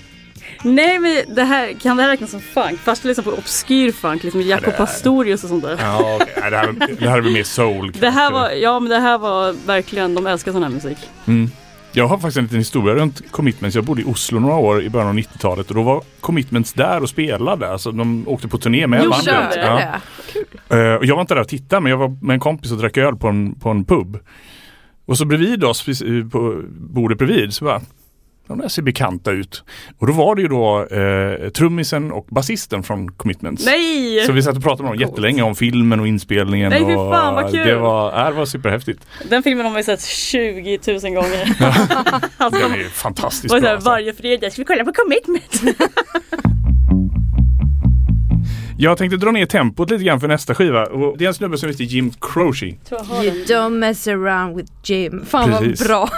Nej 0.64 1.00
men 1.00 1.36
det 1.36 1.44
här, 1.44 1.74
kan 1.82 1.98
det 1.98 2.04
här 2.04 2.10
räknas 2.10 2.32
som 2.32 2.40
funk? 2.42 2.80
Fast 2.80 3.04
liksom 3.04 3.24
på 3.24 3.32
obskyr 3.32 3.92
funk, 3.92 4.24
liksom 4.24 4.42
Jaco 4.42 4.70
är- 4.72 4.78
Pastorius 4.78 5.44
och 5.44 5.50
sånt 5.50 5.64
där. 5.64 5.78
Ja. 5.82 6.20
Nej, 6.42 6.52
det, 6.52 6.58
här, 6.58 6.76
det 7.00 7.10
här 7.10 7.18
är 7.18 7.22
väl 7.22 7.34
mer 7.34 7.44
soul. 7.44 7.92
Det 8.00 8.10
här 8.10 8.32
var, 8.32 8.50
ja 8.50 8.80
men 8.80 8.90
det 8.90 9.00
här 9.00 9.18
var 9.18 9.56
verkligen, 9.66 10.16
de 10.16 10.28
älskar 10.28 10.52
sån 10.52 10.64
här 10.64 10.70
musik. 10.70 10.98
Mm. 11.26 11.52
Jag 11.98 12.08
har 12.08 12.18
faktiskt 12.18 12.38
en 12.38 12.44
liten 12.44 12.58
historia 12.58 12.96
runt 12.96 13.32
Commitments. 13.32 13.76
Jag 13.76 13.86
bodde 13.86 14.02
i 14.02 14.06
Oslo 14.06 14.40
några 14.40 14.56
år 14.56 14.82
i 14.84 14.90
början 14.90 15.08
av 15.10 15.16
90-talet 15.16 15.70
och 15.70 15.76
då 15.76 15.84
var 15.84 16.04
Commitments 16.22 16.74
där 16.74 17.02
och 17.02 17.10
spelade. 17.10 17.72
Alltså 17.72 17.92
de 17.92 18.28
åkte 18.28 18.48
på 18.48 18.58
turné 18.58 18.88
med 18.88 19.02
Jo, 19.04 19.10
bandet. 19.10 19.26
körde 19.26 20.00
det. 20.70 20.90
Eh, 20.90 20.96
och 20.96 21.06
jag 21.06 21.16
var 21.16 21.22
inte 21.22 21.34
där 21.34 21.42
och 21.42 21.48
tittade 21.48 21.82
men 21.82 21.90
jag 21.90 21.98
var 21.98 22.18
med 22.26 22.34
en 22.34 22.40
kompis 22.40 22.72
och 22.72 22.78
drack 22.78 22.98
öl 22.98 23.16
på 23.16 23.28
en, 23.28 23.56
på 23.56 23.70
en 23.70 23.86
pub. 23.86 24.20
Och 25.06 25.18
så 25.18 25.26
bredvid 25.26 25.64
oss, 25.64 25.86
precis 25.86 26.32
på 26.32 26.62
bordet 26.72 27.18
bredvid, 27.18 27.54
så 27.54 27.66
bara 27.66 27.82
de 28.48 28.58
där 28.58 28.68
ser 28.68 28.82
bekanta 28.82 29.32
ut. 29.32 29.64
Och 29.98 30.08
då 30.08 30.14
var 30.14 30.36
det 30.36 30.42
ju 30.42 30.48
då 30.48 30.86
eh, 30.86 31.50
trummisen 31.50 32.12
och 32.12 32.26
basisten 32.30 32.84
från 32.84 33.12
Commitments. 33.12 33.66
Nej! 33.66 34.26
Så 34.26 34.32
vi 34.32 34.44
satt 34.44 34.58
och 34.58 34.64
pratade 34.64 34.84
med 34.90 35.00
dem 35.00 35.08
jättelänge 35.08 35.42
om 35.42 35.56
filmen 35.56 36.00
och 36.00 36.08
inspelningen. 36.08 36.70
Nej, 36.70 36.86
fy 36.86 36.96
och 36.96 37.14
fan, 37.14 37.36
vad 37.36 37.52
kul. 37.52 37.68
Det 37.68 37.76
var, 37.76 38.20
äh, 38.20 38.30
det 38.30 38.38
var 38.38 38.46
superhäftigt. 38.46 39.08
Den 39.30 39.44
filmen 39.44 39.66
har 39.66 39.72
man 39.72 39.80
ju 39.80 39.84
sett 39.84 40.06
20 40.06 40.80
000 40.88 41.00
gånger. 41.00 41.56
alltså, 42.38 42.62
Den 42.62 42.72
är 42.72 42.78
ju 42.78 42.90
fantastiskt 42.90 43.54
bra. 43.54 43.60
här, 43.60 43.74
alltså. 43.74 43.90
varje 43.90 44.14
fredag 44.14 44.50
ska 44.50 44.62
vi 44.62 44.66
kolla 44.66 44.86
på 44.86 44.94
Commitment. 44.94 45.78
Jag 48.80 48.98
tänkte 48.98 49.18
dra 49.18 49.32
ner 49.32 49.46
tempot 49.46 49.90
lite 49.90 50.04
grann 50.04 50.20
för 50.20 50.28
nästa 50.28 50.56
skiva. 50.56 50.86
Och 50.86 51.18
det 51.18 51.26
är 51.26 51.28
en 51.28 51.34
snubbe 51.34 51.58
som 51.58 51.70
heter 51.70 51.84
Jim 51.84 52.12
Croce. 52.22 52.66
You 52.66 52.76
don't 53.46 53.70
mess 53.70 54.08
around 54.08 54.58
with 54.58 54.72
Jim. 54.84 55.26
Fan 55.26 55.50
Precis. 55.50 55.80
vad 55.80 55.88
bra 55.88 56.10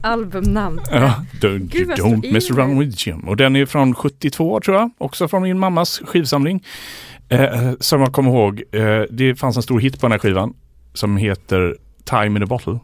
albumnamn. 0.00 0.80
Ja, 0.90 1.14
don't, 1.40 1.58
Gud, 1.58 1.74
you 1.74 1.94
don't 1.94 2.32
mess 2.32 2.50
around 2.50 2.78
with 2.78 3.08
Jim. 3.08 3.20
Och 3.20 3.36
den 3.36 3.56
är 3.56 3.66
från 3.66 3.94
72 3.94 4.60
tror 4.60 4.76
jag. 4.76 4.90
Också 4.98 5.28
från 5.28 5.42
min 5.42 5.58
mammas 5.58 6.02
skivsamling. 6.04 6.64
Eh, 7.28 7.72
som 7.80 8.00
jag 8.00 8.12
kommer 8.12 8.30
ihåg. 8.30 8.62
Eh, 8.72 9.00
det 9.10 9.34
fanns 9.34 9.56
en 9.56 9.62
stor 9.62 9.80
hit 9.80 10.00
på 10.00 10.06
den 10.06 10.12
här 10.12 10.18
skivan. 10.18 10.54
Som 10.92 11.16
heter 11.16 11.76
Time 12.04 12.36
in 12.38 12.42
a 12.42 12.46
bottle. 12.46 12.78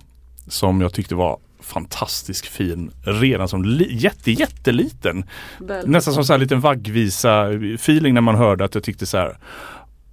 Som 0.48 0.80
jag 0.80 0.92
tyckte 0.92 1.14
var 1.14 1.38
fantastiskt 1.70 2.46
fin. 2.46 2.90
Redan 3.04 3.48
som 3.48 3.64
li- 3.64 3.96
jätte, 3.96 4.30
jätteliten. 4.32 5.24
Väl. 5.58 5.88
Nästan 5.88 6.14
som 6.14 6.24
så 6.24 6.32
här 6.32 6.38
liten 6.40 6.60
vaggvisa 6.60 7.48
feeling 7.74 8.14
när 8.14 8.20
man 8.20 8.34
hörde 8.34 8.64
att 8.64 8.74
jag 8.74 8.84
tyckte 8.84 9.06
så 9.06 9.16
här. 9.18 9.38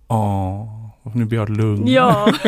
Åh, 0.07 0.76
nu 1.15 1.25
blir 1.25 1.39
jag 1.39 1.49
lugn. 1.57 1.87
Ja, 1.87 2.33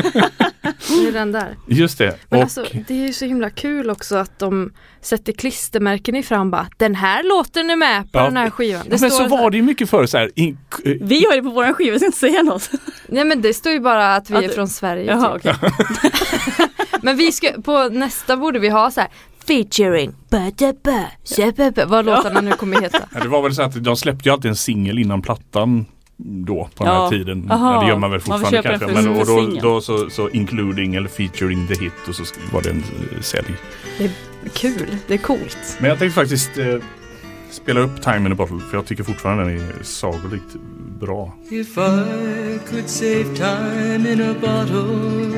Det 0.89 1.07
är 1.07 1.11
den 1.11 1.31
där. 1.31 1.55
Just 1.67 1.97
det. 1.97 2.17
Men 2.29 2.37
och, 2.37 2.43
alltså 2.43 2.65
det 2.87 2.93
är 2.93 3.07
ju 3.07 3.13
så 3.13 3.25
himla 3.25 3.49
kul 3.49 3.89
också 3.89 4.15
att 4.17 4.39
de 4.39 4.71
sätter 5.01 5.33
klistermärken 5.33 6.15
i 6.15 6.23
fram 6.23 6.51
bara 6.51 6.67
Den 6.77 6.95
här 6.95 7.23
låten 7.23 7.69
är 7.69 7.75
med 7.75 8.11
på 8.11 8.19
Ja. 8.19 8.23
den 8.23 8.37
här 8.37 8.49
skivan. 8.49 8.81
Det 8.89 8.95
Ja, 8.95 8.97
men 9.01 9.11
står 9.11 9.23
så 9.23 9.27
var 9.37 9.49
det 9.51 9.57
ju 9.57 9.63
mycket 9.63 9.89
förr 9.89 10.05
så 10.05 10.17
här. 10.17 10.31
In, 10.35 10.57
vi 11.01 11.25
har 11.25 11.35
det 11.35 11.43
på 11.43 11.49
våran 11.49 11.73
skiva, 11.73 11.97
ska 11.97 12.05
inte 12.05 12.17
säga 12.17 12.41
något. 12.43 12.69
Nej 13.07 13.23
men 13.25 13.41
det 13.41 13.53
står 13.53 13.71
ju 13.71 13.79
bara 13.79 14.15
att 14.15 14.29
vi 14.29 14.35
Att- 14.35 14.43
är 14.43 14.49
från 14.49 14.67
Sverige. 14.67 15.05
Jaha, 15.11 15.39
typ. 15.39 15.55
okej. 15.63 15.71
Men 17.01 17.17
vi 17.17 17.31
ska, 17.31 17.47
på 17.61 17.89
nästa 17.89 18.37
borde 18.37 18.59
vi 18.59 18.69
ha 18.69 18.91
så 18.91 19.01
här 19.01 19.09
featuring 19.47 20.11
ba, 20.29 20.51
vad 21.85 22.05
låtarna 22.05 22.41
nu 22.41 22.51
kommer 22.51 22.81
heta. 22.81 22.99
Ja, 23.13 23.19
det 23.19 23.27
var 23.27 23.41
väl 23.41 23.55
så 23.55 23.61
att 23.61 23.83
de 23.83 23.95
släppte 23.97 24.29
ju 24.29 24.33
alltid 24.33 24.49
en 24.49 24.55
singel 24.55 24.99
innan 24.99 25.21
plattan 25.21 25.85
då 26.25 26.69
på 26.75 26.83
den 26.83 26.93
här 26.93 26.99
Ja. 27.03 27.09
tiden. 27.09 27.51
Aha. 27.51 27.73
Ja, 27.73 27.81
det 27.81 27.87
gör 27.87 27.97
man 27.97 28.11
väl 28.11 28.21
Man 28.27 28.39
fortfarande 28.39 28.69
den 28.69 28.79
kanske. 28.79 29.01
Men, 29.01 29.19
och 29.19 29.25
då, 29.25 29.59
då 29.61 29.81
så, 29.81 30.09
så 30.09 30.29
including 30.29 30.95
eller 30.95 31.09
featuring 31.09 31.67
the 31.67 31.73
hit 31.73 31.93
och 32.07 32.15
så 32.15 32.23
var 32.53 32.61
det 32.61 32.69
en 32.69 32.83
eh, 33.15 33.21
sälj. 33.21 33.53
Kul, 34.53 34.87
det 35.07 35.13
är 35.13 35.17
coolt. 35.17 35.57
Men 35.79 35.89
jag 35.89 35.99
tänkte 35.99 36.15
faktiskt 36.15 36.57
eh, 36.57 36.75
spela 37.51 37.79
upp 37.79 38.01
Time 38.01 38.17
in 38.25 38.31
a 38.31 38.35
Bottle 38.35 38.59
för 38.69 38.77
jag 38.77 38.85
tycker 38.85 39.03
fortfarande 39.03 39.43
den 39.43 39.55
är 39.55 39.83
sagolikt 39.83 40.55
bra. 40.99 41.35
If 41.49 41.77
I 41.77 42.59
could 42.69 42.89
save 42.89 43.23
time 43.35 44.11
in 44.13 44.21
a 44.21 44.35
bottle, 44.41 45.31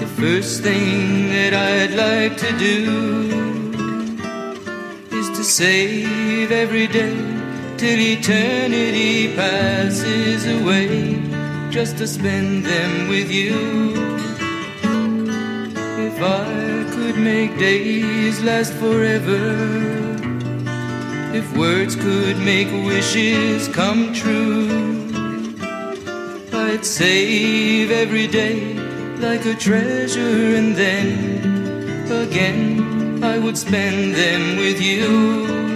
the 0.00 0.06
first 0.22 0.64
thing 0.64 1.28
that 1.28 1.52
I'd 1.52 1.90
like 1.90 2.36
to 2.38 2.46
do 2.58 2.92
is 5.20 5.38
to 5.38 5.44
save 5.44 6.52
every 6.62 6.86
day 6.86 7.16
till 7.78 8.00
eternity 8.00 9.34
passes 9.36 10.46
away, 10.46 11.20
just 11.70 11.98
to 11.98 12.06
spend 12.06 12.64
them 12.64 13.08
with 13.08 13.30
you. 13.30 13.54
If 16.08 16.22
I 16.22 16.86
could 16.94 17.18
make 17.18 17.58
days 17.58 18.42
last 18.42 18.72
forever. 18.74 19.42
If 21.34 21.54
words 21.54 21.94
could 21.96 22.38
make 22.38 22.68
wishes 22.86 23.68
come 23.68 24.14
true, 24.14 25.12
I'd 26.52 26.84
save 26.84 27.90
every 27.90 28.26
day 28.26 28.72
like 29.18 29.44
a 29.44 29.54
treasure, 29.54 30.56
and 30.56 30.74
then 30.74 32.10
again 32.10 33.22
I 33.22 33.38
would 33.38 33.58
spend 33.58 34.14
them 34.14 34.56
with 34.56 34.80
you. 34.80 35.75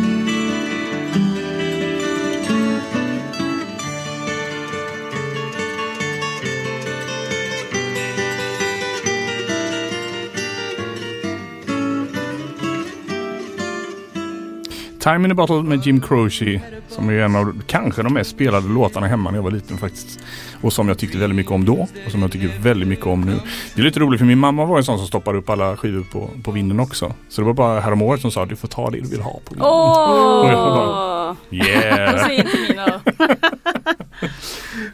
Time 15.01 15.25
in 15.25 15.31
a 15.31 15.35
Bottle 15.35 15.63
med 15.63 15.85
Jim 15.85 16.01
Croce 16.01 16.61
som 16.87 17.09
är 17.09 17.13
en 17.13 17.35
av 17.35 17.61
kanske 17.67 18.03
de 18.03 18.13
mest 18.13 18.29
spelade 18.29 18.67
låtarna 18.67 19.07
hemma 19.07 19.31
när 19.31 19.37
jag 19.37 19.43
var 19.43 19.51
liten 19.51 19.77
faktiskt. 19.77 20.19
Och 20.61 20.73
som 20.73 20.87
jag 20.87 20.97
tyckte 20.97 21.17
väldigt 21.17 21.35
mycket 21.35 21.51
om 21.51 21.65
då 21.65 21.87
och 22.05 22.11
som 22.11 22.21
jag 22.21 22.31
tycker 22.31 22.59
väldigt 22.59 22.87
mycket 22.87 23.05
om 23.05 23.21
nu. 23.21 23.39
Det 23.75 23.81
är 23.81 23.85
lite 23.85 23.99
roligt 23.99 24.19
för 24.19 24.25
min 24.25 24.37
mamma 24.37 24.65
var 24.65 24.77
en 24.77 24.83
sån 24.83 24.97
som 24.97 25.07
stoppade 25.07 25.37
upp 25.37 25.49
alla 25.49 25.77
skivor 25.77 26.03
på, 26.11 26.29
på 26.43 26.51
vinden 26.51 26.79
också. 26.79 27.13
Så 27.29 27.41
det 27.41 27.45
var 27.45 27.53
bara 27.53 27.79
häromåret 27.79 28.21
som 28.21 28.31
sa 28.31 28.45
du 28.45 28.55
får 28.55 28.67
ta 28.67 28.89
det 28.89 28.99
du 28.99 29.09
vill 29.09 29.21
ha 29.21 29.31
på 29.31 29.53
vinden. 29.53 29.67
Åh! 29.67 30.39
Och 30.39 30.51
jag 30.51 30.73
bara, 30.73 31.35
Yeah! 31.51 32.27
Mina. 32.69 33.01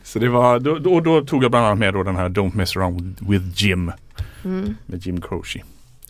Så 0.03 0.19
det 0.19 0.29
var, 0.29 0.59
då, 0.59 0.77
då, 0.79 0.99
då 0.99 1.25
tog 1.25 1.43
jag 1.43 1.51
bland 1.51 1.65
annat 1.65 1.79
med 1.79 1.93
då 1.93 2.03
den 2.03 2.15
här 2.15 2.29
Don't 2.29 2.55
Mess 2.55 2.77
Around 2.77 3.17
With 3.19 3.45
Jim. 3.63 3.91
Med 4.85 5.05
Jim 5.05 5.21
Croce. 5.21 5.63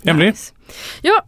Emily? 0.04 0.26
Nice. 0.26 0.54
Ja, 1.02 1.24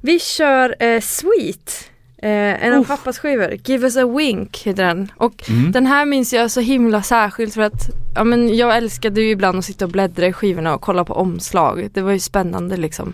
vi 0.00 0.18
kör 0.18 0.74
eh, 0.82 1.00
Sweet. 1.00 1.90
Eh, 2.22 2.64
en 2.64 2.74
av 2.74 2.84
pappas 2.84 3.18
skivor. 3.18 3.56
Give 3.64 3.86
us 3.86 3.96
a 3.96 4.06
wink 4.06 4.62
heter 4.64 4.84
den. 4.84 5.12
Och 5.16 5.48
Mm. 5.50 5.72
den 5.72 5.86
här 5.86 6.06
minns 6.06 6.32
jag 6.32 6.50
så 6.50 6.60
himla 6.60 7.02
särskilt 7.02 7.54
för 7.54 7.62
att 7.62 7.88
ja, 8.14 8.24
men 8.24 8.56
jag 8.56 8.76
älskade 8.76 9.20
ju 9.20 9.30
ibland 9.30 9.58
att 9.58 9.64
sitta 9.64 9.84
och 9.84 9.90
bläddra 9.90 10.26
i 10.26 10.32
skivorna 10.32 10.74
och 10.74 10.80
kolla 10.80 11.04
på 11.04 11.14
omslag. 11.14 11.88
Det 11.92 12.00
var 12.00 12.12
ju 12.12 12.18
spännande 12.18 12.76
liksom. 12.76 13.12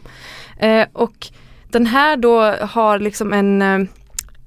Eh, 0.58 0.86
och 0.92 1.26
den 1.70 1.86
här 1.86 2.16
då 2.16 2.40
har 2.60 2.98
liksom 2.98 3.32
en 3.32 3.62
eh, 3.62 3.78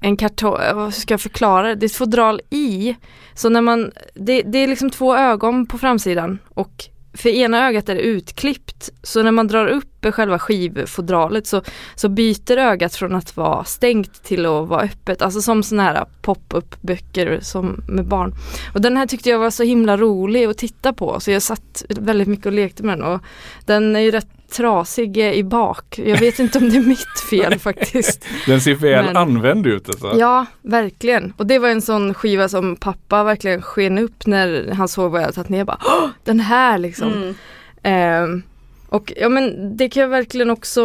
en 0.00 0.16
kartong, 0.16 0.56
eh, 0.62 0.74
vad 0.74 0.94
ska 0.94 1.12
jag 1.14 1.20
förklara 1.20 1.68
det? 1.68 1.74
Det 1.74 1.84
är 1.86 1.88
ett 1.88 1.94
fodral 1.94 2.40
i. 2.50 2.96
Så 3.34 3.48
när 3.48 3.60
man, 3.60 3.92
det, 4.14 4.42
det 4.42 4.58
är 4.58 4.68
liksom 4.68 4.90
två 4.90 5.16
ögon 5.16 5.66
på 5.66 5.78
framsidan 5.78 6.38
och 6.54 6.84
för 7.12 7.28
ena 7.28 7.68
ögat 7.68 7.88
är 7.88 7.94
det 7.94 8.00
utklippt. 8.00 8.90
Så 9.02 9.22
när 9.22 9.32
man 9.32 9.48
drar 9.48 9.66
upp 9.66 10.06
själva 10.14 10.38
skivfodralet 10.38 11.46
så, 11.46 11.62
så 11.94 12.08
byter 12.08 12.56
ögat 12.56 12.94
från 12.94 13.14
att 13.14 13.36
vara 13.36 13.64
stängt 13.64 14.22
till 14.22 14.46
att 14.46 14.68
vara 14.68 14.82
öppet. 14.82 15.22
Alltså 15.22 15.40
som 15.40 15.62
sådana 15.62 15.82
här 15.82 16.04
pop-up 16.22 16.82
böcker 16.82 17.38
som 17.42 17.82
med 17.88 18.04
barn. 18.04 18.34
Och 18.74 18.80
den 18.80 18.96
här 18.96 19.06
tyckte 19.06 19.30
jag 19.30 19.38
var 19.38 19.50
så 19.50 19.62
himla 19.62 19.96
rolig 19.96 20.44
att 20.44 20.58
titta 20.58 20.92
på 20.92 21.20
så 21.20 21.30
jag 21.30 21.42
satt 21.42 21.84
väldigt 21.88 22.28
mycket 22.28 22.46
och 22.46 22.52
lekte 22.52 22.82
med 22.82 22.98
den. 22.98 23.06
Och 23.06 23.20
den 23.66 23.96
är 23.96 24.00
ju 24.00 24.10
rätt 24.10 24.37
trasig 24.52 25.16
eh, 25.16 25.32
i 25.32 25.44
bak. 25.44 25.98
Jag 25.98 26.16
vet 26.20 26.38
inte 26.38 26.58
om 26.58 26.70
det 26.70 26.76
är 26.76 26.80
mitt 26.80 27.20
fel 27.30 27.58
faktiskt. 27.58 28.24
Den 28.46 28.60
ser 28.60 28.74
väl 28.74 29.04
Men- 29.04 29.16
använd 29.16 29.66
ut 29.66 29.88
alltså. 29.88 30.12
Ja, 30.18 30.46
verkligen. 30.62 31.32
Och 31.36 31.46
det 31.46 31.58
var 31.58 31.68
en 31.68 31.82
sån 31.82 32.14
skiva 32.14 32.48
som 32.48 32.76
pappa 32.76 33.24
verkligen 33.24 33.62
sken 33.62 33.98
upp 33.98 34.26
när 34.26 34.70
han 34.72 34.88
såg 34.88 35.10
vad 35.12 35.22
jag 35.22 35.34
tagit 35.34 35.48
ner. 35.48 35.64
Bara, 35.64 35.78
"Åh, 35.84 36.08
den 36.24 36.40
här 36.40 36.78
liksom. 36.78 37.12
Mm. 37.12 37.34
Ehm, 37.82 38.42
och 38.88 39.12
ja 39.16 39.28
men 39.28 39.76
det 39.76 39.88
kan 39.88 40.00
jag 40.00 40.08
verkligen 40.08 40.50
också 40.50 40.82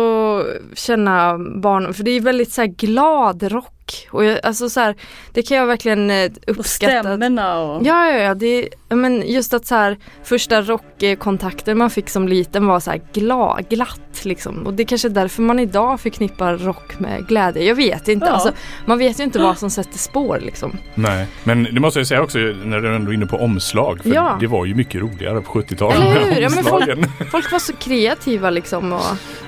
känna 0.73 1.37
barn, 1.37 1.93
för 1.93 2.03
det 2.03 2.11
är 2.11 2.21
väldigt 2.21 2.51
så 2.51 2.61
här 2.61 2.67
glad 2.67 3.43
rock 3.43 3.72
rock. 3.83 4.07
Och 4.11 4.25
jag, 4.25 4.39
alltså 4.43 4.69
så 4.69 4.79
här, 4.79 4.95
det 5.33 5.41
kan 5.41 5.57
jag 5.57 5.65
verkligen 5.65 6.09
eh, 6.11 6.31
Och 6.47 6.57
uppskatta. 6.57 6.99
stämmorna 7.03 7.59
och... 7.59 7.85
Ja, 7.85 8.09
ja, 8.11 8.17
ja, 8.17 8.33
det, 8.33 8.69
men 8.89 9.23
just 9.27 9.53
att 9.53 9.65
så 9.65 9.75
här, 9.75 9.97
första 10.23 10.61
rockkontakten 10.61 11.77
man 11.77 11.89
fick 11.89 12.09
som 12.09 12.27
liten 12.27 12.65
var 12.67 12.79
så 12.79 12.91
här 12.91 13.01
gla, 13.13 13.59
glatt 13.69 13.99
liksom. 14.25 14.65
Och 14.67 14.73
det 14.73 14.83
är 14.83 14.87
kanske 14.87 15.07
är 15.07 15.09
därför 15.09 15.41
man 15.41 15.59
idag 15.59 15.99
förknippar 15.99 16.57
rock 16.57 16.99
med 16.99 17.27
glädje. 17.27 17.63
Jag 17.63 17.75
vet 17.75 18.07
inte, 18.07 18.25
Ja. 18.25 18.31
alltså, 18.31 18.51
man 18.85 18.97
vet 18.97 19.19
ju 19.19 19.23
inte 19.23 19.39
vad 19.39 19.57
som 19.57 19.69
sätter 19.69 19.97
spår 19.97 20.39
liksom. 20.41 20.77
Nej, 20.95 21.27
men 21.43 21.63
det 21.63 21.79
måste 21.79 21.99
jag 21.99 22.07
säga 22.07 22.21
också 22.21 22.37
när 22.37 22.79
du 22.81 22.95
ändå 22.95 23.11
är 23.11 23.15
inne 23.15 23.25
på 23.25 23.37
omslag. 23.37 23.99
För 24.03 24.09
Ja. 24.09 24.37
det 24.39 24.47
var 24.47 24.65
ju 24.65 24.75
mycket 24.75 25.01
roligare 25.01 25.41
på 25.41 25.51
70-talet. 25.59 25.97
Eller 25.97 26.13
med 26.25 26.35
hur? 26.35 26.41
Ja, 26.41 26.49
men 26.49 26.63
folk-. 26.63 27.31
Folk 27.31 27.51
var 27.51 27.59
så 27.59 27.73
kreativa 27.73 28.49
liksom 28.49 28.93
och 28.93 29.01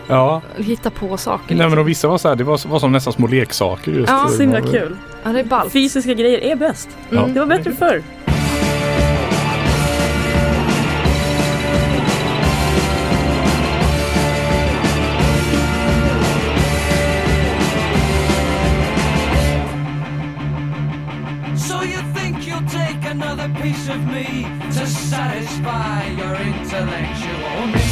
Ja, 0.07 0.41
hitta 0.57 0.89
på 0.89 1.17
saker. 1.17 1.43
nej 1.47 1.55
Liksom. 1.57 1.69
men 1.69 1.79
och 1.79 1.87
vissa 1.87 2.07
var 2.07 2.17
så 2.17 2.27
här, 2.29 2.35
det 2.35 2.43
var, 2.43 2.67
var 2.67 2.79
som 2.79 2.91
nästan 2.91 3.13
små 3.13 3.27
leksaker 3.27 3.91
just. 3.91 4.09
Ja, 4.09 4.24
Så 4.29 4.41
himla 4.41 4.61
kul. 4.61 4.97
Ja, 5.23 5.29
det 5.29 5.39
är 5.39 5.43
ballt. 5.43 5.73
Fysiska 5.73 6.13
grejer 6.13 6.39
är 6.39 6.55
bäst. 6.55 6.89
Mm. 7.11 7.33
Det 7.33 7.39
var 7.39 7.47
bättre 7.47 7.71
förr. 7.71 8.03
Piece 23.61 23.89
of 23.89 23.99
me 24.07 24.43
to 24.73 24.85
satisfy 24.85 26.09
your 26.17 26.35
intellectual 26.35 27.84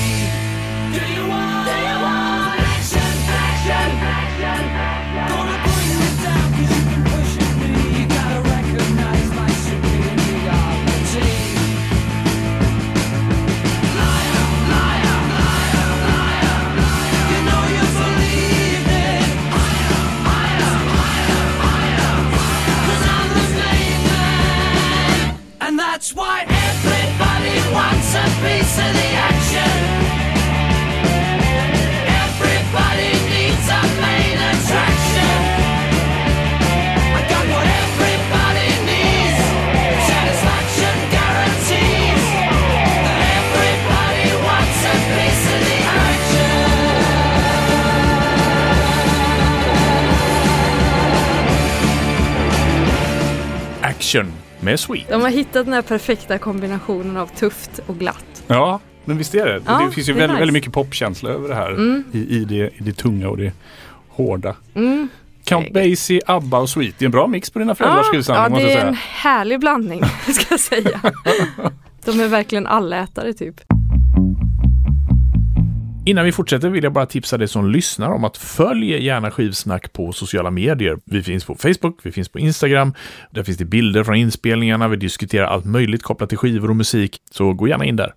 med 54.63 54.79
Sweet. 54.79 55.09
De 55.09 55.21
har 55.21 55.29
hittat 55.29 55.65
den 55.65 55.73
här 55.73 55.81
perfekta 55.81 56.37
kombinationen 56.37 57.17
av 57.17 57.27
tufft 57.27 57.79
och 57.87 57.99
glatt. 57.99 58.43
Ja, 58.47 58.79
men 59.05 59.17
visst 59.17 59.35
är 59.35 59.45
det. 59.45 59.61
Ja, 59.65 59.85
det 59.85 59.91
finns 59.91 60.09
ju 60.09 60.13
det 60.13 60.19
väldigt, 60.19 60.33
nice. 60.33 60.39
väldigt 60.39 60.53
mycket 60.53 60.73
popkänsla 60.73 61.29
över 61.29 61.49
det 61.49 61.55
här. 61.55 61.71
Mm. 61.71 62.03
I, 62.11 62.19
i, 62.19 62.45
det, 62.45 62.55
I 62.55 62.71
det 62.77 62.93
tunga 62.93 63.29
och 63.29 63.37
det 63.37 63.53
hårda. 64.09 64.55
Mm. 64.75 65.07
Count 65.43 65.73
Basie, 65.73 66.21
ABBA 66.25 66.59
och 66.59 66.69
Sweet. 66.69 66.95
Det 66.97 67.05
är 67.05 67.07
en 67.07 67.11
bra 67.11 67.27
mix 67.27 67.49
på 67.49 67.59
dina 67.59 67.75
föräldrars 67.75 68.05
Ja, 68.27 68.49
måste 68.49 68.65
det 68.65 68.73
är 68.73 68.87
en 68.87 68.93
härlig 68.93 69.59
blandning 69.59 70.01
ska 70.33 70.45
jag 70.49 70.59
säga. 70.59 71.01
De 72.05 72.19
är 72.19 72.27
verkligen 72.27 72.67
allätare 72.67 73.33
typ. 73.33 73.61
Innan 76.05 76.25
vi 76.25 76.31
fortsätter 76.31 76.69
vill 76.69 76.83
jag 76.83 76.93
bara 76.93 77.05
tipsa 77.05 77.37
dig 77.37 77.47
som 77.47 77.69
lyssnar 77.69 78.09
om 78.09 78.23
att 78.23 78.37
följ 78.37 79.05
gärna 79.05 79.31
Skivsnack 79.31 79.93
på 79.93 80.11
sociala 80.11 80.51
medier. 80.51 80.99
Vi 81.05 81.23
finns 81.23 81.45
på 81.45 81.55
Facebook, 81.55 81.99
vi 82.03 82.11
finns 82.11 82.29
på 82.29 82.39
Instagram. 82.39 82.93
Där 83.31 83.43
finns 83.43 83.57
det 83.57 83.65
bilder 83.65 84.03
från 84.03 84.15
inspelningarna. 84.15 84.87
Vi 84.87 84.97
diskuterar 84.97 85.45
allt 85.45 85.65
möjligt 85.65 86.03
kopplat 86.03 86.29
till 86.29 86.37
skivor 86.37 86.69
och 86.69 86.75
musik. 86.75 87.17
Så 87.31 87.53
gå 87.53 87.67
gärna 87.67 87.85
in 87.85 87.95
där. 87.95 88.13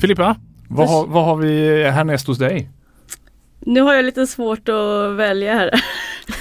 Filippa, 0.00 0.36
vad 0.68 0.88
har, 0.88 1.06
vad 1.06 1.24
har 1.24 1.36
vi 1.36 1.84
härnäst 1.84 2.26
hos 2.26 2.38
dig? 2.38 2.70
Nu 3.60 3.80
har 3.80 3.94
jag 3.94 4.04
lite 4.04 4.26
svårt 4.26 4.68
att 4.68 5.16
välja 5.16 5.54
här. 5.54 5.70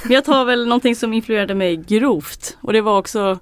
Men 0.04 0.14
jag 0.14 0.26
tar 0.26 0.46
väl 0.46 0.68
någonting 0.68 0.96
som 0.96 1.14
influerade 1.14 1.56
mig 1.56 1.76
grovt. 1.88 2.58
Och 2.62 2.74
det 2.74 2.82
var 2.82 2.98
också 2.98 3.40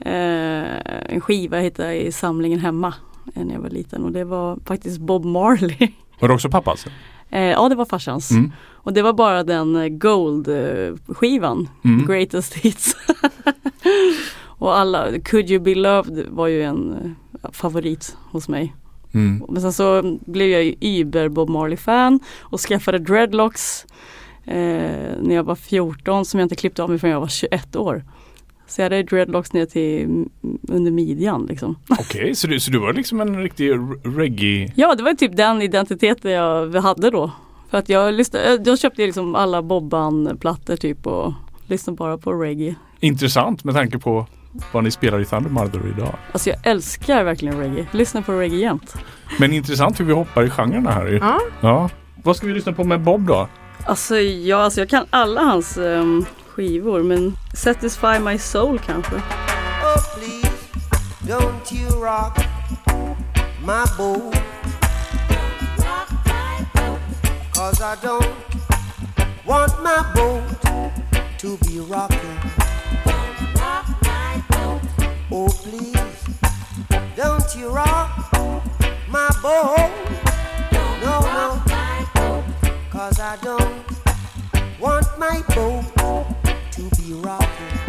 eh, 0.00 1.12
en 1.14 1.20
skiva 1.20 1.56
jag 1.56 1.64
hittade 1.64 1.94
i 1.94 2.12
samlingen 2.12 2.58
hemma 2.58 2.94
när 3.34 3.54
jag 3.54 3.60
var 3.60 3.70
liten. 3.70 4.04
Och 4.04 4.12
det 4.12 4.24
var 4.24 4.58
faktiskt 4.64 4.98
Bob 5.00 5.24
Marley. 5.24 5.76
Var 6.20 6.28
det 6.28 6.34
också 6.34 6.48
pappas? 6.50 6.86
Eh, 7.30 7.42
ja, 7.42 7.68
det 7.68 7.74
var 7.74 7.84
farsans. 7.84 8.30
Mm. 8.30 8.52
Och 8.72 8.92
det 8.92 9.02
var 9.02 9.12
bara 9.12 9.44
den 9.44 9.76
eh, 9.76 9.88
Gold-skivan, 9.88 11.68
Mm. 11.84 12.06
Greatest 12.06 12.54
Hits. 12.54 12.96
och 14.58 14.78
alla, 14.78 15.06
Could 15.24 15.50
You 15.50 15.60
Be 15.62 15.74
Loved 15.74 16.26
var 16.30 16.46
ju 16.46 16.62
en 16.62 16.92
eh, 17.42 17.50
favorit 17.52 18.16
hos 18.30 18.48
mig. 18.48 18.74
Mm. 19.14 19.42
Men 19.48 19.62
sen 19.62 19.72
så 19.72 20.18
blev 20.26 20.48
jag 20.48 20.64
ju 20.64 21.00
Uber 21.00 21.28
Bob 21.28 21.48
Marley-fan 21.48 22.20
och 22.40 22.60
skaffade 22.60 22.98
dreadlocks 22.98 23.86
eh, 24.44 24.54
när 25.20 25.34
jag 25.34 25.44
var 25.44 25.54
14 25.54 26.24
som 26.24 26.40
jag 26.40 26.44
inte 26.44 26.56
klippte 26.56 26.82
av 26.82 26.90
mig 26.90 26.98
förrän 26.98 27.12
jag 27.12 27.20
var 27.20 27.28
21 27.28 27.76
år. 27.76 28.04
Så 28.66 28.80
jag 28.80 28.84
hade 28.84 29.02
dreadlocks 29.02 29.52
ner 29.52 29.66
till 29.66 30.04
mm, 30.04 30.28
under 30.68 30.90
midjan 30.90 31.46
liksom. 31.46 31.78
Okej, 31.88 32.34
så, 32.34 32.46
du, 32.46 32.60
så 32.60 32.70
du 32.70 32.78
var 32.78 32.92
liksom 32.92 33.20
en 33.20 33.42
riktig 33.42 33.70
reggae... 34.04 34.72
Ja, 34.76 34.94
det 34.94 35.02
var 35.02 35.14
typ 35.14 35.36
den 35.36 35.62
identiteten 35.62 36.30
jag 36.30 36.74
hade 36.74 37.10
då. 37.10 37.30
För 37.70 37.78
att 37.78 37.88
jag, 37.88 38.14
lyssnade, 38.14 38.62
jag 38.64 38.78
köpte 38.78 39.06
liksom 39.06 39.34
alla 39.34 39.62
Bobban-plattor 39.62 40.76
typ 40.76 41.06
och 41.06 41.32
lyssnade 41.66 41.96
bara 41.96 42.18
på 42.18 42.32
reggae. 42.32 42.74
Intressant 43.00 43.64
med 43.64 43.74
tanke 43.74 43.98
på 43.98 44.26
vad 44.72 44.84
ni 44.84 44.90
spelar 44.90 45.20
i 45.20 45.24
Thunder 45.24 45.50
Mother 45.50 45.92
idag. 45.96 46.14
Alltså 46.32 46.50
jag 46.50 46.58
älskar 46.66 47.24
verkligen 47.24 47.58
reggae. 47.58 47.86
Jag 47.90 47.98
lyssnar 47.98 48.22
på 48.22 48.32
reggae 48.32 48.58
jämt. 48.58 48.94
Men 49.38 49.52
intressant 49.52 50.00
hur 50.00 50.04
vi 50.04 50.12
hoppar 50.12 50.44
i 50.44 50.50
genrerna 50.50 50.90
här. 50.90 51.06
ju. 51.06 51.18
Ja. 51.18 51.40
ja. 51.60 51.90
Vad 52.22 52.36
ska 52.36 52.46
vi 52.46 52.52
lyssna 52.52 52.72
på 52.72 52.84
med 52.84 53.00
Bob 53.00 53.26
då? 53.26 53.48
Alltså, 53.86 54.16
ja, 54.16 54.56
alltså 54.56 54.80
jag 54.80 54.88
kan 54.88 55.06
alla 55.10 55.40
hans 55.40 55.78
ehm, 55.78 56.24
skivor 56.54 57.02
men 57.02 57.36
Satisfy 57.54 58.18
My 58.18 58.38
Soul 58.38 58.78
kanske. 58.78 59.22
Oh, 59.82 60.00
please, 60.14 60.50
don't 61.26 61.72
you 61.72 61.88
rock 62.04 62.38
my 63.60 63.84
boat. 63.98 64.34
Cause 67.54 67.80
I 67.80 67.96
don't 68.02 68.34
want 69.46 69.72
my 69.82 70.02
boat 70.14 70.42
to 71.38 71.56
be 71.66 71.80
rocking. 71.80 72.38
Oh, 75.32 75.48
please, 75.62 76.24
don't 77.16 77.56
you 77.56 77.68
rock 77.68 78.10
my 79.08 79.28
boat. 79.42 79.90
No, 81.02 81.20
no, 81.36 81.62
cause 82.90 83.18
I 83.18 83.36
don't 83.42 83.84
want 84.80 85.06
my 85.18 85.42
boat 85.54 86.43
to 87.24 87.83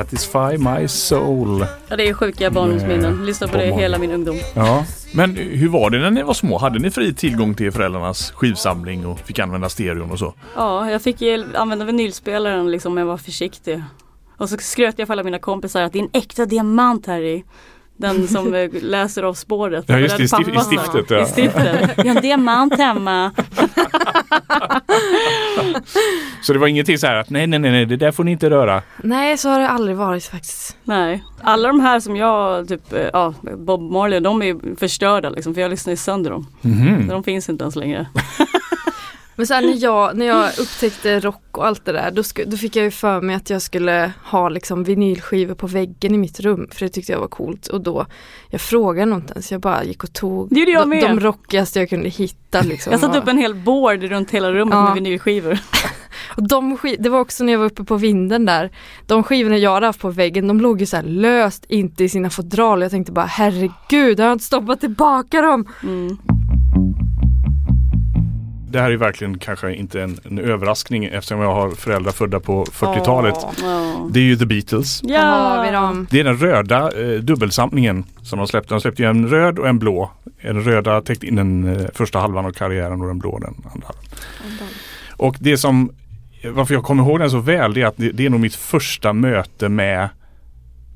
Satisfy 0.00 0.58
My 0.58 0.88
Soul. 0.88 1.66
Ja 1.88 1.96
det 1.96 2.08
är 2.08 2.14
sjuka 2.14 2.50
barndomsminnen. 2.50 3.26
Lyssna 3.26 3.48
på 3.48 3.56
det 3.56 3.70
Bob 3.70 3.80
hela 3.80 3.98
min 3.98 4.12
ungdom. 4.12 4.36
Ja, 4.54 4.84
Men 5.14 5.36
hur 5.36 5.68
var 5.68 5.90
det 5.90 5.98
när 5.98 6.10
ni 6.10 6.22
var 6.22 6.34
små? 6.34 6.58
Hade 6.58 6.78
ni 6.78 6.90
fri 6.90 7.14
tillgång 7.14 7.54
till 7.54 7.72
föräldrarnas 7.72 8.30
skivsamling 8.30 9.06
och 9.06 9.18
fick 9.18 9.38
använda 9.38 9.68
stereon 9.68 10.10
och 10.10 10.18
så? 10.18 10.34
Ja, 10.56 10.90
jag 10.90 11.02
fick 11.02 11.22
använda 11.54 11.84
vinylspelaren 11.84 12.70
liksom 12.70 12.92
om 12.92 12.98
jag 12.98 13.06
var 13.06 13.16
försiktig. 13.16 13.82
Och 14.36 14.48
så 14.48 14.56
skröt 14.58 14.98
jag 14.98 15.06
för 15.06 15.12
alla 15.14 15.22
mina 15.22 15.38
kompisar 15.38 15.82
att 15.82 15.92
det 15.92 15.98
är 15.98 16.02
en 16.02 16.10
äkta 16.12 16.46
diamant 16.46 17.06
här 17.06 17.20
i. 17.20 17.44
Den 18.00 18.28
som 18.28 18.68
läser 18.82 19.22
av 19.22 19.34
spåret. 19.34 19.84
Ja, 19.88 19.98
just 19.98 20.16
det, 20.16 20.22
i 20.22 20.26
stif- 20.26 20.48
i 20.54 20.58
stiftet, 20.76 21.10
ja. 21.10 21.20
I 21.22 21.24
stiftet. 21.26 21.90
Jag 21.96 22.04
har 22.04 22.14
en 22.16 22.22
diamant 22.22 22.78
hemma. 22.78 23.30
Så 26.42 26.52
det 26.52 26.58
var 26.58 26.66
ingenting 26.66 26.98
så 26.98 27.06
här 27.06 27.14
att 27.16 27.30
nej, 27.30 27.46
nej, 27.46 27.58
nej, 27.60 27.86
det 27.86 27.96
där 27.96 28.12
får 28.12 28.24
ni 28.24 28.30
inte 28.32 28.50
röra. 28.50 28.82
Nej 29.02 29.38
så 29.38 29.48
har 29.48 29.60
det 29.60 29.68
aldrig 29.68 29.96
varit 29.96 30.24
faktiskt. 30.24 30.76
Nej, 30.84 31.24
alla 31.42 31.68
de 31.68 31.80
här 31.80 32.00
som 32.00 32.16
jag, 32.16 32.68
typ, 32.68 32.92
eh, 32.92 33.06
ja, 33.12 33.34
Bob 33.56 33.92
Marley, 33.92 34.20
de 34.20 34.42
är 34.42 34.76
förstörda 34.76 35.30
liksom. 35.30 35.54
För 35.54 35.60
jag 35.60 35.70
lyssnar 35.70 35.92
ju 35.92 35.96
sönder 35.96 36.30
dem. 36.30 36.46
Mhm. 36.60 37.08
De 37.08 37.24
finns 37.24 37.48
inte 37.48 37.64
ens 37.64 37.76
längre. 37.76 38.06
Men 39.40 39.46
sen 39.46 39.66
när 39.66 39.82
jag, 39.82 40.16
när 40.16 40.26
jag 40.26 40.58
upptäckte 40.58 41.20
rock 41.20 41.42
och 41.58 41.66
allt 41.66 41.84
det 41.84 41.92
där 41.92 42.10
då, 42.10 42.22
sku, 42.22 42.44
då 42.46 42.56
fick 42.56 42.76
jag 42.76 42.84
ju 42.84 42.90
för 42.90 43.20
mig 43.20 43.36
att 43.36 43.50
jag 43.50 43.62
skulle 43.62 44.12
ha 44.24 44.48
liksom 44.48 44.84
vinylskivor 44.84 45.54
på 45.54 45.66
väggen 45.66 46.14
i 46.14 46.18
mitt 46.18 46.40
rum 46.40 46.68
för 46.72 46.80
det 46.80 46.88
tyckte 46.88 47.12
jag 47.12 47.20
var 47.20 47.28
coolt 47.28 47.66
och 47.66 47.80
då 47.80 48.06
jag 48.50 48.60
frågade 48.60 49.14
inte 49.14 49.32
ens, 49.32 49.52
jag 49.52 49.60
bara 49.60 49.84
gick 49.84 50.04
och 50.04 50.12
tog 50.12 50.48
Det 50.54 50.60
gjorde 50.60 50.72
jag 50.72 50.82
de, 50.82 50.88
med. 50.88 51.02
de 51.02 51.20
rockigaste 51.20 51.78
jag 51.78 51.88
kunde 51.88 52.08
hitta 52.08 52.60
liksom. 52.62 52.90
Jag 52.92 53.00
satte 53.00 53.18
upp 53.18 53.28
en 53.28 53.38
hel 53.38 53.54
board 53.54 54.02
runt 54.02 54.30
hela 54.30 54.52
rummet 54.52 54.74
Ja. 54.74 54.84
med 54.84 54.94
vinylskivor. 54.94 55.58
Och 56.36 56.48
de 56.48 56.78
det 56.98 57.08
var 57.08 57.20
också 57.20 57.44
när 57.44 57.52
jag 57.52 57.58
var 57.60 57.66
uppe 57.66 57.84
på 57.84 57.96
vinden 57.96 58.46
där. 58.46 58.70
De 59.06 59.22
skivorna 59.22 59.56
jag 59.56 59.74
hade 59.74 59.86
haft 59.86 60.00
på 60.00 60.10
väggen, 60.10 60.48
de 60.48 60.60
låg 60.60 60.80
ju 60.80 60.86
så 60.86 61.02
löst 61.02 61.64
inte 61.68 62.04
i 62.04 62.08
sina 62.08 62.30
fodral. 62.30 62.82
Jag 62.82 62.90
tänkte 62.90 63.12
bara 63.12 63.26
herregud, 63.26 64.20
har 64.20 64.26
jag 64.26 64.32
inte 64.34 64.44
stoppat 64.44 64.80
tillbaka 64.80 65.42
dem? 65.42 65.68
Mm. 65.82 66.18
Det 68.70 68.80
här 68.80 68.90
är 68.90 68.96
verkligen 68.96 69.38
kanske 69.38 69.74
inte 69.74 70.02
en, 70.02 70.18
en 70.24 70.38
överraskning 70.38 71.04
eftersom 71.04 71.40
jag 71.40 71.54
har 71.54 71.70
föräldrar 71.70 72.12
födda 72.12 72.40
på 72.40 72.64
40-talet. 72.64 73.34
Åh, 73.38 73.52
Ja. 73.62 74.08
Det 74.12 74.20
är 74.20 74.24
ju 74.24 74.36
The 74.36 74.46
Beatles. 74.46 75.02
dem. 75.72 76.06
Det 76.10 76.20
är 76.20 76.24
den 76.24 76.36
röda 76.36 76.90
eh, 77.02 77.18
dubbelsamlingen 77.20 78.04
som 78.22 78.38
de 78.38 78.46
släppte. 78.48 78.74
De 78.74 78.80
släppte 78.80 79.02
ju 79.02 79.08
en 79.08 79.28
röd 79.28 79.58
och 79.58 79.68
en 79.68 79.78
blå. 79.78 80.10
Den 80.42 80.62
röda 80.64 81.00
täckte 81.00 81.26
in 81.26 81.36
den 81.36 81.76
eh, 81.80 81.86
första 81.94 82.18
halvan 82.18 82.46
av 82.46 82.50
karriären 82.52 83.00
och 83.00 83.06
den 83.06 83.18
blå 83.18 83.38
den 83.38 83.54
andra 83.54 83.68
halvan. 83.68 83.92
Och 85.16 85.36
det 85.40 85.58
som, 85.58 85.90
varför 86.44 86.74
jag 86.74 86.84
kommer 86.84 87.02
ihåg 87.02 87.18
den 87.20 87.30
så 87.30 87.38
väl 87.38 87.74
det 87.74 87.82
är 87.82 87.86
att 87.86 87.96
det, 87.96 88.10
det 88.12 88.26
är 88.26 88.30
nog 88.30 88.40
mitt 88.40 88.54
första 88.54 89.12
möte 89.12 89.68
med 89.68 90.08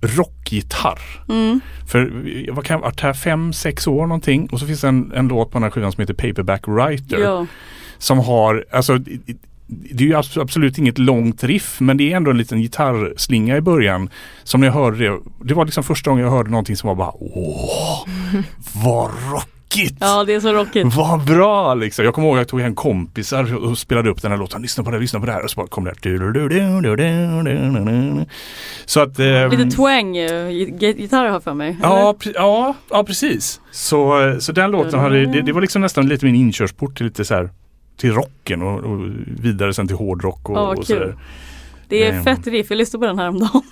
rockgitarr. 0.07 1.01
Mm. 1.29 1.61
För 1.89 2.13
vad 2.53 2.65
kan 2.65 2.75
jag 2.75 2.83
varit 2.83 3.17
fem, 3.17 3.53
sex 3.53 3.87
år 3.87 4.07
någonting 4.07 4.49
och 4.53 4.61
så 4.61 4.67
finns 4.67 4.81
det 4.81 4.89
en, 4.89 5.13
en 5.13 5.29
låt 5.29 5.51
på 5.51 5.57
den 5.59 5.63
här 5.63 5.71
skivan 5.71 5.93
som 5.93 6.01
heter 6.01 6.15
Paperback 6.15 6.69
Writer. 6.69 7.19
Ja. 7.19 7.47
Som 7.99 8.19
har, 8.19 8.65
alltså 8.73 8.99
det- 9.67 10.05
är 10.05 10.09
ju 10.09 10.15
abs- 10.15 10.41
absolut 10.41 10.79
inget 10.79 10.99
långt 10.99 11.45
riff 11.45 11.81
men 11.81 11.97
det 11.97 12.13
är 12.13 12.17
ändå 12.17 12.31
en 12.31 12.39
liten 12.39 12.61
gitarrslinga 12.63 13.57
i 13.57 13.61
början. 13.61 14.11
Som 14.43 14.61
när 14.61 14.67
jag 14.69 14.75
hörde 14.75 14.97
det, 14.99 15.19
det 15.45 15.55
var 15.55 15.65
liksom 15.65 15.85
första 15.85 16.11
gången 16.11 16.25
jag 16.25 16.31
hörde 16.33 16.51
någonting 16.51 16.77
som 16.77 16.89
var 16.89 16.95
bara 16.95 17.13
åh, 17.15 18.07
vad 18.85 19.11
rockigt! 19.79 19.97
ja, 20.01 20.25
det 20.25 20.35
är 20.35 20.41
så 20.41 20.53
rockigt. 20.53 20.97
Vad 20.97 21.25
bra 21.25 21.75
liksom. 21.75 22.05
Jag 22.05 22.15
kommer 22.15 22.29
ihåg 22.29 22.37
att 22.37 22.41
jag 22.41 22.49
tog 22.49 22.61
hem 22.61 22.75
kompisar 22.75 23.55
och 23.65 23.79
spelade 23.79 24.11
upp 24.11 24.23
den 24.23 24.31
här 24.31 24.39
låten. 24.39 24.63
Lyssna 24.63 24.85
på 24.85 24.91
det, 24.91 24.97
här, 24.97 25.01
lyssna 25.01 25.21
på 25.21 25.27
det 25.27 25.33
här. 25.33 25.45
Och 25.45 25.51
så 25.51 25.57
bara 25.61 25.67
kom 25.67 25.85
det 25.85 25.91
här. 25.91 25.97
Så 28.87 29.01
att... 29.01 29.19
ehm, 29.19 29.51
Lite 29.51 29.77
twang 29.77 30.17
eh, 30.17 30.49
gi- 30.51 30.97
gitarr 31.01 31.29
har 31.29 31.41
för 31.41 31.55
mig. 31.55 31.77
Ja, 31.83 32.15
pre- 32.21 32.33
ja, 32.35 32.75
ja 32.91 33.05
precis. 33.05 33.61
Så, 33.71 34.37
så 34.41 34.53
den 34.53 34.71
låten 34.71 35.01
hade, 35.01 35.27
det, 35.27 35.43
det 35.43 35.53
var 35.53 35.61
liksom 35.61 35.83
nästan 35.83 36.09
lite 36.09 36.27
min 36.27 36.35
inkörsport 36.35 36.97
till 36.97 37.07
lite 37.07 37.25
så 37.25 37.35
här 37.35 37.51
till 37.97 38.13
rocken 38.13 38.63
och, 38.63 38.81
och 38.81 39.01
vidare 39.27 39.75
sen 39.75 39.87
till 39.87 39.97
hårdrock 39.97 40.49
och, 40.49 40.55
vad 40.55 40.79
och 40.79 40.87
sådär. 40.87 41.17
Det 41.89 42.07
är 42.07 42.13
Ehm. 42.13 42.25
fett 42.25 42.47
riff, 42.47 42.67
jag 42.71 42.77
lyssnade 42.77 43.01
på 43.01 43.07
den 43.07 43.19
här 43.19 43.29
om 43.29 43.39
dagen. 43.39 43.63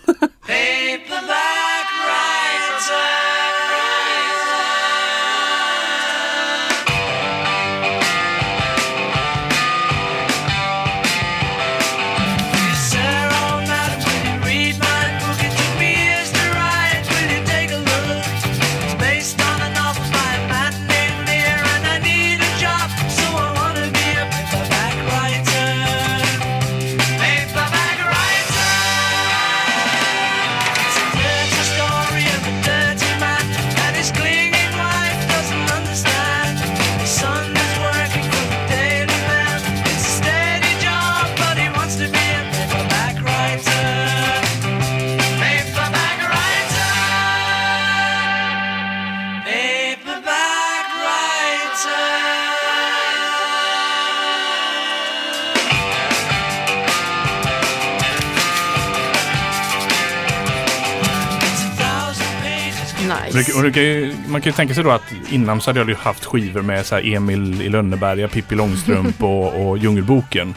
Nice. 63.35 63.53
Och 63.57 63.63
det 63.63 63.73
kan 63.73 63.83
ju, 63.83 64.15
man 64.29 64.41
kan 64.41 64.51
ju 64.51 64.57
tänka 64.57 64.75
sig 64.75 64.85
då 64.85 64.91
att 64.91 65.03
innan 65.31 65.61
så 65.61 65.71
hade 65.71 65.81
jag 65.81 65.89
ju 65.89 65.95
haft 65.95 66.25
skivor 66.25 66.63
med 66.63 66.87
så 66.87 66.95
här 66.95 67.15
Emil 67.15 67.63
i 67.63 67.69
Lönneberga, 67.69 68.29
Pippi 68.29 68.55
Långstrump 68.55 69.23
och, 69.23 69.67
och 69.69 69.79
Djungelboken. 69.79 70.55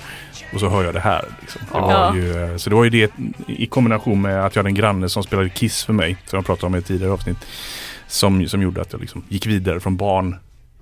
Och 0.53 0.59
så 0.59 0.69
hör 0.69 0.83
jag 0.83 0.93
det 0.93 0.99
här. 0.99 1.25
Liksom. 1.41 1.61
Det 1.73 1.79
var 1.79 1.91
Ja. 1.91 2.15
ju, 2.15 2.59
så 2.59 2.69
det 2.69 2.75
var 2.75 2.83
ju 2.83 2.89
det 2.89 3.11
i 3.47 3.65
kombination 3.65 4.21
med 4.21 4.45
att 4.45 4.55
jag 4.55 4.59
hade 4.63 4.69
en 4.69 4.75
granne 4.75 5.09
som 5.09 5.23
spelade 5.23 5.49
Kiss 5.49 5.83
för 5.83 5.93
mig. 5.93 6.17
Som 6.25 6.37
jag 6.37 6.45
pratade 6.45 6.67
om 6.67 6.75
i 6.75 6.77
ett 6.77 6.85
tidigare 6.85 7.13
avsnitt. 7.13 7.37
Som, 8.07 8.47
som 8.47 8.61
gjorde 8.61 8.81
att 8.81 8.91
jag 8.93 9.01
liksom 9.01 9.23
gick 9.29 9.45
vidare 9.47 9.79
från 9.79 9.97
barn 9.97 10.35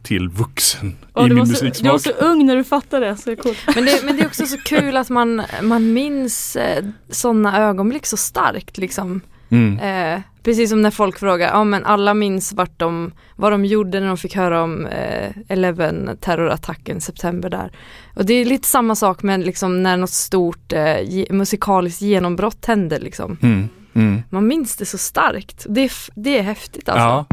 till 0.04 0.30
vuxen 0.30 0.96
Och 1.14 1.26
i 1.26 1.30
min 1.30 1.38
var 1.40 1.46
så, 1.46 1.52
du 1.52 1.66
musiksmak. 1.66 1.92
var 1.92 2.00
så 2.00 2.10
ung 2.12 2.46
när 2.46 2.56
du 2.56 2.64
fattade 2.64 3.06
det, 3.06 3.18
så 3.18 3.30
det 3.30 3.32
är 3.32 3.44
coolt. 3.44 3.58
Men 3.76 3.86
det, 3.86 4.02
men 4.06 4.18
det 4.18 4.24
är 4.24 4.28
också 4.28 4.46
så 4.46 4.58
kul 4.58 4.98
att 4.98 5.10
man, 5.10 5.42
man 5.62 5.94
minns 5.94 6.56
eh, 6.56 6.84
sådana 7.10 7.60
ögonblick 7.60 8.06
så 8.06 8.18
starkt 8.18 8.78
liksom. 8.78 9.22
Mm. 9.50 9.80
Eh, 10.16 10.22
precis 10.44 10.70
som 10.70 10.82
när 10.82 10.92
folk 10.92 11.20
frågar, 11.20 11.48
ja 11.48 11.64
men 11.64 11.86
alla 11.86 12.14
minns 12.14 12.54
vart 12.54 12.80
de, 12.80 13.12
vad 13.36 13.52
de 13.52 13.66
gjorde 13.66 14.00
när 14.00 14.08
de 14.08 14.18
fick 14.18 14.36
höra 14.36 14.64
om 14.64 14.86
eh, 14.86 15.30
Eleven 15.48 16.18
terrorattacken 16.22 17.02
september 17.02 17.50
där. 17.50 17.72
Och 18.16 18.26
det 18.26 18.34
är 18.34 18.46
lite 18.46 18.68
samma 18.68 18.96
sak 18.96 19.24
med 19.24 19.46
liksom 19.46 19.84
när 19.84 19.98
något 19.98 20.10
stort 20.10 20.74
eh, 20.74 21.02
ge, 21.02 21.28
musikaliskt 21.30 22.02
genombrott 22.02 22.66
hände 22.66 23.00
liksom. 23.00 23.38
Mm. 23.42 23.70
Mm. 23.96 24.24
Man 24.30 24.48
minns 24.48 24.76
det 24.76 24.86
så 24.86 24.98
starkt. 24.98 25.66
Det 25.70 25.82
är, 25.82 25.92
det 26.16 26.38
är 26.38 26.44
häftigt 26.44 26.90
alltså. 26.90 27.08
Ja. 27.08 27.26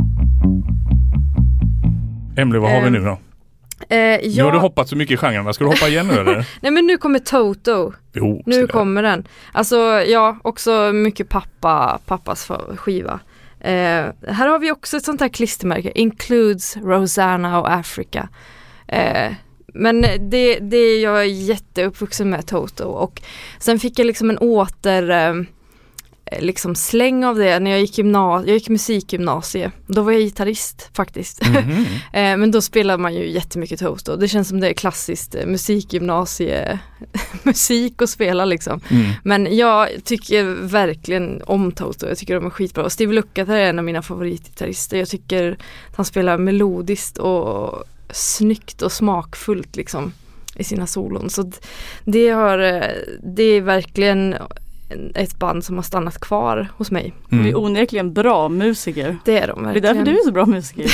Emelie, 2.43 2.61
vad 2.61 2.71
har 2.71 2.81
vi 2.81 2.87
Ehm, 2.87 2.93
nu 2.93 3.01
då? 3.05 3.19
Eh, 3.89 4.21
Nu 4.37 4.43
har 4.43 4.53
du 4.53 4.59
hoppat 4.59 4.89
så 4.89 4.97
mycket 4.97 5.15
i 5.15 5.17
genrerna. 5.17 5.53
Ska 5.53 5.65
du 5.65 5.71
hoppa 5.71 5.89
igen 5.89 6.07
nu 6.09 6.15
eller? 6.15 6.35
nej 6.61 6.73
men 6.73 6.87
nu 6.87 6.97
kommer 6.99 7.19
Toto. 7.19 7.93
Jo, 8.13 8.43
Nu 8.47 8.67
kommer 8.67 9.03
den. 9.03 9.29
Alltså 9.53 9.77
ja, 10.07 10.37
också 10.43 10.93
mycket 10.93 11.29
pappa, 11.29 11.99
pappas 12.07 12.49
skiva. 12.77 13.21
Eh, 13.61 14.07
här 14.29 14.49
har 14.49 14.59
vi 14.59 14.73
också 14.73 14.97
ett 14.97 15.05
sånt 15.05 15.21
här 15.21 15.29
klistermärke, 15.29 15.93
Includes 15.95 16.77
Rosanna 16.77 17.61
och 17.61 17.73
Africa. 17.73 18.29
Eh, 18.89 19.33
men 19.75 20.05
det, 20.31 20.59
det 20.59 21.01
jag 21.01 21.21
är 21.21 21.25
jätteuppvuxen 21.25 22.31
med 22.31 22.47
Toto 22.47 22.85
och 22.85 23.23
sen 23.59 23.79
fick 23.79 23.99
jag 23.99 24.07
liksom 24.07 24.31
en 24.31 24.39
åter 24.39 25.11
eh, 25.11 25.35
liksom 26.41 26.75
släng 26.75 27.25
av 27.25 27.37
det 27.37 27.59
när 27.61 27.71
jag 27.71 27.81
gick, 27.81 27.99
gymna- 27.99 28.45
jag 28.47 28.55
gick 28.55 28.69
musikgymnasie. 28.69 29.71
Då 29.87 30.03
var 30.03 30.13
jag 30.13 30.21
gitarrist 30.21 30.91
faktiskt. 30.95 31.41
Mhm. 31.51 31.85
Eh, 32.13 32.37
Men 32.37 32.51
då 32.51 32.61
spelar 32.63 32.99
man 32.99 33.15
ju 33.15 33.31
jättemycket 33.31 33.81
Toto. 33.81 34.17
Det 34.17 34.29
känns 34.29 34.49
som 34.49 34.61
det 34.61 34.69
är 34.69 34.73
klassiskt 34.73 35.35
eh, 35.35 35.47
musikgymnasie 35.47 36.79
musik 37.43 38.03
att 38.03 38.11
spela 38.11 38.45
liksom. 38.45 38.81
Mm. 38.91 39.11
Men 39.25 39.57
jag 39.57 39.89
tycker 40.05 40.45
verkligen 40.67 41.43
om 41.47 41.73
Toto. 41.73 42.07
Jag 42.09 42.19
tycker 42.19 42.35
de 42.35 42.47
är 42.47 42.51
skitbra. 42.51 42.85
Och 42.85 42.93
Steve 42.93 43.13
Lukather 43.13 43.57
är 43.57 43.69
en 43.71 43.79
av 43.79 43.85
mina 43.85 44.03
favoritgitarrister. 44.03 44.97
Jag 44.99 45.09
tycker 45.09 45.53
att 45.91 45.97
han 45.97 46.05
spelar 46.05 46.39
melodiskt 46.39 47.19
och 47.19 47.85
snyggt 48.11 48.83
och 48.83 48.93
smakfullt 48.93 49.77
liksom 49.77 50.13
i 50.57 50.65
sina 50.65 50.87
solon. 50.87 51.31
Så 51.31 51.53
det 52.05 52.29
har, 52.29 52.59
eh, 52.59 52.83
det 53.23 53.43
är 53.43 53.61
verkligen 53.61 54.33
en- 54.33 54.43
ett 55.15 55.39
band 55.39 55.65
som 55.65 55.77
har 55.77 55.83
stannat 55.83 56.21
kvar 56.21 56.69
hos 56.77 56.91
mig. 56.91 57.13
Vi 57.29 57.37
är 57.39 57.41
Mm. 57.43 57.57
onekligen 57.65 58.13
bra 58.13 58.49
musiker. 58.49 59.17
Det 59.25 59.39
är 59.39 59.47
de 59.49 59.63
Det 59.63 59.69
är 59.69 59.73
verkligen. 59.73 59.97
därför 59.97 60.13
du 60.13 60.19
är 60.19 60.25
så 60.25 60.33
bra 60.33 60.47
musiker. 60.47 60.91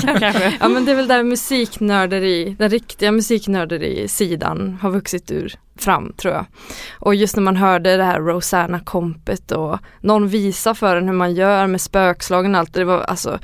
Kanske. 0.20 0.54
Ja 0.60 0.68
men 0.68 0.84
det 0.84 0.92
är 0.92 0.96
väl 0.96 1.08
där 1.08 1.22
musiknörderi, 1.22 2.56
den 2.58 2.70
riktiga 2.70 3.12
musiknörderi-sidan 3.12 4.78
har 4.82 4.90
vuxit 4.90 5.30
ur 5.30 5.54
fram 5.78 6.12
tror 6.16 6.34
jag. 6.34 6.44
Och 7.00 7.14
just 7.14 7.36
när 7.36 7.42
man 7.42 7.56
hörde 7.56 7.96
det 7.96 8.04
här 8.04 8.20
Rosanna-kompet 8.20 9.52
och 9.52 9.78
någon 10.00 10.28
visa 10.28 10.74
för 10.74 10.96
en 10.96 11.06
hur 11.08 11.14
man 11.14 11.34
gör 11.34 11.66
med 11.66 11.80
spökslagen 11.80 12.54
och 12.54 12.58
allt. 12.60 12.72
Det 12.74 12.84
var 12.84 13.00
alltså 13.00 13.38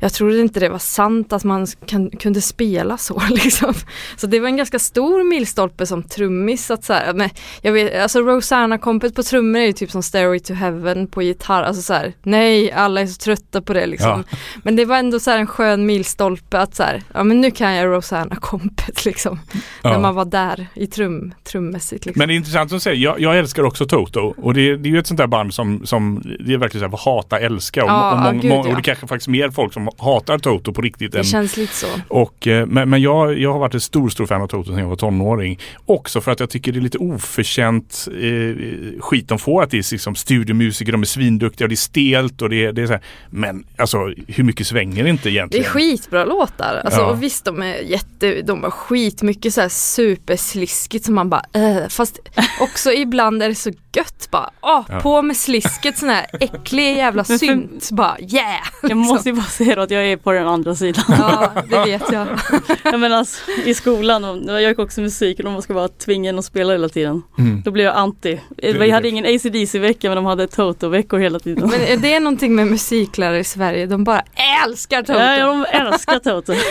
jag 0.00 0.12
trodde 0.12 0.40
inte 0.40 0.60
det 0.60 0.68
var 0.68 0.78
sant 0.78 1.32
att 1.32 1.44
man 1.44 1.66
kan, 1.86 2.10
kunde 2.10 2.40
spela 2.40 2.98
så 2.98 3.22
liksom. 3.30 3.74
Så 4.16 4.26
det 4.26 4.40
var 4.40 4.46
en 4.48 4.56
ganska 4.56 4.78
stor 4.78 5.24
milstolpe 5.24 5.86
som 5.86 6.02
trummis 6.02 6.70
att 6.70 6.84
så 6.84 6.92
här, 6.92 7.12
men 7.14 7.30
jag 7.62 7.72
vet, 7.72 8.02
alltså 8.02 8.20
Rosanna-kompet 8.20 9.14
på 9.14 9.22
trummor 9.22 9.60
är 9.60 9.66
ju 9.66 9.72
typ 9.72 9.90
som 9.90 10.02
Stairway 10.02 10.40
to 10.40 10.52
Heaven 10.54 11.06
på 11.06 11.22
gitarr, 11.22 11.62
alltså 11.62 11.82
så 11.82 11.92
här, 11.94 12.12
nej 12.22 12.72
alla 12.72 13.00
är 13.00 13.06
så 13.06 13.18
trötta 13.18 13.62
på 13.62 13.72
det 13.72 13.86
liksom. 13.86 14.24
Men 14.62 14.76
det 14.76 14.84
var 14.84 14.96
ändå 14.96 15.20
så 15.20 15.30
här 15.30 15.38
en 15.38 15.46
skön 15.46 15.86
milstolpe 15.86 16.58
att 16.58 16.74
så 16.74 16.82
här, 16.82 17.02
ja 17.14 17.24
men 17.24 17.40
nu 17.40 17.50
kan 17.50 17.72
jag 17.74 17.86
Rosanna-kompet 17.86 19.04
liksom. 19.04 19.38
Ja. 19.82 19.90
När 19.90 19.98
man 20.00 20.14
var 20.14 20.24
där 20.24 20.66
i 20.74 20.86
trum, 20.86 21.34
trummässigt 21.44 22.06
liksom. 22.06 22.18
Men 22.18 22.28
det 22.28 22.34
är 22.34 22.36
intressant 22.36 22.72
att 22.72 22.82
säga, 22.82 22.94
jag, 22.94 23.20
jag 23.20 23.38
älskar 23.38 23.62
också 23.62 23.86
Toto 23.86 24.34
och 24.36 24.54
det, 24.54 24.76
det 24.76 24.88
är 24.88 24.92
ju 24.92 24.98
ett 24.98 25.06
sånt 25.06 25.18
där 25.18 25.26
band 25.26 25.54
som, 25.54 25.86
som 25.86 26.22
det 26.46 26.52
är 26.52 26.58
verkligen 26.58 26.90
så 26.90 26.96
här, 26.96 27.12
hata, 27.14 27.38
älska 27.40 27.84
och, 27.84 27.90
Ja, 27.90 28.12
och, 28.12 28.18
ja, 28.26 28.32
mång- 28.32 28.40
gud, 28.40 28.52
och 28.52 28.66
ja. 28.68 28.74
det 28.76 28.82
kanske 28.82 29.06
faktiskt 29.06 29.28
mer 29.28 29.50
folk 29.50 29.72
som 29.72 29.89
hatar 29.98 30.38
Toto 30.38 30.72
på 30.72 30.82
riktigt 30.82 31.12
det 31.12 31.18
än, 31.18 31.24
känns 31.24 31.56
lite 31.56 31.74
så. 31.74 31.86
Och, 32.08 32.46
eh, 32.46 32.66
men 32.66 32.90
men 32.90 33.02
jag, 33.02 33.38
jag 33.38 33.52
har 33.52 33.58
varit 33.58 33.74
en 33.74 33.80
stor, 33.80 34.08
stor 34.08 34.26
fan 34.26 34.42
av 34.42 34.46
Toto 34.46 34.70
sedan 34.70 34.78
jag 34.78 34.88
var 34.88 34.96
tonåring. 34.96 35.58
Också 35.86 36.20
för 36.20 36.32
att 36.32 36.40
jag 36.40 36.50
tycker 36.50 36.72
det 36.72 36.78
är 36.78 36.80
lite 36.80 36.98
oförtjänt 36.98 38.06
eh, 38.08 39.00
skit 39.00 39.28
de 39.28 39.38
får. 39.38 39.62
Att 39.62 39.70
det 39.70 39.78
är 39.78 39.92
liksom 39.92 40.14
studiomusiker, 40.14 40.92
de 40.92 41.00
är 41.02 41.06
svinduktiga 41.06 41.64
och 41.64 41.68
det 41.68 41.74
är 41.74 41.76
stelt 41.76 42.42
och 42.42 42.50
det 42.50 42.64
är, 42.64 42.72
det 42.72 42.82
är 42.82 42.86
så 42.86 42.92
här. 42.92 43.02
Men 43.30 43.64
alltså 43.76 43.98
hur 44.28 44.44
mycket 44.44 44.66
svänger 44.66 45.04
det 45.04 45.10
inte 45.10 45.22
Det 45.22 45.28
är 45.28 45.32
egentligen? 45.32 45.64
skitbra 45.66 46.24
låtar. 46.24 46.82
Alltså, 46.84 47.00
Ja. 47.00 47.06
och 47.10 47.22
visst 47.22 47.44
de 47.44 47.62
är 47.62 47.74
jätte, 47.74 48.42
de 48.42 48.62
har 48.62 48.70
skitmycket 48.70 49.54
så 49.54 49.60
här 49.60 49.68
supersliskigt 49.68 51.04
som 51.04 51.14
man 51.14 51.30
bara 51.30 51.42
äh, 51.52 51.88
Fast 51.88 52.18
också 52.60 52.92
ibland 52.92 53.42
är 53.42 53.48
det 53.48 53.54
så 53.54 53.70
gött 53.96 54.28
bara, 54.30 54.50
åh, 54.60 54.84
Ja. 54.88 55.00
på 55.00 55.22
med 55.22 55.36
slisket 55.36 55.98
sån 55.98 56.08
här 56.08 56.26
äcklig 56.40 56.96
jävla 56.96 57.24
synt 57.24 57.90
bara 57.90 58.16
yeah! 58.20 58.66
Jag 58.82 58.96
måste 58.96 59.28
ju 59.28 59.34
bara 59.34 59.44
säga 59.44 59.74
då 59.76 59.79
att 59.80 59.90
jag 59.90 60.06
är 60.06 60.16
på 60.16 60.32
den 60.32 60.46
andra 60.46 60.74
sidan. 60.74 61.04
Ja, 61.08 61.52
det 61.68 61.84
vet 61.84 62.12
jag. 62.12 62.26
Jag 62.84 63.00
menar 63.00 63.16
alltså, 63.16 63.50
i 63.64 63.74
skolan, 63.74 64.24
och 64.24 64.62
jag 64.62 64.62
gick 64.62 64.78
också 64.78 65.00
musik 65.00 65.38
och 65.38 65.44
de 65.44 65.62
ska 65.62 65.74
bara 65.74 65.88
tvinga 65.88 66.30
en 66.30 66.38
att 66.38 66.44
spela 66.44 66.72
hela 66.72 66.88
tiden. 66.88 67.22
Mm. 67.38 67.62
Då 67.64 67.70
blev 67.70 67.86
jag 67.86 67.96
anti. 67.96 68.40
Vi 68.56 68.90
hade 68.90 69.08
ingen 69.08 69.24
ACDC-vecka 69.24 70.08
men 70.08 70.16
de 70.16 70.24
hade 70.24 70.46
Toto-veckor 70.46 71.18
hela 71.18 71.38
tiden. 71.38 71.70
Men 71.70 71.80
är 71.80 71.96
det 71.96 72.20
någonting 72.20 72.54
med 72.54 72.66
musiklärare 72.66 73.38
i 73.38 73.44
Sverige? 73.44 73.86
De 73.86 74.04
bara 74.04 74.22
älskar 74.64 75.02
Toto! 75.02 75.18
Ja, 75.18 75.46
de 75.46 75.78
älskar 75.78 76.18
Toto. 76.18 76.54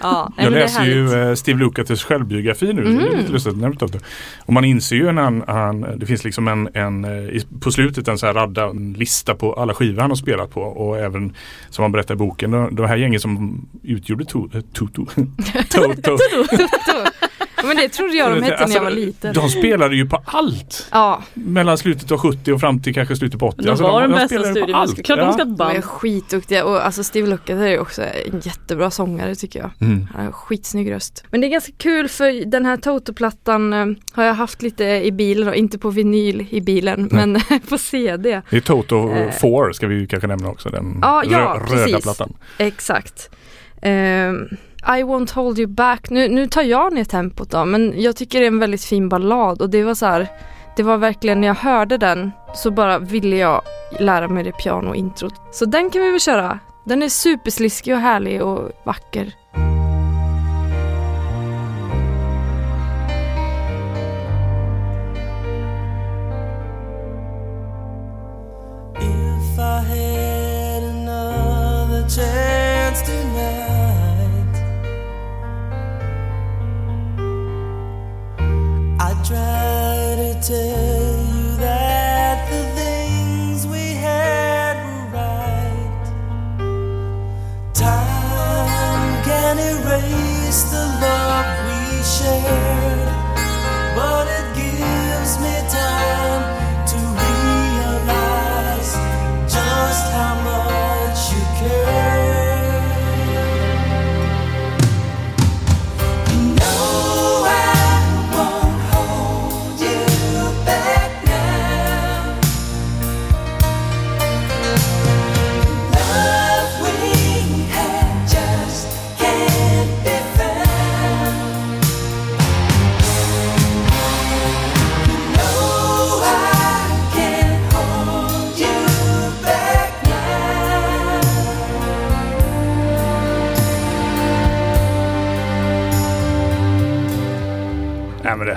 Ja, 0.00 0.32
Jag 0.36 0.44
men 0.44 0.52
läser 0.52 0.84
ju 0.84 1.28
eh, 1.28 1.34
Steve 1.34 1.58
Lucates 1.58 2.04
självbiografi 2.04 2.72
nu. 2.72 2.82
Mhm. 2.84 2.98
Det 2.98 3.06
är 3.06 3.16
lite 3.16 3.32
lustigt 3.32 3.78
Toto. 3.78 3.98
Och 4.46 4.52
man 4.52 4.64
inser 4.64 4.96
ju 4.96 5.12
när 5.12 5.22
han, 5.22 5.44
han 5.46 5.98
det 5.98 6.06
finns 6.06 6.24
liksom 6.24 6.48
en, 6.48 6.68
en 6.74 7.04
eh, 7.04 7.42
på 7.60 7.70
slutet 7.72 8.08
en 8.08 8.18
så 8.18 8.26
här 8.26 8.34
radda, 8.34 8.64
en 8.64 8.92
lista 8.92 9.34
på 9.34 9.52
alla 9.52 9.74
skivor 9.74 10.00
han 10.00 10.10
har 10.10 10.16
spelat 10.16 10.50
på 10.50 10.62
och 10.62 10.98
även 10.98 11.34
som 11.70 11.82
han 11.82 11.92
berättar 11.92 12.14
i 12.14 12.16
boken, 12.16 12.50
de, 12.58 12.74
de 12.76 12.86
här 12.86 12.96
gängen 12.96 13.20
som 13.20 13.64
utgjorde 13.82 14.24
to, 14.24 14.48
Toto. 14.72 15.06
Toto. 15.70 15.96
Toto. 16.02 16.18
Ja, 17.62 17.66
men 17.66 17.76
det 17.76 17.88
trodde 17.88 18.12
jag 18.16 18.30
de 18.36 18.42
hette 18.42 18.66
när 18.66 18.74
jag 18.74 18.80
var 18.80 18.86
Alltså, 18.86 19.00
liten. 19.06 19.34
De 19.34 19.48
spelade 19.48 19.96
ju 19.96 20.06
på 20.08 20.22
allt. 20.26 20.88
Ja, 20.92 21.22
Mellan 21.34 21.78
slutet 21.78 22.10
av 22.12 22.18
70 22.18 22.52
och 22.52 22.60
fram 22.60 22.82
till 22.82 22.94
kanske 22.94 23.16
slutet 23.16 23.40
på 23.40 23.46
80. 23.46 23.62
De 23.62 23.68
Alltså, 23.70 23.84
var 23.84 24.00
den 24.00 24.10
bästa 24.10 24.26
spelade 24.28 24.48
på 24.48 24.54
studiemusiker. 24.54 24.74
allt. 24.78 25.04
Klart 25.06 25.18
de 25.18 25.32
ska 25.32 25.42
ett 25.42 25.58
de 25.58 25.64
är 25.64 25.72
band. 25.72 25.84
skitduktiga 25.84 26.64
och 26.64 26.86
alltså 26.86 27.04
Steve 27.04 27.28
Lukather 27.28 27.62
är 27.66 27.70
ju 27.70 27.78
också 27.78 28.02
en 28.02 28.40
jättebra 28.44 28.90
sångare 28.90 29.34
tycker 29.34 29.58
jag. 29.60 29.70
Mm. 29.80 30.06
Han 30.12 30.20
har 30.20 30.26
en 30.26 30.32
skitsnygg 30.32 30.90
röst. 30.92 31.24
Men 31.30 31.40
det 31.40 31.46
är 31.46 31.48
ganska 31.48 31.72
kul 31.78 32.08
för 32.08 32.44
den 32.50 32.66
här 32.66 32.76
Toto-plattan 32.76 33.72
eh, 33.72 33.86
har 34.12 34.24
jag 34.24 34.34
haft 34.34 34.62
lite 34.62 34.84
i 34.84 35.12
bilen 35.12 35.48
och 35.48 35.54
inte 35.54 35.78
på 35.78 35.90
vinyl 35.90 36.46
i 36.50 36.60
bilen 36.60 37.08
men 37.12 37.40
på 37.68 37.78
CD. 37.78 38.42
Det 38.50 38.56
är 38.56 38.60
Toto 38.60 39.08
Eh. 39.14 39.30
4 39.40 39.72
ska 39.72 39.86
vi 39.86 40.06
kanske 40.06 40.26
nämna 40.26 40.48
också. 40.48 40.68
Den 40.70 40.98
Ja, 41.02 41.22
ja, 41.30 41.38
röda 41.38 41.84
precis. 41.84 42.02
plattan. 42.02 42.36
Exakt. 42.58 43.30
Ehm, 43.82 44.48
i 44.86 45.02
won't 45.02 45.34
hold 45.34 45.58
you 45.58 45.68
back. 45.68 46.10
Nu, 46.10 46.28
nu 46.28 46.46
tar 46.46 46.62
jag 46.62 46.92
ner 46.92 47.04
tempot 47.04 47.50
då 47.50 47.64
men 47.64 47.94
jag 47.96 48.16
tycker 48.16 48.40
det 48.40 48.44
är 48.44 48.48
en 48.48 48.58
väldigt 48.58 48.84
fin 48.84 49.08
ballad 49.08 49.62
och 49.62 49.70
det 49.70 49.84
var 49.84 49.94
så 49.94 50.06
här 50.06 50.28
det 50.76 50.82
var 50.82 50.96
verkligen 50.96 51.40
när 51.40 51.48
jag 51.48 51.54
hörde 51.54 51.98
den 51.98 52.30
så 52.54 52.70
bara 52.70 52.98
ville 52.98 53.36
jag 53.36 53.62
lära 54.00 54.28
mig 54.28 54.44
det 54.44 54.52
pianointrot. 54.52 55.34
Så 55.52 55.64
den 55.64 55.90
kan 55.90 56.02
vi 56.02 56.10
väl 56.10 56.20
köra. 56.20 56.58
Den 56.84 57.02
är 57.02 57.08
supersliskig 57.08 57.94
och 57.94 58.00
härlig 58.00 58.42
och 58.42 58.70
vacker. 58.84 59.34
Tell 80.42 80.56
you 81.34 81.56
that 81.56 82.48
the 82.48 82.62
things 82.80 83.66
we 83.66 83.94
had 83.94 84.76
were 84.86 85.06
right. 85.18 86.04
Time 87.74 89.24
can 89.24 89.58
erase 89.58 90.62
the 90.70 90.84
love 91.02 91.48
we 91.66 92.02
shared, 92.04 92.57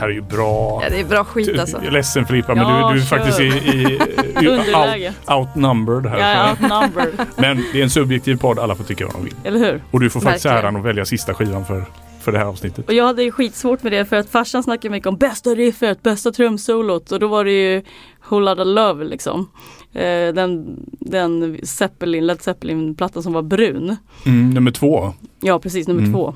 här 0.01 0.07
är 0.09 0.13
ju 0.13 0.21
bra. 0.21 0.79
Ja, 0.83 0.89
det 0.89 0.99
är 0.99 1.05
bra 1.05 1.23
skit 1.23 1.59
alltså. 1.59 1.77
Jag 1.77 1.85
är 1.85 1.91
ledsen 1.91 2.25
Filippa 2.25 2.55
men 2.55 2.63
Ja, 2.67 2.87
du, 2.87 2.93
du 2.95 3.01
är 3.01 3.05
kör. 3.05 3.17
faktiskt 3.17 3.39
i, 3.39 3.43
i, 3.43 3.99
i 4.41 4.47
Underläge. 4.47 5.13
out, 5.27 5.37
outnumbered 5.55 6.05
här. 6.05 6.17
Är 6.19 6.49
outnumbered. 6.51 7.27
Men 7.37 7.63
det 7.73 7.79
är 7.79 7.83
en 7.83 7.89
subjektiv 7.89 8.37
podd, 8.37 8.59
alla 8.59 8.75
får 8.75 8.83
tycka 8.83 9.05
vad 9.05 9.13
de 9.15 9.23
vill. 9.23 9.33
Eller 9.43 9.59
hur? 9.59 9.81
Och 9.91 9.99
du 9.99 10.09
får 10.09 10.19
faktiskt 10.19 10.45
Verkligen. 10.45 10.65
äran 10.65 10.75
att 10.75 10.85
välja 10.85 11.05
sista 11.05 11.33
skivan 11.33 11.65
för, 11.65 11.83
för 12.21 12.31
det 12.31 12.37
här 12.37 12.45
avsnittet. 12.45 12.87
Och 12.87 12.93
jag 12.93 13.05
hade 13.05 13.23
ju 13.23 13.31
skitsvårt 13.31 13.83
med 13.83 13.91
det 13.91 14.05
för 14.05 14.15
att 14.15 14.29
farsan 14.29 14.63
snackade 14.63 14.89
mycket 14.91 15.07
om 15.07 15.17
bästa 15.17 15.49
riffet, 15.49 16.03
bästa 16.03 16.31
trumsolot 16.31 17.11
och 17.11 17.19
då 17.19 17.27
var 17.27 17.45
det 17.45 17.51
ju 17.51 17.83
Whole 18.29 18.45
Lotta 18.49 18.63
Love 18.63 19.05
liksom. 19.05 19.49
Eh, 19.93 20.33
den, 20.33 20.79
den 20.99 21.59
Zeppelin, 21.63 22.27
Led 22.27 22.41
Zeppelin-plattan 22.41 23.23
som 23.23 23.33
var 23.33 23.41
brun. 23.41 23.95
Mm, 24.25 24.49
nummer 24.49 24.71
två. 24.71 25.13
Ja 25.41 25.59
precis, 25.59 25.87
nummer 25.87 26.01
Mm. 26.01 26.13
två. 26.13 26.33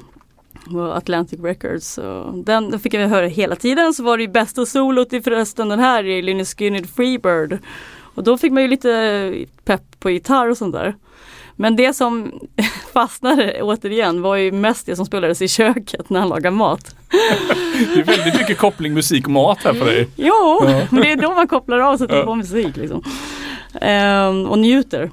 Atlantic 0.93 1.39
Records. 1.43 1.99
Den, 2.45 2.69
den 2.71 2.79
fick 2.79 2.93
jag 2.93 3.07
höra 3.07 3.27
hela 3.27 3.55
tiden. 3.55 3.93
Så 3.93 4.03
var 4.03 4.17
det 4.17 4.27
bästa 4.27 4.65
solot 4.65 5.13
i 5.13 5.21
förresten 5.21 5.69
den 5.69 5.79
här 5.79 6.03
i 6.03 6.21
Lynyrd 6.21 6.47
Skynyrd 6.47 6.89
Freebird. 6.89 7.57
Och 8.15 8.23
då 8.23 8.37
fick 8.37 8.51
man 8.51 8.63
ju 8.63 8.69
lite 8.69 9.33
pepp 9.65 9.99
på 9.99 10.09
gitarr 10.09 10.49
och 10.49 10.57
sånt 10.57 10.73
där. 10.73 10.95
Men 11.55 11.75
det 11.75 11.93
som 11.93 12.31
fastnade 12.93 13.61
återigen 13.61 14.21
var 14.21 14.35
ju 14.35 14.51
mest 14.51 14.85
det 14.85 14.95
som 14.95 15.05
spelades 15.05 15.41
i 15.41 15.47
köket 15.47 16.09
när 16.09 16.19
han 16.19 16.29
lagade 16.29 16.55
mat. 16.55 16.95
Det 17.95 17.99
är 17.99 18.03
väldigt 18.03 18.37
mycket 18.37 18.57
koppling 18.57 18.93
musik 18.93 19.25
och 19.25 19.31
mat 19.31 19.63
här 19.63 19.73
på 19.73 19.85
dig. 19.85 20.07
Jo, 20.15 20.33
Ja. 20.61 20.87
men 20.91 21.01
det 21.01 21.11
är 21.11 21.15
då 21.15 21.33
man 21.33 21.47
kopplar 21.47 21.79
av 21.79 21.93
och 21.93 21.99
sätter 21.99 22.15
Ja. 22.17 22.23
på 22.23 22.35
musik 22.35 22.77
liksom. 22.77 23.03
Ehm, 23.81 24.45
och 24.45 24.59
njuter. 24.59 25.11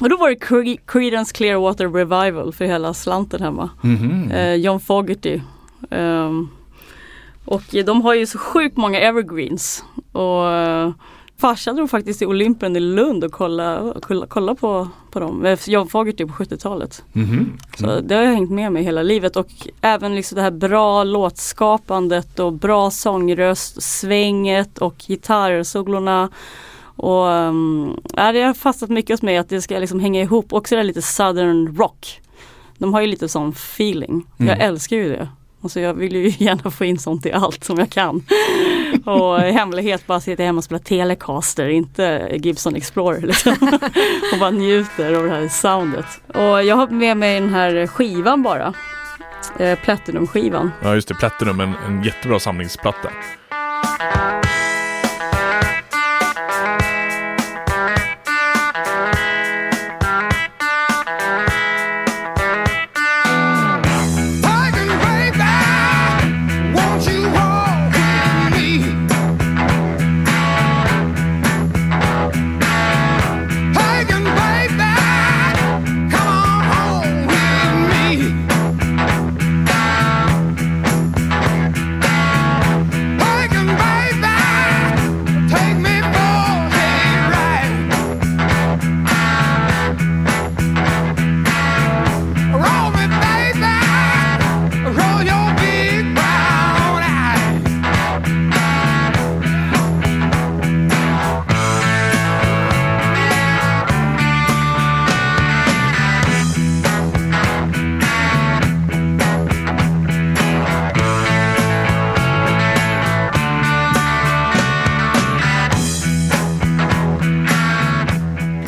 Och 0.00 0.08
då 0.08 0.16
var 0.16 0.28
det 0.30 0.34
Cre- 0.36 0.80
Creedence 0.86 1.32
Clearwater 1.34 1.88
Revival 1.88 2.52
för 2.52 2.64
hela 2.64 2.94
slanten 2.94 3.42
hemma. 3.42 3.70
Mhm. 3.80 4.30
Eh, 4.30 4.54
John 4.54 4.80
Fogerty. 4.80 5.40
Ehm, 5.90 6.48
och 7.44 7.62
de 7.86 8.02
har 8.02 8.14
ju 8.14 8.26
så 8.26 8.38
sjukt 8.38 8.76
många 8.76 9.00
evergreens. 9.00 9.84
Och 10.12 10.50
eh, 10.50 10.90
farsa 11.38 11.72
drog 11.72 11.90
faktiskt 11.90 12.18
till 12.18 12.28
Olympen 12.28 12.76
i 12.76 12.80
Lund 12.80 13.24
och 13.24 13.32
kolla, 13.32 13.94
kolla, 14.02 14.26
kolla 14.26 14.54
på, 14.54 14.88
på 15.10 15.20
dem. 15.20 15.46
Eh, 15.46 15.58
John 15.66 15.88
Fogerty 15.88 16.26
på 16.26 16.32
70-talet. 16.32 17.04
Mhm. 17.12 17.52
Så 17.78 18.00
det 18.00 18.14
har 18.14 18.22
jag 18.22 18.32
hängt 18.32 18.50
med 18.50 18.72
mig 18.72 18.82
hela 18.82 19.02
livet 19.02 19.36
och 19.36 19.48
även 19.80 20.14
liksom 20.14 20.36
det 20.36 20.42
här 20.42 20.50
bra 20.50 21.04
låtskapandet 21.04 22.38
och 22.38 22.52
bra 22.52 22.90
sångröst, 22.90 23.82
svänget 23.82 24.78
och 24.78 24.94
gitarrsolorna. 25.08 26.28
Och 26.96 27.24
um, 27.26 28.00
ja, 28.16 28.32
det 28.32 28.42
har 28.42 28.54
fastnat 28.54 28.90
mycket 28.90 29.10
hos 29.10 29.22
mig 29.22 29.36
att 29.36 29.48
det 29.48 29.62
ska 29.62 29.78
liksom 29.78 30.00
hänga 30.00 30.20
ihop. 30.22 30.52
Också 30.52 30.74
det 30.74 30.78
här 30.78 30.84
lite 30.84 31.02
southern 31.02 31.76
rock. 31.76 32.20
De 32.78 32.94
har 32.94 33.00
ju 33.00 33.06
lite 33.06 33.28
sån 33.28 33.48
feeling. 33.50 34.26
Jag 34.36 34.48
Mm. 34.48 34.60
älskar 34.60 34.96
ju 34.96 35.08
det. 35.08 35.28
Och 35.60 35.70
så 35.70 35.80
jag 35.80 35.94
vill 35.94 36.14
ju 36.16 36.28
gärna 36.44 36.70
få 36.70 36.84
in 36.84 36.98
sånt 36.98 37.26
i 37.26 37.32
allt 37.32 37.64
som 37.64 37.78
jag 37.78 37.90
kan. 37.90 38.22
och 39.04 39.38
i 39.40 39.50
hemlighet 39.52 40.06
bara 40.06 40.20
sitta 40.20 40.42
hemma 40.42 40.58
och 40.58 40.64
spela 40.64 40.78
Telecaster, 40.78 41.68
inte 41.68 42.30
Gibson 42.42 42.74
Explorer. 42.76 43.20
Liksom. 43.20 43.52
och 44.32 44.38
bara 44.40 44.50
njuter 44.50 45.14
av 45.14 45.24
det 45.24 45.30
här 45.30 45.48
soundet. 45.48 46.06
Och 46.28 46.64
jag 46.64 46.76
har 46.76 46.88
med 46.88 47.16
mig 47.16 47.40
den 47.40 47.48
här 47.54 47.86
skivan 47.86 48.42
bara. 48.42 48.74
Eh, 49.58 49.78
Platinum-skivan. 49.78 50.70
Ja 50.82 50.94
just 50.94 51.08
det, 51.08 51.14
Platinum, 51.14 51.60
en, 51.60 51.74
en 51.86 52.02
jättebra 52.02 52.40
samlingsplatta. 52.40 53.08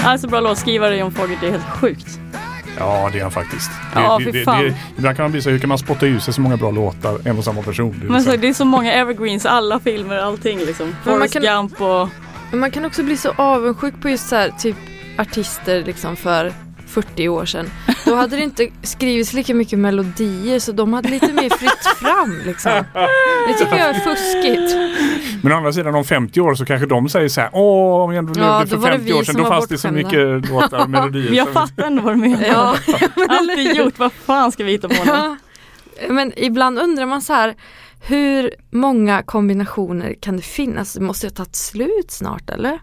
Alltså 0.06 0.28
bra 0.28 0.40
låtskrivare 0.40 0.96
John 0.96 1.10
Fogerty, 1.12 1.36
det 1.40 1.46
är 1.46 1.50
helt 1.50 1.70
sjukt. 1.70 2.18
Ja, 2.78 3.10
det 3.12 3.18
är 3.18 3.22
han 3.22 3.30
faktiskt. 3.32 3.70
Ja, 3.94 4.18
det, 4.18 4.24
fy 4.24 4.30
det, 4.32 4.44
fan. 4.44 4.62
det, 4.64 4.74
ibland 4.98 5.16
kan 5.16 5.24
man 5.24 5.32
bli 5.32 5.42
så, 5.42 5.50
hur 5.50 5.58
kan 5.58 5.68
man 5.68 5.78
spotta 5.78 6.06
ur 6.06 6.18
sig 6.18 6.34
så 6.34 6.40
många 6.40 6.56
bra 6.56 6.70
låtar, 6.70 7.18
en 7.28 7.38
och 7.38 7.44
samma 7.44 7.62
person? 7.62 7.96
Det 8.00 8.06
är 8.06 8.10
Men 8.10 8.22
så, 8.24 8.30
så- 8.30 8.36
det 8.36 8.48
är 8.48 8.52
så 8.54 8.64
många 8.64 8.92
evergreens, 8.92 9.46
alla 9.46 9.80
filmer, 9.80 10.16
allting 10.18 10.58
liksom. 10.58 10.86
Men 10.86 10.94
man 11.04 11.14
Forrest 11.18 11.32
kan- 11.32 11.42
Gump 11.42 11.80
och 11.80 12.08
Men 12.50 12.60
man 12.60 12.70
kan 12.70 12.84
också 12.84 13.02
bli 13.02 13.16
så 13.16 13.32
avundsjuk 13.36 13.94
på 14.02 14.08
just 14.08 14.28
så 14.28 14.36
här, 14.36 14.50
typ 14.58 14.76
artister 15.18 15.84
liksom 15.84 16.16
för 16.16 16.52
40 16.86 17.28
år 17.28 17.44
sedan. 17.44 17.70
Då 18.04 18.14
hade 18.14 18.36
det 18.36 18.42
inte 18.42 18.68
skrivits 18.82 19.32
lika 19.32 19.54
mycket 19.54 19.78
melodier 19.78 20.58
så 20.58 20.72
de 20.72 20.92
hade 20.92 21.08
lite 21.08 21.32
mer 21.32 21.50
fritt 21.50 21.86
fram 22.00 22.40
liksom. 22.46 22.72
Det 23.48 23.54
tycker 23.54 23.76
jag 23.76 23.88
är 23.88 23.94
fuskigt. 23.94 24.76
Men 25.42 25.52
å 25.52 25.56
andra 25.56 25.72
sidan 25.72 25.94
om 25.94 26.04
50 26.04 26.40
år 26.40 26.54
så 26.54 26.64
kanske 26.64 26.86
de 26.86 27.08
säger 27.08 27.28
så 27.28 27.40
här, 27.40 27.50
åh, 27.52 28.04
om 28.04 28.12
jag 28.14 28.30
Ja, 28.36 28.66
för 28.66 28.76
var 28.76 28.90
det 28.90 28.96
50 28.96 29.06
vi 29.06 29.12
år 29.12 29.22
sedan, 29.24 29.34
då 29.36 29.44
fanns 29.44 29.68
det 29.68 29.78
så 29.78 29.88
bortskämda." 29.88 30.16
mycket 30.38 30.50
låtar 30.50 30.82
och 30.82 30.90
melodier. 30.90 31.32
jag 31.32 31.48
fattar 31.48 31.84
ändå 31.84 32.02
vad 32.02 32.12
du 32.12 32.16
menar. 32.16 32.44
Ja, 32.44 32.74
Allt 33.28 33.50
är 33.50 33.74
gjort, 33.74 33.98
vad 33.98 34.12
fan 34.12 34.52
ska 34.52 34.64
vi 34.64 34.72
hitta 34.72 34.88
på 34.88 34.94
nu? 34.94 35.10
Ja. 35.10 35.36
Men 36.08 36.32
ibland 36.36 36.78
undrar 36.78 37.06
man 37.06 37.22
så 37.22 37.32
här 37.32 37.54
hur 38.06 38.50
många 38.70 39.22
kombinationer 39.22 40.14
kan 40.20 40.36
det 40.36 40.42
finnas? 40.42 40.92
Det 40.94 41.00
måste 41.00 41.26
ju 41.26 41.30
ha 41.30 41.34
tagit 41.36 41.56
slut 41.56 42.10
snart 42.10 42.50
eller? 42.50 42.78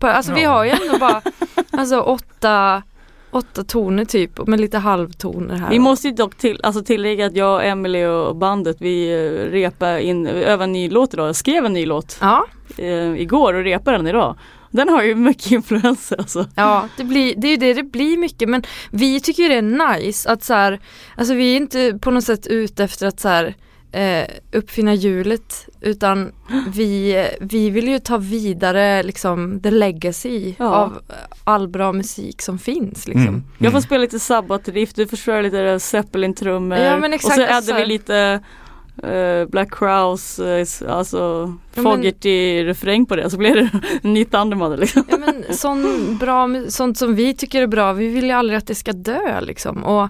Alltså 0.00 0.34
vi 0.34 0.42
Ja. 0.42 0.50
har 0.50 0.64
ju 0.64 0.70
ändå 0.70 0.98
bara 0.98 1.22
alltså, 1.70 2.00
åtta, 2.00 2.82
åtta 3.32 3.64
toner 3.64 4.04
typ 4.04 4.46
med 4.46 4.60
lite 4.60 4.78
halvtoner 4.78 5.56
här. 5.56 5.70
Vi 5.70 5.78
måste 5.78 6.08
ju 6.08 6.14
dock 6.14 6.34
till, 6.34 6.60
alltså 6.62 6.82
tillägga 6.82 7.26
att 7.26 7.36
jag, 7.36 7.68
Emily 7.68 8.04
och 8.04 8.36
bandet 8.36 8.76
vi 8.80 9.12
eh, 9.12 9.50
repar 9.50 9.98
in, 9.98 10.26
övar 10.26 10.64
en 10.64 10.72
ny 10.72 10.90
låt 10.90 11.14
idag. 11.14 11.28
Jag 11.28 11.36
skrev 11.36 11.64
en 11.66 11.72
ny 11.72 11.86
låt 11.86 12.18
Ja, 12.20 12.46
eh, 12.78 13.20
igår 13.20 13.54
och 13.54 13.64
repar 13.64 13.92
den 13.92 14.06
idag. 14.06 14.36
Den 14.70 14.88
har 14.88 15.02
ju 15.02 15.14
mycket 15.14 15.50
influenser 15.52 16.16
alltså. 16.18 16.46
ja 16.54 16.88
det, 16.96 17.04
blir, 17.04 17.34
det 17.36 17.46
är 17.46 17.50
ju 17.50 17.56
det 17.56 17.74
det 17.74 17.82
blir 17.82 18.16
mycket 18.16 18.48
men 18.48 18.62
vi 18.90 19.20
tycker 19.20 19.42
ju 19.42 19.48
det 19.48 19.54
är 19.56 19.96
nice 19.96 20.30
att 20.30 20.44
så 20.44 20.54
här, 20.54 20.80
alltså 21.16 21.34
vi 21.34 21.52
är 21.52 21.56
inte 21.56 21.98
på 22.02 22.10
något 22.10 22.24
sätt 22.24 22.46
ute 22.46 22.84
efter 22.84 23.06
att 23.06 23.20
så 23.20 23.28
här 23.28 23.54
eh, 23.92 24.26
uppfinna 24.52 24.94
hjulet 24.94 25.68
utan 25.80 26.32
vi, 26.74 27.28
vi 27.40 27.70
vill 27.70 27.88
ju 27.88 27.98
ta 27.98 28.18
vidare 28.18 29.02
liksom 29.02 29.60
the 29.60 29.70
legacy 29.70 30.54
Ja. 30.58 30.64
av 30.74 31.00
all 31.44 31.68
bra 31.68 31.92
musik 31.92 32.42
som 32.42 32.58
finns 32.58 33.08
liksom. 33.08 33.28
Mm. 33.28 33.44
Jag 33.58 33.72
får 33.72 33.80
spela 33.80 34.00
lite 34.00 34.18
Sabbath-riff, 34.18 34.94
du 34.94 35.06
får 35.06 35.16
köra 35.16 35.42
lite 35.42 35.80
Zeppelin-trummor. 35.80 36.78
Ja, 36.78 36.96
och 36.96 37.20
så 37.20 37.42
alltså. 37.42 37.72
addar 37.72 37.80
vi 37.80 37.86
lite 37.86 38.40
eh, 39.02 39.48
Black 39.48 39.74
Crowes, 39.78 40.38
eh, 40.38 40.66
alltså 40.88 41.54
Ja, 41.74 41.82
Fogerty-refräng 41.82 43.06
på 43.06 43.16
det. 43.16 43.30
Så 43.30 43.36
blir 43.36 43.54
det 43.54 43.70
ny 44.08 44.24
Thundermother 44.24 44.76
liksom. 44.76 45.04
Ja, 45.08 45.16
men 45.18 45.56
sån 45.56 46.16
bra, 46.20 46.48
sånt 46.68 46.98
som 46.98 47.14
vi 47.14 47.34
tycker 47.34 47.62
är 47.62 47.66
bra, 47.66 47.92
vi 47.92 48.08
vill 48.08 48.24
ju 48.24 48.30
aldrig 48.32 48.58
att 48.58 48.66
det 48.66 48.74
ska 48.74 48.92
dö 48.92 49.40
liksom. 49.40 49.84
Och 49.84 50.08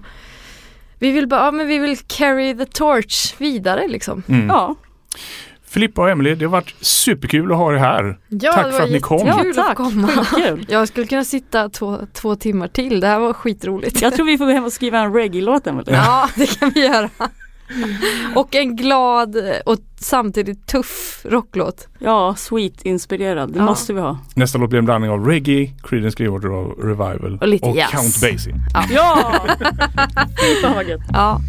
vi 0.99 1.11
vill 1.11 1.27
bara, 1.27 1.45
ja 1.45 1.51
men 1.51 1.67
vi 1.67 1.77
vill 1.77 1.97
carry 1.97 2.57
the 2.57 2.65
torch 2.65 3.35
vidare 3.37 3.87
liksom. 3.87 4.23
Mm. 4.27 4.47
Ja, 4.47 4.75
Filippa 5.73 6.01
och 6.01 6.09
Emily, 6.09 6.35
det 6.35 6.45
har 6.45 6.51
varit 6.51 6.75
superkul 6.81 7.51
att 7.51 7.57
ha 7.57 7.73
er 7.73 7.77
här. 7.77 8.17
Ja, 8.29 8.53
Tack 8.53 8.73
för 8.73 8.81
att 8.83 8.91
ni 8.91 8.99
kom. 8.99 9.27
Ja, 9.27 9.49
att 9.49 9.55
tack. 9.55 9.77
få 9.77 9.83
komma. 9.83 10.09
Jag 10.67 10.87
skulle 10.87 11.07
kunna 11.07 11.23
sitta 11.23 11.69
två, 11.69 11.99
två 12.13 12.35
timmar 12.35 12.67
till, 12.67 12.99
det 12.99 13.07
här 13.07 13.19
var 13.19 13.33
skitroligt. 13.33 14.01
Jag 14.01 14.13
tror 14.13 14.25
vi 14.25 14.37
får 14.37 14.45
gå 14.45 14.51
hem 14.51 14.63
och 14.63 14.73
skriva 14.73 14.99
en 14.99 15.13
reggae-låt 15.13 15.67
Emelie. 15.67 15.95
Ja, 15.95 16.29
det 16.35 16.59
kan 16.59 16.69
vi 16.69 16.85
göra. 16.85 17.09
Och 18.35 18.55
en 18.55 18.75
glad 18.75 19.35
och 19.65 19.77
samtidigt 19.99 20.67
tuff 20.67 21.21
rocklåt. 21.29 21.87
Ja, 21.99 22.35
sweet-inspirerad. 22.37 23.53
Det 23.53 23.59
Ja. 23.59 23.65
måste 23.65 23.93
vi 23.93 23.99
ha. 23.99 24.17
Nästa 24.35 24.57
låt 24.57 24.69
blir 24.69 24.79
en 24.79 24.85
blandning 24.85 25.11
av 25.11 25.25
reggae, 25.27 25.71
Creedence 25.83 26.15
Clearwater 26.17 26.81
Revival 26.87 27.37
Och 27.41 27.47
lite 27.47 27.69
jazz. 27.69 27.91
Count 27.91 28.21
Basie. 28.21 28.55
Ja! 28.89 29.33
Fy 30.41 30.61
fan 30.61 30.75
vad 30.75 30.85
gött. 30.87 31.01
Ja, 31.13 31.39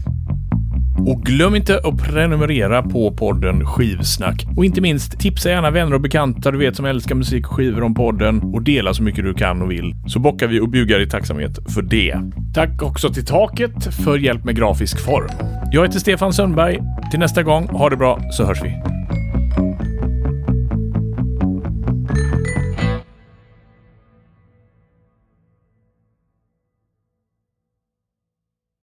Mm. 1.05 1.17
Och 1.17 1.23
glöm 1.23 1.55
inte 1.55 1.81
att 1.85 1.99
prenumerera 1.99 2.83
på 2.83 3.13
podden 3.13 3.67
Skivsnack. 3.67 4.47
Och 4.57 4.65
inte 4.65 4.81
minst 4.81 5.21
tipsa 5.21 5.51
gärna 5.51 5.71
vänner 5.71 5.95
och 5.95 6.01
bekanta 6.01 6.51
du 6.51 6.59
vet 6.59 6.77
som 6.77 6.85
älskar 6.85 7.15
musik 7.15 7.49
och 7.49 7.55
skivor 7.55 7.83
om 7.83 7.95
podden 7.95 8.41
och 8.43 8.63
dela 8.63 8.95
så 8.95 9.03
mycket 9.03 9.25
du 9.25 9.35
kan 9.35 9.63
och 9.63 9.71
vill. 9.71 9.95
Så 10.07 10.19
bockar 10.19 10.47
vi 10.47 10.61
och 10.61 10.69
bugar 10.69 11.01
i 11.01 11.09
tacksamhet 11.09 11.59
för 11.75 11.83
det. 11.83 12.17
Tack 12.55 12.83
också 12.83 13.13
till 13.13 13.27
Taket 13.27 13.95
för 14.05 14.19
hjälp 14.19 14.45
med 14.45 14.57
grafisk 14.57 15.05
form. 15.05 15.29
Jag 15.73 15.83
heter 15.83 15.99
Stefan 15.99 16.33
Sundberg. 16.33 16.79
Till 17.11 17.21
nästa 17.21 17.43
gång, 17.43 17.69
ha 17.69 17.91
det 17.91 17.97
bra 17.97 18.21
så 18.31 18.45
hörs 18.45 18.63
vi. 18.65 18.75